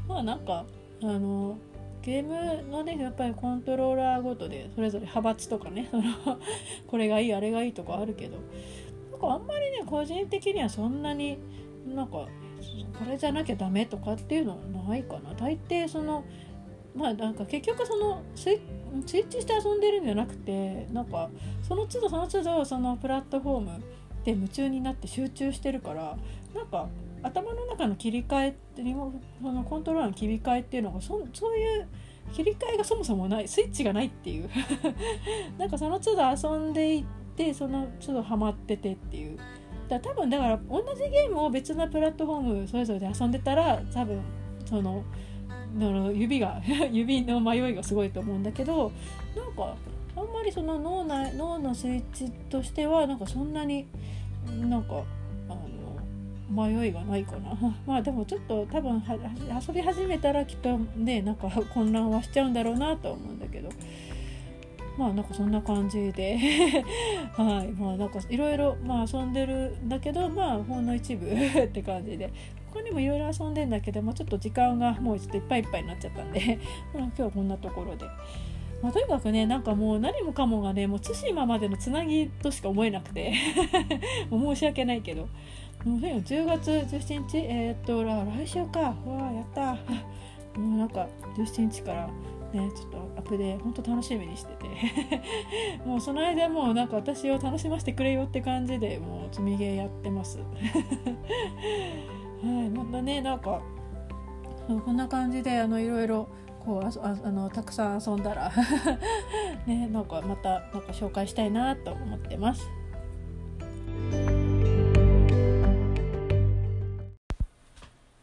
[0.08, 0.66] まあなんか
[1.04, 1.58] あの
[2.02, 6.04] ゲームのねやっぱりコントローラーごとでそれぞれ派閥とかねその
[6.88, 8.38] これがいいあれがいいとかあるけど
[9.12, 11.40] なんかあんまりね個人的にはそんなに
[11.88, 12.28] なんか
[12.98, 15.34] これじゃなきゃダメとかっていうのはないかな。
[15.36, 16.24] 大抵その
[16.96, 18.60] まあなんか結局そのスイ
[18.94, 21.30] ッチして遊んでるんじゃなくてなんか
[21.62, 23.84] その都度その都度そのプラットフォーム
[24.24, 26.18] で夢中になって集中してるから
[26.56, 26.88] なんか
[27.22, 31.88] 頭の中の切り替えリモそのコントローラーの切り替えっていうのがそそういう
[32.34, 34.50] 切り替えがそもそもないスイッチがないっていう。
[35.58, 37.06] なんかその都度遊んでいっ
[37.36, 39.38] てその都度ハマっててっていう。
[39.88, 44.22] だ多分だから同じゲームを別のプラットフォームそれぞれで遊んでたら多分
[44.66, 45.04] その
[46.14, 48.92] 指が 指の迷いがすごいと思うんだけど
[49.36, 49.76] なんか
[50.16, 53.86] あんまりその脳内脳のスイッチとしてはなんかそんなに
[54.62, 55.04] なんか
[55.50, 55.54] あ
[56.50, 57.58] の迷いがないかな。
[57.86, 59.04] まあでもちょっと多分
[59.68, 63.70] 遊び始めたらきっとねなんか混乱はしちゃうんだろうなと思うんだけど。
[64.98, 66.38] まあなんかそんな感じで。
[67.36, 67.72] はい。
[67.74, 72.32] まあなんかいろいろまあ遊んでるんだけどまあほんの一部 って感じで。
[72.74, 76.60] 他にもいろいろ遊んでんだけど、まあ、ちょっと時間がもうちょっといっぱいいっぱいになっちゃったんで。
[76.94, 78.06] まあ今日はこんなところで。
[78.82, 83.34] まあ、とにかくねなんかもう何もかもがねもう対馬までのつなぎとしか思えなくて。
[84.30, 85.28] もう申し訳ないけど。
[85.86, 87.38] もう10月17日？
[87.38, 88.80] えー、っと来週か。
[88.80, 88.96] わ
[89.30, 89.74] あやった。
[90.60, 91.08] もうなんか
[91.38, 92.10] 17日から
[92.56, 94.66] ねちょっとアップで本当楽しみにしてて。
[95.86, 100.40] もうその間もうなんか私を楽しませてくれよって感じでもう積みゲーやってます。
[100.42, 100.46] は
[102.44, 103.62] いまたねなんか
[104.68, 106.28] こんな感じであのいろいろ
[106.66, 106.92] こうあ
[107.24, 108.52] あのたくさん遊んだら
[109.68, 112.68] ねなんかまたなんか紹介したいなと思ってます。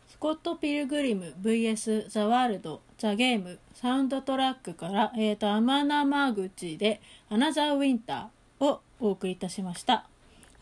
[0.08, 0.18] ス。
[0.18, 2.80] コット・ピルグリム VS ザ・ワールド。
[3.02, 10.06] ザ・ゲームサウンドトラックから、えーと、天生口で「アナザー・ウィンター」をお送りいたしました。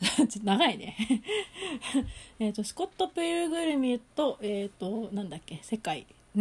[0.43, 0.97] 長いね。
[2.41, 6.07] えとスコット・ピルグリムとえっ、ー、となんだっけ世界。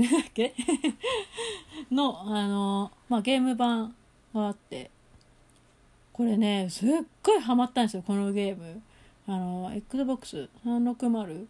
[1.91, 3.93] のあの、まあ、ゲーム版
[4.33, 4.91] があって。
[6.13, 6.89] これねすっ
[7.21, 8.81] ごいハマったんですよこのゲーム。
[9.27, 11.47] あの XBOX360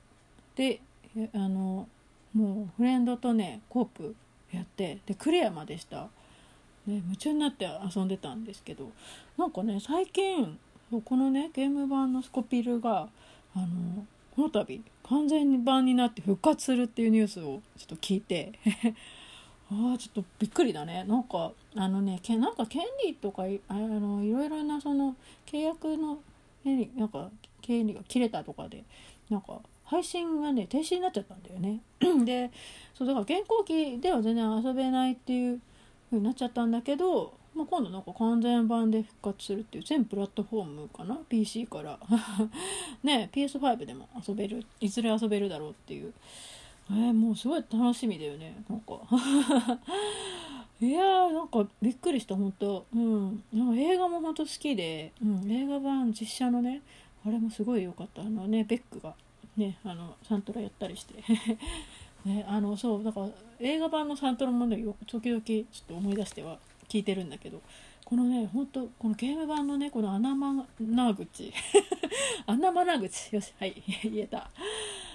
[0.56, 0.82] で
[1.36, 1.88] あの
[2.34, 4.16] もうフレンドとねコープ
[4.52, 6.10] やってでクリアまでした、
[6.88, 8.92] ね、夢中になって遊んでたんですけど
[9.38, 10.58] なんかね最近
[11.06, 13.10] このねゲーム版のスコピルが
[13.56, 14.06] あの
[14.36, 18.54] この度完全に版になって復活するっていうニュースをちょっと聞いて
[19.72, 21.04] ああちょっとびっくりだね。
[21.04, 25.16] なんかあのねけなんか権利とかあのいろいろなその
[25.46, 26.20] 契約の
[26.96, 27.30] なんか
[27.62, 28.84] 権利が切れたとかで
[29.30, 29.60] なんか
[29.90, 31.82] 配信がね停止になっちゃったんだよね。
[32.24, 32.52] で
[32.94, 35.60] そうだから現行機では全然遊べないっていう
[36.12, 42.00] 風になっちゃったんだけど、まあ、今度なんか完全版で復活するっていう全プラットフォームかな？PC から。
[43.04, 46.14] ね PS5 でも遊べるいずれ遊べるだろうっていう。
[46.92, 48.94] えー、もうすごい楽しみだよねなんか。
[50.82, 52.86] いやーなんかびっくりした本当。
[52.94, 53.44] うん。
[53.52, 56.84] なんか映画も本当好きで、うん、映画版実写のね
[57.26, 58.22] あれもすごい良かった。
[58.22, 59.16] あのねベックが。
[59.58, 61.16] ねあのサントラやったりして。
[62.26, 66.60] ねあのそうだから映画版のサントラもね時々ちょっと思い出しては
[66.90, 67.62] 聞いてるんだけど。
[68.10, 71.54] このね本当このゲーム版のねこの穴間な口
[72.48, 74.50] 穴間な口よしはい 言えた。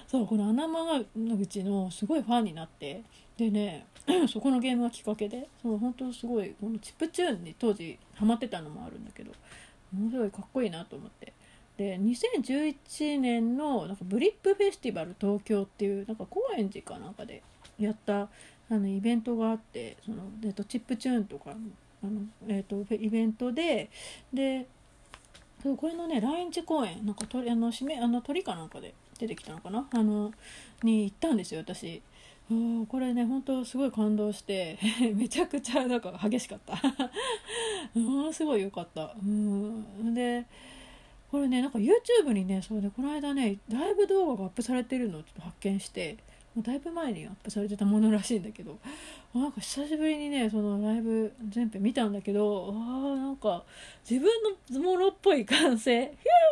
[0.07, 3.03] そうこの穴間な口のすごいファンになって。
[3.35, 3.85] でね
[4.31, 9.31] そこのゲームがきっかけでそう本当すごいこのチップチューンに当時ハマってたのもあるんだけど
[9.91, 11.33] ものすごいかっこいいなと思って。
[11.77, 17.43] で2011年のなんかブリップフェスティバル東京っていうなんか高円寺かなんかで
[17.77, 18.29] やったあ
[18.69, 23.89] のイベントがあってその、えっと、チップチューンとかあの、えっと、イベントで
[24.33, 24.67] で
[25.63, 29.87] これのね来日公演なんか鳥あの締めあの鳥かなんかで出てきたのかな？
[29.91, 30.31] あの
[30.83, 32.01] に行ったんですよ私。
[32.47, 34.77] これね本当すごい感動して
[35.15, 36.75] めちゃくちゃなんか激しかった。
[37.99, 39.15] ものすごい良かった。
[39.19, 40.13] うん。
[40.13, 40.45] で
[41.31, 46.17] これねなんか YouTube にねそうでこの間ねライブ動画がアップされてるのをちょっと発見して
[46.55, 48.77] もうだいぶ前にアップされてたものらしいんだけど
[49.33, 53.63] なんか久しぶりにねそのライブ全編見たんだけどあーなんか
[54.09, 54.31] 自分
[54.71, 56.07] のものっぽい歓声「ヒュ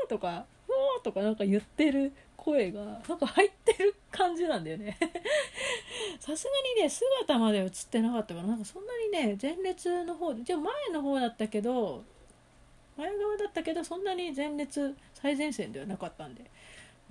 [0.07, 4.97] ー!」とか「フォー!」とかなんか言ってる声がなんか入ってる感じなんだよね
[6.19, 12.03] さすがにね姿まで映ってなかったからなんかそんなにね前列の方でじゃあ前の方だったけど
[12.97, 16.43] 前側だったけどそんなに前列最前線ではなかったんで、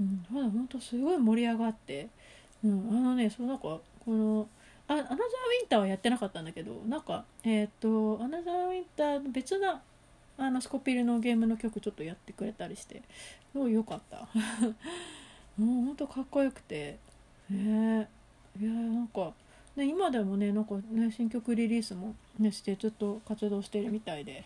[0.00, 2.08] うん、まだほんとすごい盛り上がって、
[2.64, 4.48] うん、あのねそうなんかこの
[4.88, 9.80] アナザーウィンターはやってなかったんだけどなんかえっ、ー、とアナザーウィンターの別な
[10.38, 13.02] あのスコピルのゲームの曲ちょっとやってくれたりして
[13.52, 14.28] すごい良かった。
[15.58, 16.98] もうほんとかっこよくて。
[17.50, 18.08] ね
[18.60, 19.32] いやなんか
[19.76, 24.44] ね、今でもねなんかね新曲リリースも、ね、してずっと活動してるみたいで。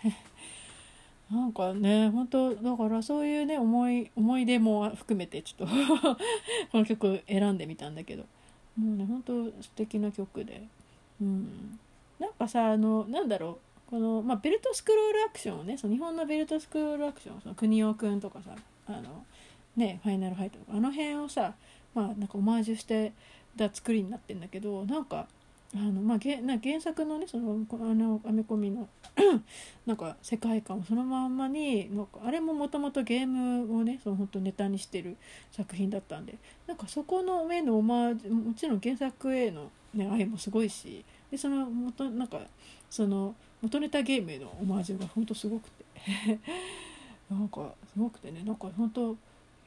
[1.31, 5.75] なんかね本当だからそういうね思い思い出も含めてちょっと
[6.71, 8.25] この曲選んでみたんだけど。
[8.79, 10.63] もうね本当素敵な曲で。
[11.21, 11.79] うん。
[12.19, 13.91] なんかさあのなんだろう。
[13.91, 18.51] この、まあ、ベルトスクロールアクションをねその日本のベルトスクロールアクションその国尾くんとかさ
[18.89, 19.25] あの
[19.77, 21.55] ねファイナルファイトとかあの辺をさ
[21.95, 23.13] まあなんかオマージュして
[23.57, 25.29] た作りになってんだけどなんか
[25.75, 28.89] あの、まあ、げな原作のねそのあのアメコミの
[29.87, 35.17] なんか世界観をそのまんまになんかあれももともとゲームをねその本当ネタにしてる
[35.51, 36.37] 作品だったんで
[36.67, 42.41] なんかそこの上のオマージュもちろん原作への、ね、愛もすごいしでその元なんか
[42.89, 45.85] その元ネタゲームへのオマージュが本当すごくて
[47.31, 49.17] なんかすごくてねなんか本当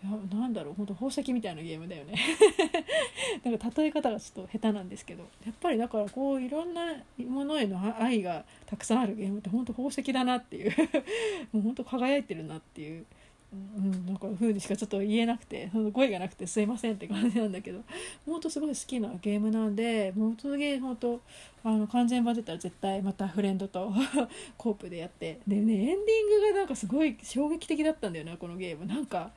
[0.01, 2.15] いやなんだろう本当宝石みたいなゲームだよね。
[3.43, 5.23] なんか例え方がちょっと下手なんですけど。
[5.45, 6.95] やっぱりだからこういろんな
[7.27, 10.71] ものへの愛がたくさんあるゲームって本当宝石だなっていう。
[11.51, 13.05] もう本当輝いてるなっていう、
[13.51, 17.83] うん、なんか風にしかちょっと言えなくてその声がなくてすいませんって感じなんだけど。
[18.25, 21.19] 本当すごい好きなゲームなんでもう次本当
[21.65, 23.91] あの完全版出たら絶対またフレンドと
[24.55, 25.41] コープでやって。
[25.45, 25.95] でねエンディン
[26.39, 28.85] グがなんかすごい衝撃的だったんだよなこのゲーム。
[28.85, 29.33] なんか。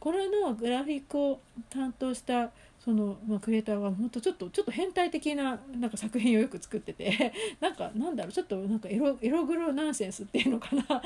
[0.00, 2.50] これのグラフィックを担当した
[2.82, 10.82] その、まあ、クリエイターは本当ちょっとちょっと変態的ななんか作品をよく作ってて なんかなんだろうちょっとなんかエロエログロナンセンスっていうのかな。
[10.88, 11.00] なん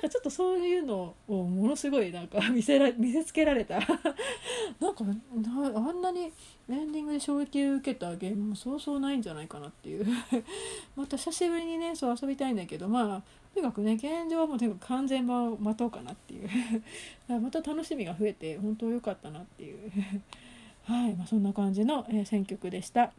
[0.00, 3.78] かちょっとそういうのをものすごいなんか見せら見せつけられた。
[4.80, 5.04] なんか
[5.74, 6.32] あんなに
[6.70, 10.06] エンディングで衝撃を受けたゲームもそうそうないんじゃないかなっていう。
[10.96, 13.22] また久しぶりにねそう遊びたいんだけどまあ
[13.54, 16.48] とにかくね現状はもうとにかく完全版を待とうかなっていう
[17.40, 19.90] また楽しみが増えて本当良かったなっていう
[20.84, 23.12] はい、まあ、そんな感じの、えー、選曲でした。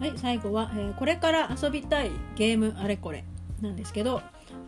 [0.00, 3.24] はい、最後は、えー、これから遊びたいゲームあれこれ
[3.62, 4.20] なんですけど、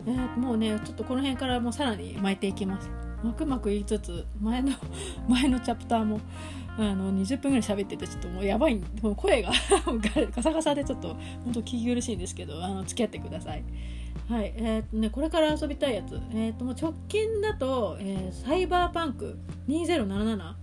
[0.07, 2.89] えー、もうねちょっとこの辺からもうさらに巻いていきます。
[3.23, 4.71] まくまく言いつつ前の
[5.27, 6.21] 前のチャプターも
[6.77, 9.51] あの20分ぐらい喋っててちょっともうやばいもう声が
[10.35, 13.63] ガサガサでちょっと本当聞き苦しいんですけどあの付き合ってください。
[14.29, 19.37] はいえーとね、これから遊びたいやつ、えーと、もう直近だと、えー、サイバーパンク
[19.69, 20.53] 2077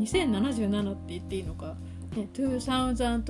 [0.00, 1.76] 2077って言っていいのか、
[2.16, 3.22] ね、2077っ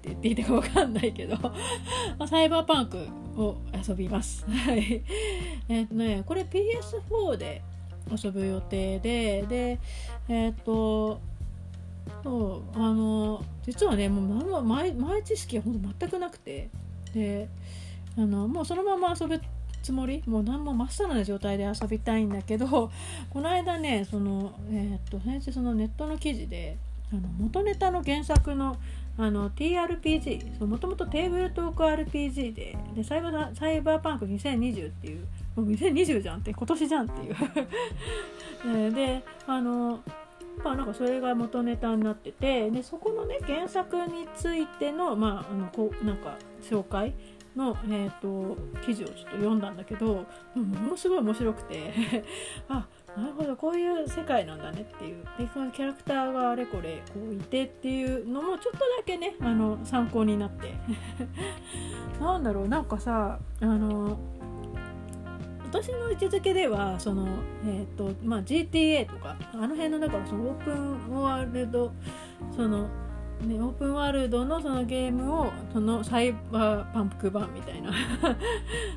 [0.00, 1.36] て言っていいのか分かんないけど
[2.26, 3.56] サイバーパンクを
[3.88, 4.44] 遊びます。
[4.50, 5.04] はい。
[5.68, 7.62] えっ、とね、これ PS4 で
[8.16, 9.78] 遊ぶ予定で、で、
[10.28, 11.20] えっ、と、
[12.22, 16.68] そうあの実はねもう前前知識は本当全くなくて
[17.14, 17.48] で
[18.16, 19.40] あのもうそのまま遊ぶ
[19.82, 22.66] つもりもう何も真っさらな状態で遊びたいんだけど
[23.30, 26.76] この間ねその、えー、っと先生そのネットの記事で
[27.12, 28.76] あの元ネタの原作の
[29.16, 35.26] あの TRPG もともとテーブルトーク RPG ででサイバーサイバーパンク2020っていう
[35.58, 37.30] もう2020じゃんって今年じゃんってい
[38.88, 38.92] う。
[38.94, 40.00] であの
[40.62, 47.14] まあなんかそれが元ネタになっててでそこのね原作についてのまああのこうなんか紹介
[47.56, 51.92] の、えーと、記事をちょっと読んだんだけどものすごい面白くて。
[52.68, 52.86] あ
[53.16, 55.24] なるほどこういう世界なんだねっていう。
[55.38, 60.74] でそのキャラクターがあれこれこういてっていうのもちょっとだけねあの参考になって。
[62.20, 64.18] なんだろうなんかさあの
[65.70, 67.26] 私の位置づけではその、
[67.66, 71.92] えーとまあ、GTA とかあの辺のだからそのオープンワールド
[72.56, 72.88] その
[73.46, 77.90] ね、オープンワールドのそのゲームをそのサイバーパンプク版みたいな。
[78.22, 78.38] だか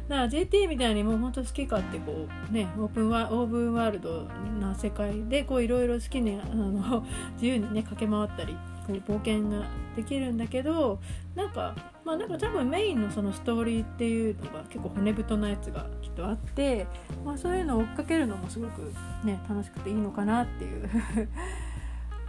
[0.07, 4.27] ら JT みたいにもうほんと好き勝手こうねオープンワオープンワールド
[4.59, 7.05] な世界でこういろいろ好きにあの
[7.35, 8.57] 自由にね駆け回ったり
[8.87, 10.99] こう冒険ができるんだけど
[11.35, 16.87] なんかまあなんか多分メインのそのストーリーっていうのが結構骨太なやつがきっとあって、
[17.23, 18.91] まあ、そういうのを追っかけるのもすごく
[19.23, 20.89] ね楽しくていいのかなっていう。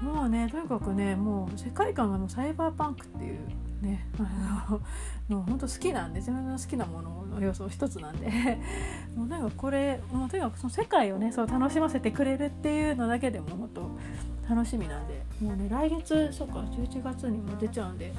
[0.03, 3.39] もうねとにかくねもう世界観がもうサイバーパンクっていう
[3.83, 8.29] ね あのもう本当好きなんで自分の好きなものの要素一つなんで。
[9.17, 13.91] もうなんかこれもうとにかくその世界をねそう楽しませてくれるっていうのだけでも本当
[14.49, 15.23] 楽しみなんで。
[15.41, 18.13] もうね来月そうか11月にも出ちゃうんで。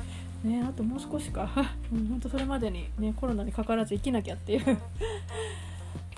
[0.43, 1.49] ねあともう少しか。
[1.91, 4.77] うん、本当それまでにねコロナにかからず生きなきゃっていう。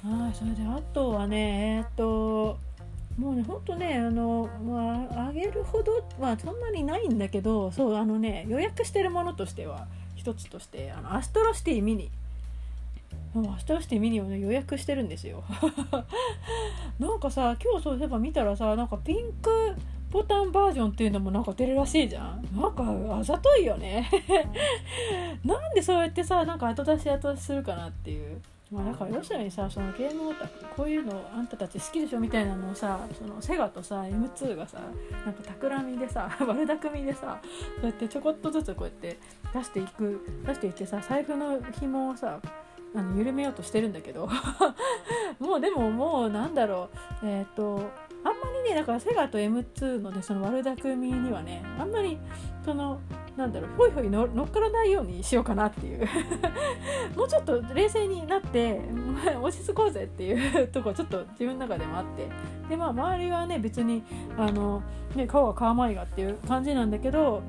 [0.03, 2.59] はいそれであとはねえー、っと
[3.17, 12.11] もうねほんとねあの、まあ、あげるほどはそんなにないんだけどそうあのね予約してるものとしては一つとしてあのアストロシティミニ。
[13.53, 15.43] アストロシティミニをね予約してるんですよ。
[16.99, 19.75] なんかさ今日そういえば見たらさなんかピンク
[20.09, 22.47] ボタンバージョンっていうのもなんか出るらしいじゃん。
[22.55, 24.09] なんかあざといよね。
[25.43, 28.41] なんでそうやってさなんか後出し後出しするかなっていう。
[28.71, 34.79] まあ、だから要するにさそのゲームオタクこういうのあんたたち好きでしょみたいなのをさそのセガとさ M2 がさ
[35.23, 37.39] なんか企みでさ 悪巧みでさ
[37.79, 39.17] そうやってちょこっとずつこうやって
[39.53, 42.39] 出していく出していってさ財布の紐をさ
[42.95, 44.29] あの緩めようとしてるんだけど。
[45.39, 46.89] もうでももうなんだろ
[47.21, 47.27] う。
[47.27, 47.89] えっ、ー、と
[48.25, 48.33] あんま
[48.65, 52.17] りねだからセガと M2 のねその悪巧みにはねあんまり
[52.65, 52.99] その
[53.37, 56.07] なんだろうほいほい乗っからないようにしようかなっていう。
[57.15, 58.81] もうちょっと冷静になって
[59.41, 62.27] 落ち着こうぜっていうとこちょっと自分の中でもあって。
[62.67, 64.03] でまあ周りはね別に
[64.37, 64.81] あの、
[65.15, 67.43] ね、顔は顔まいがっていう感じなんだけど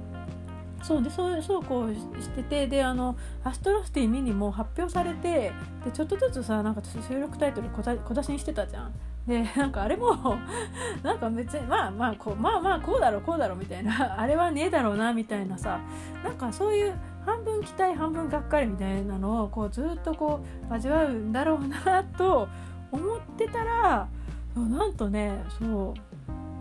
[0.82, 5.52] そうでそうそうこうしててであのアストロシティミニも発表されて
[5.84, 8.92] でちょっとずつさなんか収録タイトル小出しにしてたじゃん。
[9.26, 10.16] でなんかあれも
[11.02, 15.80] なんか別にまあまあこうまあまあこうだろうこうだろうみたいな あれはねえだろうなみたいなさ
[16.22, 16.94] なんかそういう
[17.24, 20.40] 半分期待半分がっかりみたいなのをこうずっとこ
[20.70, 22.48] う味わうんだろうなと
[22.92, 24.06] 思ってたら
[24.54, 25.94] なんとねそ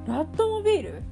[0.07, 1.03] うラットモビール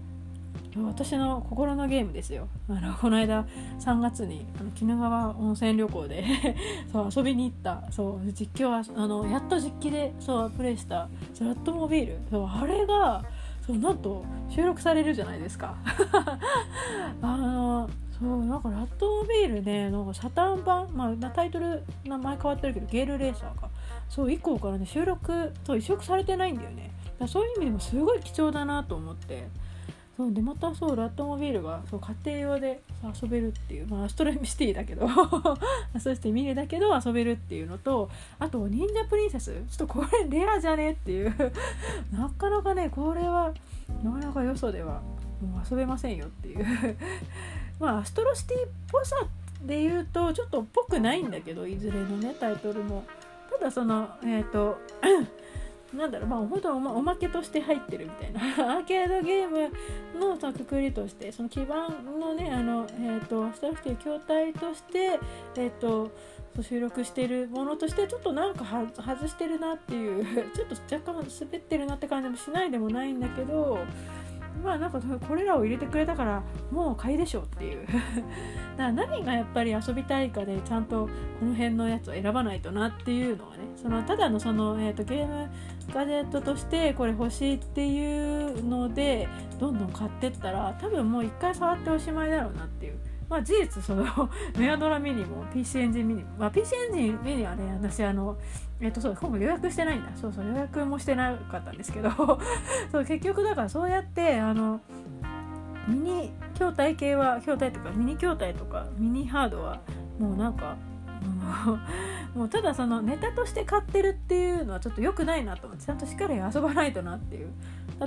[0.81, 2.47] 私の心のゲームですよ。
[2.67, 3.45] あのこの間
[3.79, 6.25] 3月にあの鬼怒川温泉旅行で
[6.91, 7.91] そう遊びに行った。
[7.91, 11.09] そう実況はあのやっと実機でそうプレイした
[11.39, 12.19] ラットモビール。
[12.29, 13.23] そうあれが
[13.65, 15.75] そうなんと収録されるじゃないですか。
[17.21, 17.89] あの
[18.19, 23.69] そうなんかラットモビールでなんかサタン版、まあ、タイトル名前変わってるけどゲールレーサーか。
[24.09, 26.91] そう以降からね収録と移植されてないんだよね。
[27.19, 29.47] だそういう意味でもすごい貴重だなと思って。
[30.15, 32.81] そうでまたそうラットモビールがそう家庭用で
[33.22, 35.07] 遊べるっていう、まあ、アストレミシティだけど
[35.99, 41.34] そしてミニだけど遊べるっていうのとあと忍者プリンセスちょっとこれレアじゃねっていう
[42.14, 43.53] なかなかねこれは
[44.03, 45.02] なかなかよそでは
[45.41, 46.65] もう遊べませんよっていう。
[47.80, 49.15] まあアストロシティっぽさ
[49.64, 53.03] で言うとちょっとっぽくないんだけどいずれのねタイトルも。
[53.52, 54.77] ただそのえっ、ー、と
[55.93, 58.41] なんだろうまあ本当おまおまけとして入ってるみたいな。
[58.77, 59.69] アーケードゲーム
[60.19, 65.19] のそのくくりとしてその基盤のねあの、えーと、スタッフという筐体として、
[65.55, 66.11] えーと、
[66.61, 73.79] 収録してるものとしてちょっとなんか外してるなっていう ちょっと若干滑ってるなって感じもしないでもないんだけど
[74.63, 77.85] まあなんかこれらを入れてくれたからもう買いでしょっていう。
[77.88, 78.03] だか
[78.77, 81.07] ら何がやっぱり遊びたいかでちゃんと
[81.39, 83.63] この辺のやつを選ばないとなっていうのはね。
[83.75, 85.49] そのただのその、えーと、ゲーム
[85.93, 89.27] ガジェットとしてこれ欲しいっていうので
[89.59, 92.99] どんどん買ってったら多分もう一回触っておしまいだろうなっていう。
[93.29, 94.05] まあ事実その
[94.57, 98.37] メアドラミニも PC エンジンミニも、まあ、PC エンジンミニはね私あの
[98.79, 100.11] えっ、とそう今後予約してないんだ。
[100.15, 102.09] そうそう予約もしてなかったんですけど。
[102.91, 104.81] そう結局だからそうやってあの
[105.87, 109.79] ミニ筐体系は筐体とかミニ筐体とかミニハードは
[110.19, 110.75] もうなんか
[112.35, 117.49] もうただそのネタとして買ってるっていうのはちょっと良くないなと思ってちゃんとしっかり遊ばないとなっていう。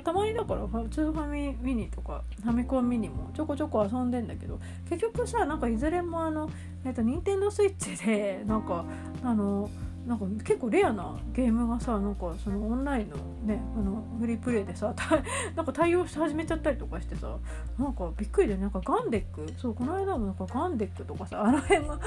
[0.04, 4.58] たまにだから普通ファミミニとかファミコンミニもちょこちょこ遊んでんだけど
[4.88, 6.50] 結局さなんかいずれもあの
[6.84, 8.84] えっと任天堂スイッチでなんか
[9.22, 9.70] あの
[10.06, 14.94] なんか結構レアなゲームがさなんかそのオンラインのねあのフリープレイでさ
[15.56, 17.36] なんか対応し始めちゃったりとかしてさ
[17.76, 21.98] なんかびっくりでなんかガンデックそうこの間もなんかガンデックとかさあの辺が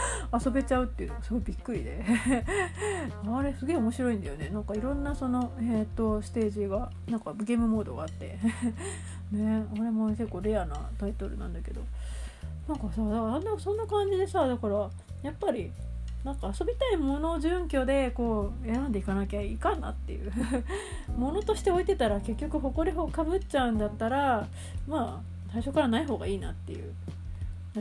[0.45, 2.05] 遊べちゃうっていうのがすごいびっくりで。
[3.27, 4.49] あれすげえ面白いんだよね。
[4.49, 8.37] なんかいろんなそのえっ、とステージがなんかゲームモードがあって。
[9.31, 11.81] ねあれも結構レアなタイトルなんだけど。
[12.67, 14.89] なんかさだからあんなそんな感じでさだから
[15.23, 15.71] やっぱり
[16.23, 20.31] なんか遊びたいものを準拠でこう選んでいかなきゃいかんなっていう。
[21.17, 24.47] ものとして置いてたら結局誇りをかぶっちゃうんだったら
[24.87, 26.93] まあ最初からない方がいいなっていう。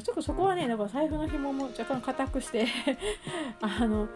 [0.01, 2.66] ちょっとそこはねだから財布の紐も若干硬くして
[3.60, 4.06] あの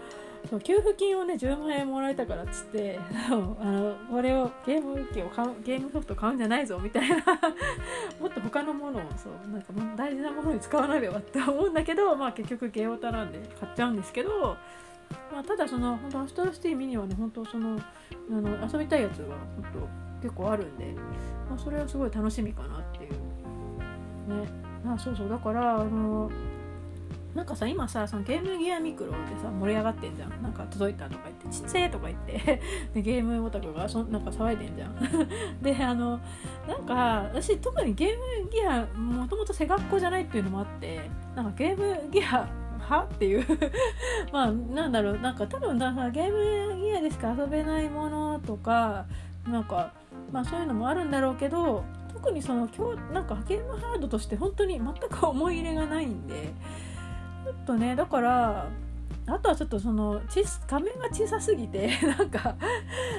[0.64, 2.98] 給付金をね10万円もらえたからっつって
[3.30, 7.16] あのこれをゲーム機を買うゲームソフト買うんじゃないぞみたいな
[8.20, 14.56] もっと他のものをそうなんか大事なものに使わなければって思うんだけど、まあ、結局ゲオタなんで買っちゃうんですけど、
[15.32, 19.88] まあ、ただその本当アストロシティミニはね本当そのあの遊びたいやつが本
[20.20, 20.94] 当結構あるんで、
[21.48, 23.10] まあ、それはすごい楽しみかなっていう。
[23.10, 24.48] ね。
[24.86, 25.28] あそうそう。
[25.28, 26.30] だからあの
[27.34, 30.42] なんかさ今さそのゲームギアミクロでさ盛り上がってんじゃん。
[30.42, 32.60] なんか届いたとか言ってちっちゃいとか言って
[32.92, 34.96] でゲームオタクがそなんか騒いでんじゃん。
[35.62, 36.20] であの
[36.68, 38.08] なんか私特にゲー
[38.44, 42.46] ムギアもともと背学校じゃないっていうのもあってなんかゲームギア
[42.78, 43.46] はっていう
[44.32, 49.06] まあなんだろうなんか多分だかゲームギアでしか遊べないものとか
[49.48, 49.92] なんか
[50.30, 56.52] まあそういうのもあるんだろうけど特にその今日なんかゲームハードとして本当に全く思い入れがないんで
[57.50, 58.68] っとねだから
[59.26, 60.20] あとはちょっとその
[60.68, 62.56] 画面が小さすぎて なんか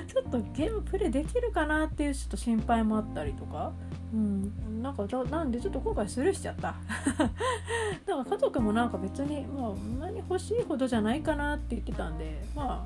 [0.07, 3.71] ちょっとゲームプレイできるかなっていうちょっと心配もあったりとか、
[4.13, 6.75] うん、なんかなんでちょっと今回スルーしちゃった。
[8.05, 12.85] なんか家族もなんか別にまあ何欲しいほどじゃないかなって言ってたんで、ま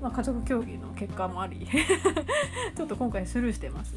[0.00, 1.66] まあ家族協議の結果もあり
[2.76, 3.94] ちょっと今回スルーしてます。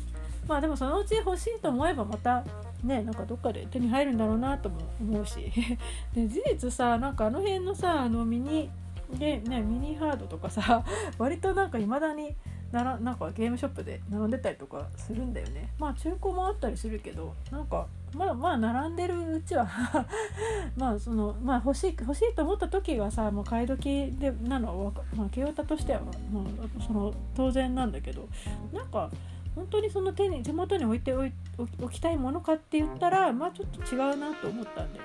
[0.48, 2.44] まあでもそのうち欲しいと思えばまた
[2.84, 5.52] ねなんかどっかで手に入るんだろうなとも思うし。
[6.14, 8.70] で事実さなんかあの辺のさあのミニ
[9.18, 10.84] で、ね、ミニハードとかさ
[11.18, 12.36] 割となんかいまだに
[12.72, 15.70] ならなんかゲームショップで並んでたりとかするんだよね。
[15.80, 19.68] まあ中古もあったりするけどなんかまあまあ並んでるうちは
[20.76, 28.28] まあそのまあ欲しい欲しいと思った時はさもう買い時でなのはまあ清田としてはもうその当然なんだけど
[28.74, 29.10] なんか
[29.58, 35.00] 本当にその手に手元に置いておきたいものかって言ったらまあちょっと違うなと思ったんで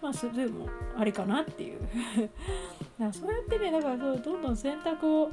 [0.00, 0.66] まあスルーも
[0.98, 1.80] ありかなっていう。
[3.12, 5.30] そうやってねだからそうどんどん選択を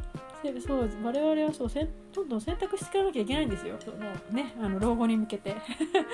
[0.65, 3.75] そう我々はそうせんどんどん選択していかなきゃいけないんですよ。
[3.79, 3.97] その
[4.31, 5.55] ねあの老後に向けて。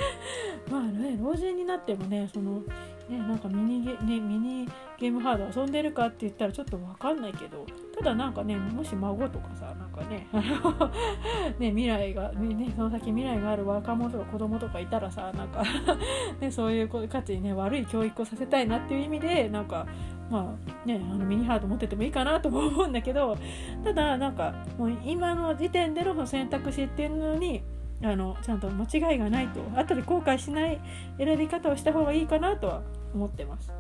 [0.70, 2.62] まあね老人になってもねその
[3.10, 4.70] ねなんかミニゲ,、ね、ミニ
[5.00, 7.66] ゲームハード遊んでるかって言ったらちょっと分かんないけど
[7.98, 10.28] ただなんかねもし孫とかさなんかね
[11.60, 15.64] ね未来が、ね、その先未来がある若者とか子供とかいたらさなんか
[16.40, 19.86] ね、そういう価値にね悪い教育をさせたいなっていう意味でなんか
[20.30, 23.38] まあね、あのミニハード持っててもいいかなとも思うんだけど
[23.84, 27.62] ただなんかもう今の時点での選択肢っていうのに
[28.04, 30.82] あのちゃんと間違いがないと後で後悔しない
[31.20, 32.82] 選び方をした方がいいかなとは
[33.14, 33.72] 思ってます。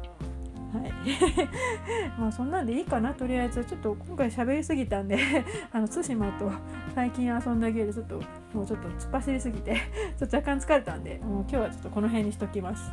[0.75, 0.91] はい。
[2.19, 3.63] まあそんなんでいいかなとりあえず。
[3.65, 5.17] ちょっと今回喋りすぎたんで
[5.71, 6.51] あの対馬と
[6.93, 8.21] 最近遊んだゲーでちょっと
[8.53, 9.75] もうちょっと突っ走りすぎて
[10.17, 12.91] ちょっと若干疲れたんでもう今日はちょっとこの辺にしときます。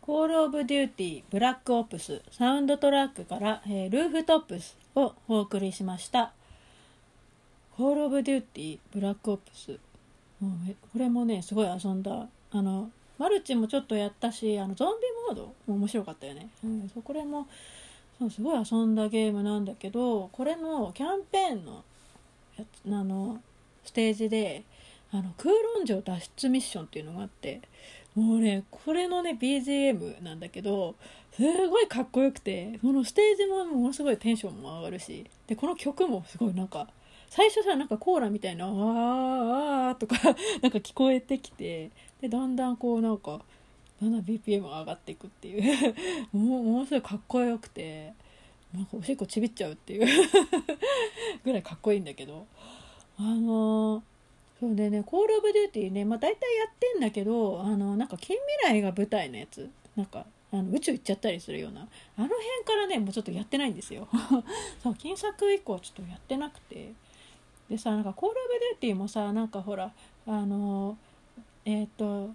[0.00, 6.32] コール・オブ・デューティー・ブラック・オプスサウンドトラックから、えー、ルーフトップスをお送りしました。
[7.76, 9.80] コール・オブ・デューティー・ブラック・オプス
[10.40, 12.28] これもねすごい遊んだ。
[12.50, 17.46] あのマルチもちょっとやったしあのゾンビモードも面白かったよね、うん、そうこれも
[18.18, 21.84] そうすごい遊んだゲームなんだけどこれのキャンペーンの
[22.56, 23.40] やつあの
[23.84, 24.62] ステージで
[25.12, 27.60] あの空論城脱出ミッションっていうのがあって
[28.14, 30.94] もうねこれのね BGM なんだけど
[31.32, 36.88] すごいかっこよくてこのステージもものすごいテンションも上がるしでこの曲もすごいなんか
[37.34, 40.14] 最初さなんかコーラみたいな「あーあー」とか
[40.62, 41.90] なんか聞こえてきて
[42.20, 43.40] でだんだんこうなんか
[44.00, 45.94] だんだん BPM が上がっていくっていう。
[46.32, 48.12] もものすごいかっこよくて
[48.72, 50.06] なんかおしっこちびっちゃうっていう。
[51.42, 52.46] ぐらいかっこいいんだけど。
[53.18, 54.02] あのー
[54.60, 59.68] そうでね「コール・オブ・デューティーね」まあ、大体やってんだけどあのなんか近未来が舞台のやつ。
[59.96, 61.80] なんかあの宇宙行っちゃったりするような。
[61.80, 64.06] あの辺からねもうちょっとやってないんですよ。
[64.84, 66.92] そう近作以降ちょっとやってなくて。
[67.68, 69.92] でさなんか「コール・オブ・デューティー」もさなんかほら
[70.26, 70.96] あの
[71.64, 72.30] えっ、と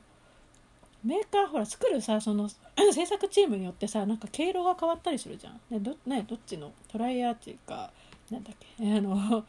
[1.04, 2.50] メーカーほら作るさその
[2.94, 5.60] 制作チームによってさなんか毛色が変わったりするじゃん。
[5.70, 7.92] でど,、ね、どっちのトライアーチか
[8.32, 9.46] なんだっけ あの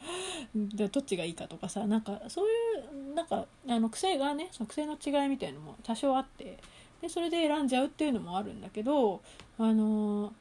[0.55, 2.51] どっちがいいかとかさなんかそうい
[3.11, 6.59] うなんかあの癖がねその癖の違いみたいのも多少あって
[7.01, 9.21] でそれで選んじゃうっていうのもあるんだけど
[9.59, 10.33] あの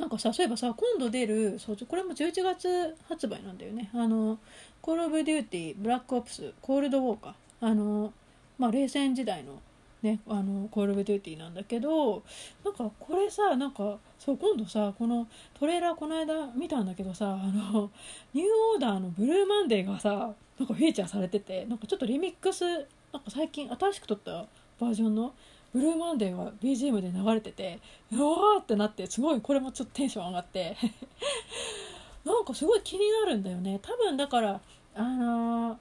[0.00, 3.90] なんかさそういえばさ今度出るそうこれも11月発売なんだよね。
[3.94, 4.38] あの
[4.80, 8.12] 「コール・オブ・デューティー」「ブラック・オプス」「コールド・ウォー」かあの
[8.58, 9.60] まあ冷戦時代の
[10.02, 12.22] ね、あのコール・オブ・デューティーなんだけど
[12.64, 17.90] なんかこれさなんかそう今度さこのトレーラーこの間見たんだけどさあの
[18.32, 24.46] ニューオーダーのブルーマンデーがさなんかフィーチャーされててなんかちょっとリミックスなんか最近新しく撮った
[24.80, 25.34] バージョンの
[25.72, 27.78] ブルーマンデーが BGM で流れてて
[28.12, 30.76] うわーってなってすごいこれもちょっとテンション上がって。
[32.24, 33.78] なんかすごい気になるんだよね。
[33.80, 34.60] 多分だから
[34.94, 35.76] あのー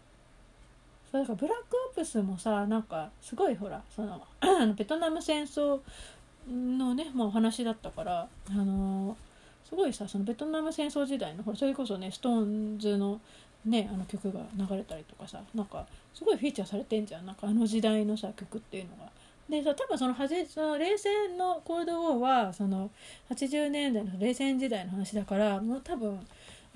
[1.11, 4.21] そうだからブラックオプスもさなんかすごいほらその
[4.77, 5.79] ベトナム戦争
[6.47, 9.15] のね、まあ、お話だったからあのー
[9.67, 13.19] すごいさそのベトナム戦争時代のほらそれこそね SixTONES の
[13.65, 17.25] ねあの曲が流れたりとかさなんかすごいフィーチャーされてんじゃん。
[17.25, 19.11] なんかあの時代のさ曲っていうのが。
[19.49, 22.91] で多分そのはじその冷戦のコールドウォーはその
[23.31, 26.19] 80年代の冷戦時代の話だからもう多分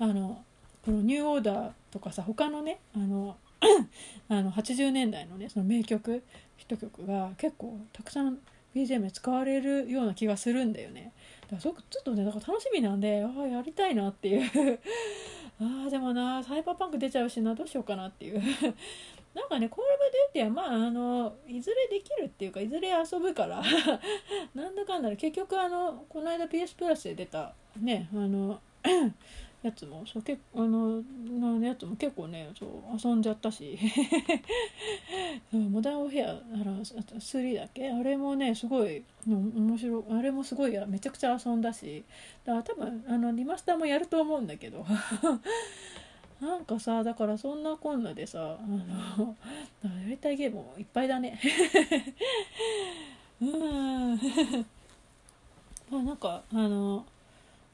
[0.00, 0.42] あの
[0.84, 3.36] このニューオーダーとかさ他のねあの
[4.28, 6.22] あの80年代のねその名曲
[6.56, 8.38] ヒット曲が結構たくさん
[8.74, 11.12] BGM で使われるような気がするんだよね。
[11.42, 14.50] だからすごくちょっとねだから楽しみなんでああやりたいなっていう。
[15.60, 18.42] ああでもなサイバーパンク出ちゃうしなどうしようかなっていう。
[19.34, 23.62] なんかねコール・ブ・デューティーはまああのいずれできるっていうかいずれ遊ぶから
[24.54, 28.60] なんだかんだで結局あのこの間 PS プラスで出たねあの
[29.62, 32.70] やつもそう結あののやつも結構ねそう
[33.02, 33.78] 遊んじゃったし
[35.52, 36.34] モダンオフェアあ
[36.64, 37.90] ら3だっけ？
[37.90, 42.04] あれもねすごい面白あれもすごいめちゃくちゃ遊んだし
[42.44, 44.84] だから多分あのリマスターもやると思うんだけど
[46.44, 49.34] なんかさだからそんなこんなでさあの
[49.82, 51.40] やりたいゲームもいっぱいだね
[53.40, 54.14] うん
[55.90, 57.06] まあなんかあの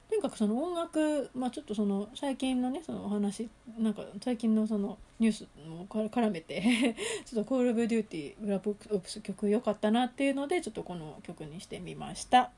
[0.09, 6.63] とにかくその音楽、まあ、ちょっとその最近のねそのお話なんか最近のそのニュースも絡めて
[7.27, 12.53] ちょっと「コール・オブ・デューティー」ブラック・オプス曲良かったなっていうのでちょっとこの曲にしてみました。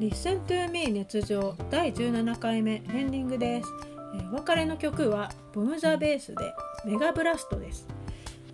[0.00, 3.68] Listen to me 熱情第17回目エンディングです。
[4.16, 6.52] えーお別れの曲はボム・ザ・ベースで
[6.84, 7.86] メガブラストです。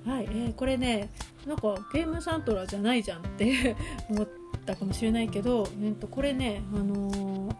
[0.04, 1.10] はい、えーこれね
[1.46, 3.74] なんかゲームサントラじゃないじゃんって
[4.10, 4.28] 思っ
[4.66, 7.54] たかもしれないけど、えー、とこれねあのー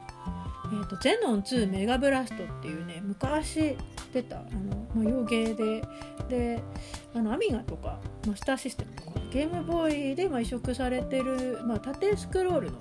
[0.73, 3.77] えーと「ゼノン2メガブラスト」っていうね昔
[4.13, 5.83] 出たあの、まあ、洋芸で
[6.29, 6.63] で
[7.15, 12.79] あのアミガとかマスターシステムとかゲームボーイでまあ移植されてる、まあ、縦スクロールの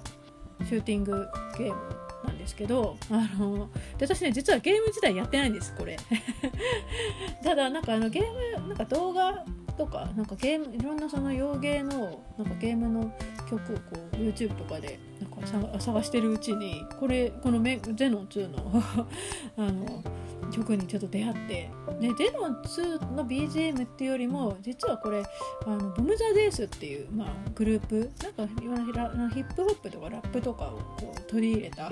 [0.65, 1.27] シューティング
[1.57, 1.75] ゲーム
[2.23, 5.97] なんですけどあので私ね実はゲーム自体やってないんですこれ。
[7.43, 9.45] ただなんかあのゲームなんか動画
[9.77, 13.13] とかなんかゲームいろんなその洋芸のなんかゲームの
[13.49, 13.81] 曲をこ
[14.13, 14.99] う YouTube とかで
[15.45, 18.83] 探してるうちにこれこのメ「ゼノン2の」
[19.57, 20.03] あの
[20.51, 25.23] 曲にちょっと出会ってでゼノン2の BGM っていうよりも実はこれ
[25.65, 28.93] あのボム・ザ・デースっていう、まあ、グループなんかいわゆる
[29.33, 31.87] ヒップホップとかラップとかをこう取り入れた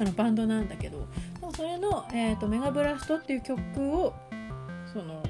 [0.00, 1.06] のバンドなんだけど
[1.54, 3.60] それの、えーと「メガブラスト」っていう曲
[3.96, 4.14] を
[4.92, 5.22] その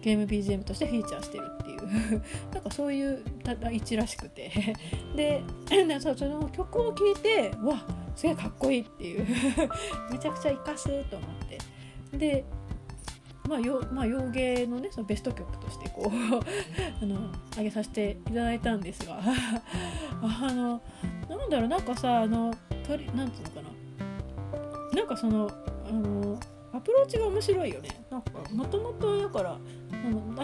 [0.00, 1.65] ゲーム BGM としてフィーチャーしてるって
[2.52, 3.24] なんかそういう
[3.70, 4.74] 位置らしくて。
[5.14, 5.42] で
[6.00, 7.82] その曲を聴いてわ
[8.14, 9.26] すげえかっこいいっていう。
[10.10, 11.30] めちゃくちゃ活かすと思っ
[12.10, 12.18] て。
[12.18, 12.44] で
[13.48, 16.10] まあよまあ、洋芸のねそのベスト曲としてこう
[17.02, 19.20] あの上げさせていただいたんですが。
[19.20, 20.80] あの
[21.28, 22.52] なんだろうなんかさあの
[22.86, 23.76] とりなんつうのかな。
[24.96, 25.50] なんかその
[25.88, 26.38] あの
[26.72, 27.88] アプローチが面白いよね。
[28.10, 29.58] なんかもともとだから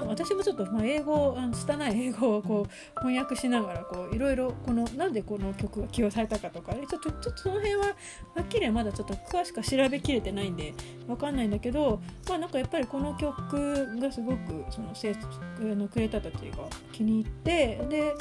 [0.07, 7.95] 私もちょっと、まあ、英語拙い英語をこう翻訳しながらこういろいろこのなんでこの曲が起用されたかとか、ちょっとちょっとその辺はは
[8.43, 10.75] っきりまだちょっと詳しく調べきれてないんで
[11.07, 15.15] わかんないんだけどまあなんかやっぱりこの曲がすごくその制
[15.61, 18.15] のクリエイターたちが気に入ってで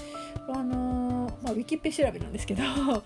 [0.50, 1.12] あの
[1.44, 3.02] まあ、ウィキペ調べなんですけどあ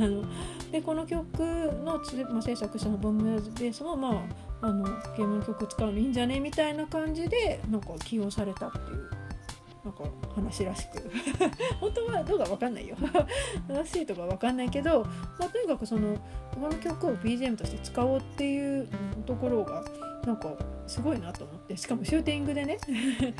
[0.00, 0.22] の
[0.70, 1.40] でこの曲
[1.84, 2.00] の、
[2.32, 4.22] まあ、制作者のボムベースも、まあ、
[4.60, 4.84] あの
[5.16, 6.40] ゲームの曲使うのいいんじゃね？
[6.40, 9.10] みたいな感じでなんか起用されたっていう
[9.84, 10.04] なんか
[10.34, 11.10] 話らしく。
[11.80, 12.96] 本当はどうか分かんないよ。
[13.68, 15.04] 話とか分かんないけど、
[15.38, 16.16] まあ、とにかくその
[16.52, 18.88] この曲を BGM として使おうっていう
[19.26, 19.84] ところが
[20.24, 20.52] なんか
[20.86, 21.76] すごいなと思って。
[21.76, 22.78] しかもシューティングでね。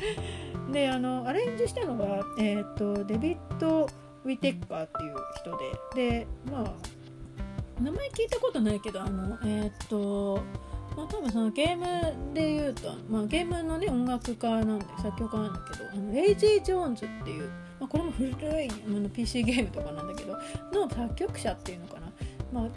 [0.71, 3.89] であのアレンジしたのが、えーと、デビッド・
[4.23, 5.57] ウィテッカーっていう人
[5.95, 6.19] で。
[6.19, 6.99] でまあ
[7.81, 10.41] 名前聞いたことないけどあのえっ、ー、と
[10.99, 17.49] まあ、多分そのゲームで言うと、まあ、ゲームのね音楽家なんで作曲家なんだけどあのレイジー・ジョーンズっていう、
[17.79, 18.33] まあ、これも古い
[18.69, 20.37] あの PC ゲームとかなんだけど
[20.73, 22.09] の作曲者っていうのかな。
[22.51, 22.69] まあ、も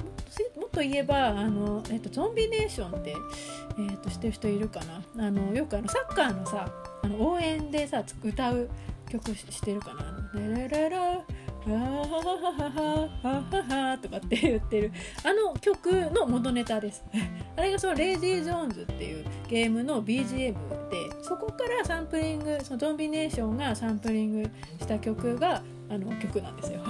[0.66, 3.16] っと言えばあの、えっと、ゾンビネーションって、
[3.78, 4.80] えっと、知ってる人いるか
[5.16, 5.26] な。
[5.26, 6.70] あのよくあのサッカーのさ
[7.02, 8.68] あの応援でさ歌う
[9.10, 11.24] 曲してるかな「レレレラ
[11.64, 12.70] ハハハ
[13.22, 17.04] ハハハとかって言ってるあの曲の元ネタです。
[17.56, 20.54] あれがそのレイジー・ジョーンズっていうゲームの BGM で
[21.22, 26.80] そこからサンプリングそのゾンビネーションがサンプリングした曲があの曲なんですよ。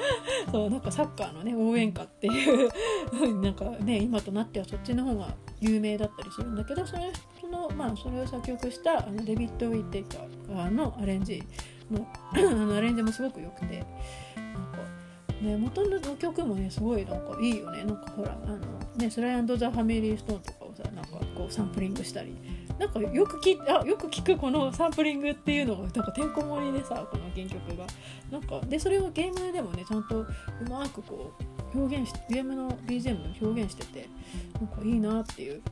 [0.50, 2.70] そうなんかサッカーのね応援歌っていう
[3.42, 11.42] なんかね今となってはそっちの方が有名だったりするんだけどそれそのまあそれを作曲したあのデビッド・ウィッテイカーのアレンジ
[11.92, 13.86] の あのアレンジもすごく良くてなんか
[15.42, 17.84] ね元の曲もねすごいなんかいいよね。
[17.84, 18.56] なんかほらあの
[18.96, 22.34] ねスライザ・ファミリー・ストーンとかをさなんかこうサンプリングしたり。
[22.78, 27.86] なんかよく聞あよく聞くこのサンプリングっていうのがなんかてんこ盛りでさこの原曲が。
[28.30, 30.26] なんかでそれをゲームでもねちゃんとう
[30.68, 31.32] まくこ
[31.74, 34.08] う表現しゲームの BGM で表現してて
[34.54, 35.62] なんかいいなっていう。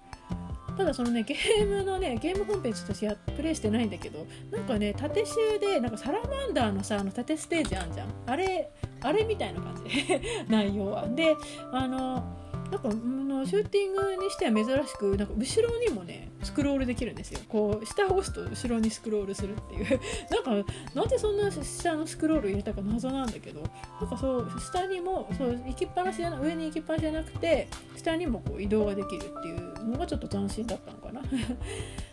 [0.77, 8.09] ただそのねゲームのねゲーム本編ちょっとしやプレイしてないんだけどなんかね縦集でなんかサラマンダーのさあの縦ステージあんじゃん。
[8.27, 8.71] あれ
[9.03, 10.21] あれみたいな感じ。
[10.49, 11.09] 内容は。
[11.09, 11.37] で
[11.73, 12.40] あの
[12.71, 17.41] なんかのシューティングにしては珍しくなんか後ろにもねスクロールできるんですよ。
[17.49, 20.01] こう下を押すと後ろにスクロールするっていう。
[20.31, 23.63] なんかなんでそんな下のスクロール入れたか謎なんだけど。
[24.01, 31.23] なんかそう下にもそう行きっぱなしじゃな上に行きっぱなしじゃなくて下にもこう移動ができるっていうのがちょっと斬新だったのかな。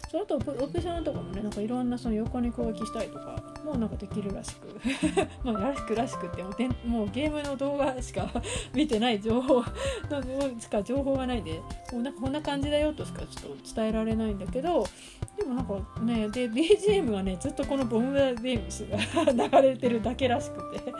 [0.10, 4.68] そうあとオプションとかもねなんかいろんなその横に攻撃したりとかもうなんかできるらしく
[5.44, 8.30] まあらしくらしくってもうもうゲームの動画しか
[8.74, 9.64] 見てない情報
[10.60, 11.60] しか情報がないで
[11.92, 14.86] もうなんかこんな感じだよとしかちょっと伝えられないんだけど
[15.38, 18.98] でもなんかねで BGM はねずっとこのボムベームスが
[19.62, 20.94] 流れてるだけらしくて。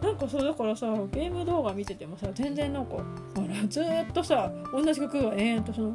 [0.00, 2.96] なんかそうだからさゲーム動画見ててもさ全然なんか
[3.36, 5.92] あらずっとさ同じ曲が延々とその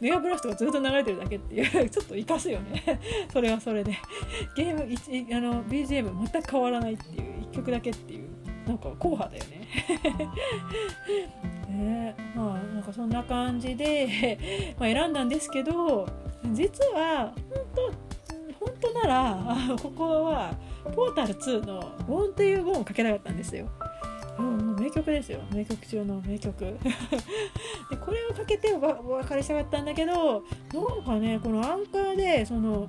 [0.00, 2.82] メガブラストがずっと流れてるだけっていう ちょっと生かすよね。
[3.32, 3.96] それはそれで。
[4.56, 4.82] ゲーム
[5.36, 8.28] あの BGM 全く変わらないっていう1曲だけっていう
[8.66, 9.68] なんか硬派だよね。
[11.68, 12.16] ね。
[12.34, 16.06] まあなんかそんな感じでま選んだんですけど
[16.52, 18.12] 実は本当
[18.64, 20.54] 本当ならここは
[20.94, 21.78] ポータル2の
[22.08, 23.68] 「ウォン」っていう本をかけたかったんですよ。
[24.38, 26.58] うん、名曲ですよ名曲中の名曲
[27.90, 28.80] でこれをかけてお
[29.12, 30.42] 別れしたかったんだけど
[30.72, 32.88] なんかねこのアンカーでその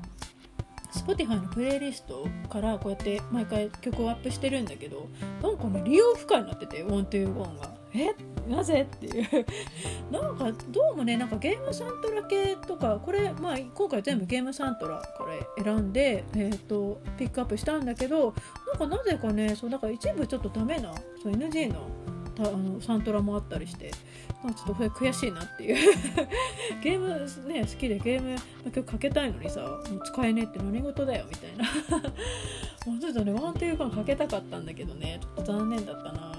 [0.93, 5.07] Spotify のプレイリストからこうやって毎回曲をアップしてるんだけど
[5.41, 7.82] なんかね利用不可になってて「One to One」が。
[7.95, 8.13] え
[8.49, 8.81] なぜ？
[8.81, 9.45] っていう。
[10.11, 18.33] なんかどうもねなんかゲームサントラ系とかこれまあ今回全部ゲームサントラこれ選んで、えーと、ピックアップしたんだけど
[18.79, 21.87] なんかなぜかねそうだか一部ちょっとダメなそう NG の
[22.35, 23.91] たあのサントラもあったりして
[24.43, 25.93] なんかちょっとこれ悔しいなっていう。
[26.83, 27.07] ゲーム
[27.47, 28.35] ね好きでゲーム
[28.71, 32.01] 曲かけたいのにさもう使えねえって何事だよみたいな。
[32.85, 36.32] もうちょっとねワンテイかけたかったんだけどねちょっと残念だったな。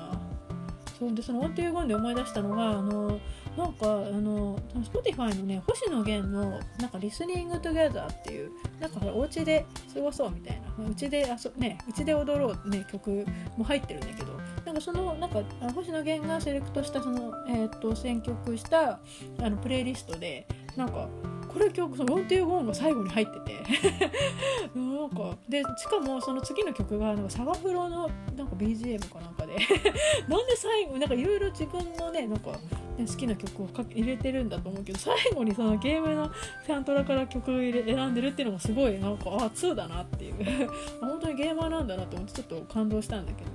[1.05, 3.21] そうでその音程言で思い出したのがあの
[3.57, 4.59] なんかあの
[4.93, 8.51] Spotify のね星野源のなんかリスニングトゥゲザーっていう
[8.81, 13.27] なんかほらお家で過ごそうみたいなうちで遊ねうちで踊ろうね曲
[13.57, 14.33] も入ってるんだけど
[14.65, 15.43] なんかそのなんか
[15.75, 18.99] 星野源がセレクトしたその、えーと、選曲した
[19.41, 21.09] あのプレイリストでなんか
[21.55, 23.63] これ曲そのロンテーゴーンが最後に入ってて。
[24.75, 29.55] なんかでしかもその次の曲がなんかサガフロのなんか BGM かなんかで。
[30.29, 36.31] なんで最後なんかいろいろ自分のねなんか、ね、好きな曲をか入れてるんだと思うけど最後にそのゲームの
[36.67, 40.35] サントラから曲を入れ選んでるっていうのもすごいなんかあ2だなっていう。
[41.01, 43.51] 本当にゲーマーなんだなと思ってちょっと感動したんだけど。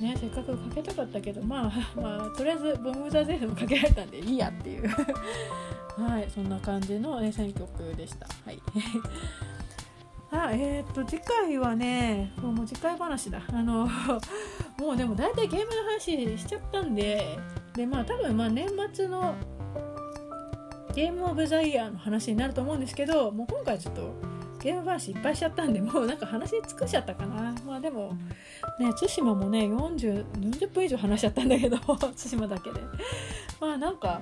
[0.00, 4.90] ね、せっかくかけたかったけどまあまあとりあえずボム・ザ・ゼフもかけられたんでいいやっていう。
[5.96, 8.26] はいそんな感じの、選曲でした。
[8.44, 8.62] はい。
[10.34, 13.42] あえー、っと次回はねもう次回話だ。
[13.52, 13.86] あの
[14.80, 17.38] もうでも大体ゲームの話しちゃったんで
[17.74, 19.34] でまあ多分まあ年末の
[20.94, 24.14] ゲームオブザイヤーの話になると思うんですけどもう今回ちょっと
[24.62, 27.54] ゲーム話いっぱいしちゃったんでもうなんか話尽くしちゃったかな。
[27.66, 28.12] まあでも
[28.78, 31.98] ね対馬もね40 40分以上話しちゃったんだけど 対
[32.34, 32.80] 馬だけで。
[33.60, 34.20] まあなんか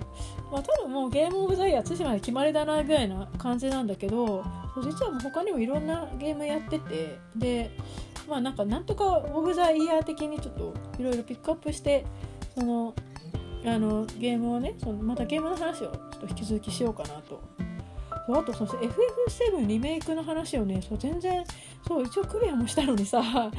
[0.53, 4.45] まあ多分もうゲームオブザイヤー対馬で決まりだなぐらいな感じなんだけど
[4.83, 7.71] 実はもう他にもいろんなゲームやっててで
[8.29, 12.05] まあなんかなんとかオブザイヤー的にちょっといろいろピックアップして
[12.55, 12.95] その
[13.65, 17.41] あのゲームをねそのまたゲームの話をちょっと引き続きしようかなと
[18.39, 21.45] あとそして FF7 リメイクの話をねそう全然
[21.87, 23.23] そう一応クリアもしたのにさ。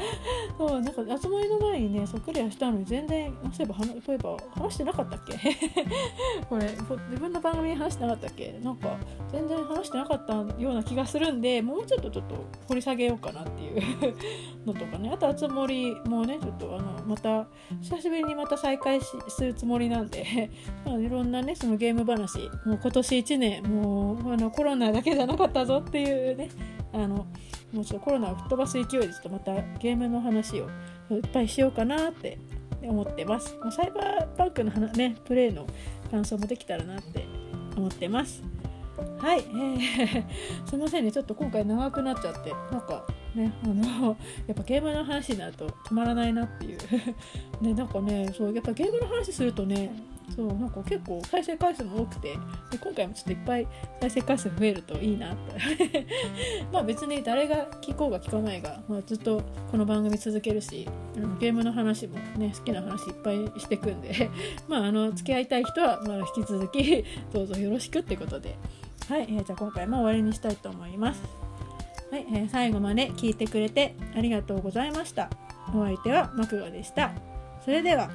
[0.57, 3.75] そうなんか集まりの前にねそうクリアしたのに全然そういえば
[4.05, 5.33] そういえば話してなかったっけ？
[6.49, 6.65] これ
[7.09, 8.59] 自分の番組に話してなかったっけ？
[8.63, 8.95] なんか
[9.31, 12.35] 全然話してなかったような気がするんでもうちょっとちょっと
[12.67, 13.81] 掘り下げようかなっていう
[14.65, 15.09] のとかね。
[15.13, 17.47] あと集まりもねちょっとあのまた
[17.81, 20.49] 久しぶりにまた再開するつもりなんで。
[20.85, 26.49] まあ、いろんなねそのゲーム話もう今年1年もうあのコロナだけじゃなかったぞっていうね。
[26.93, 27.25] あの
[27.71, 30.69] もうちょっとコロナを吹っ飛ばす勢いでちょっとまたゲームの話を
[31.09, 32.37] いっぱいしようかなって
[32.83, 33.55] 思ってます。
[33.63, 35.67] ま、サイバーパンクのねプレイの
[36.09, 37.25] 感想もできたらなって
[37.77, 38.43] 思ってます。
[39.19, 40.25] はい、えー、
[40.67, 43.05] すいませんねちょっと今回長くなっちゃってなんか
[43.35, 46.77] ねあの やっぱゲームの話になると止まらないなっていう
[47.61, 49.91] ねなんかねそうやっぱゲームの話するとね
[50.35, 52.37] そうなんか結構再生回数も多くて
[52.71, 53.67] で今回もちょっといっぱい
[53.99, 56.07] 再生回数増えるといいなって
[56.71, 60.87] まあ別に誰が聞こうが聞かないが、まあ、ずっとこの番組続けるし
[61.17, 64.29] あのゲームの話もね好きな話いっぱいしてくんで
[64.67, 67.03] まああの付き合いたい人はまあ引き続き
[67.33, 68.55] どうぞよろしくってことで
[69.09, 71.21] はい、えー、じゃあ今回も終わりにしたいと思います。
[72.11, 75.29] はい、えー、最後まで聞いてくれてありがとうございました。
[75.73, 77.11] お相手はマクガでした。
[77.63, 78.09] それでは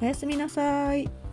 [0.00, 1.23] おやすみなさい。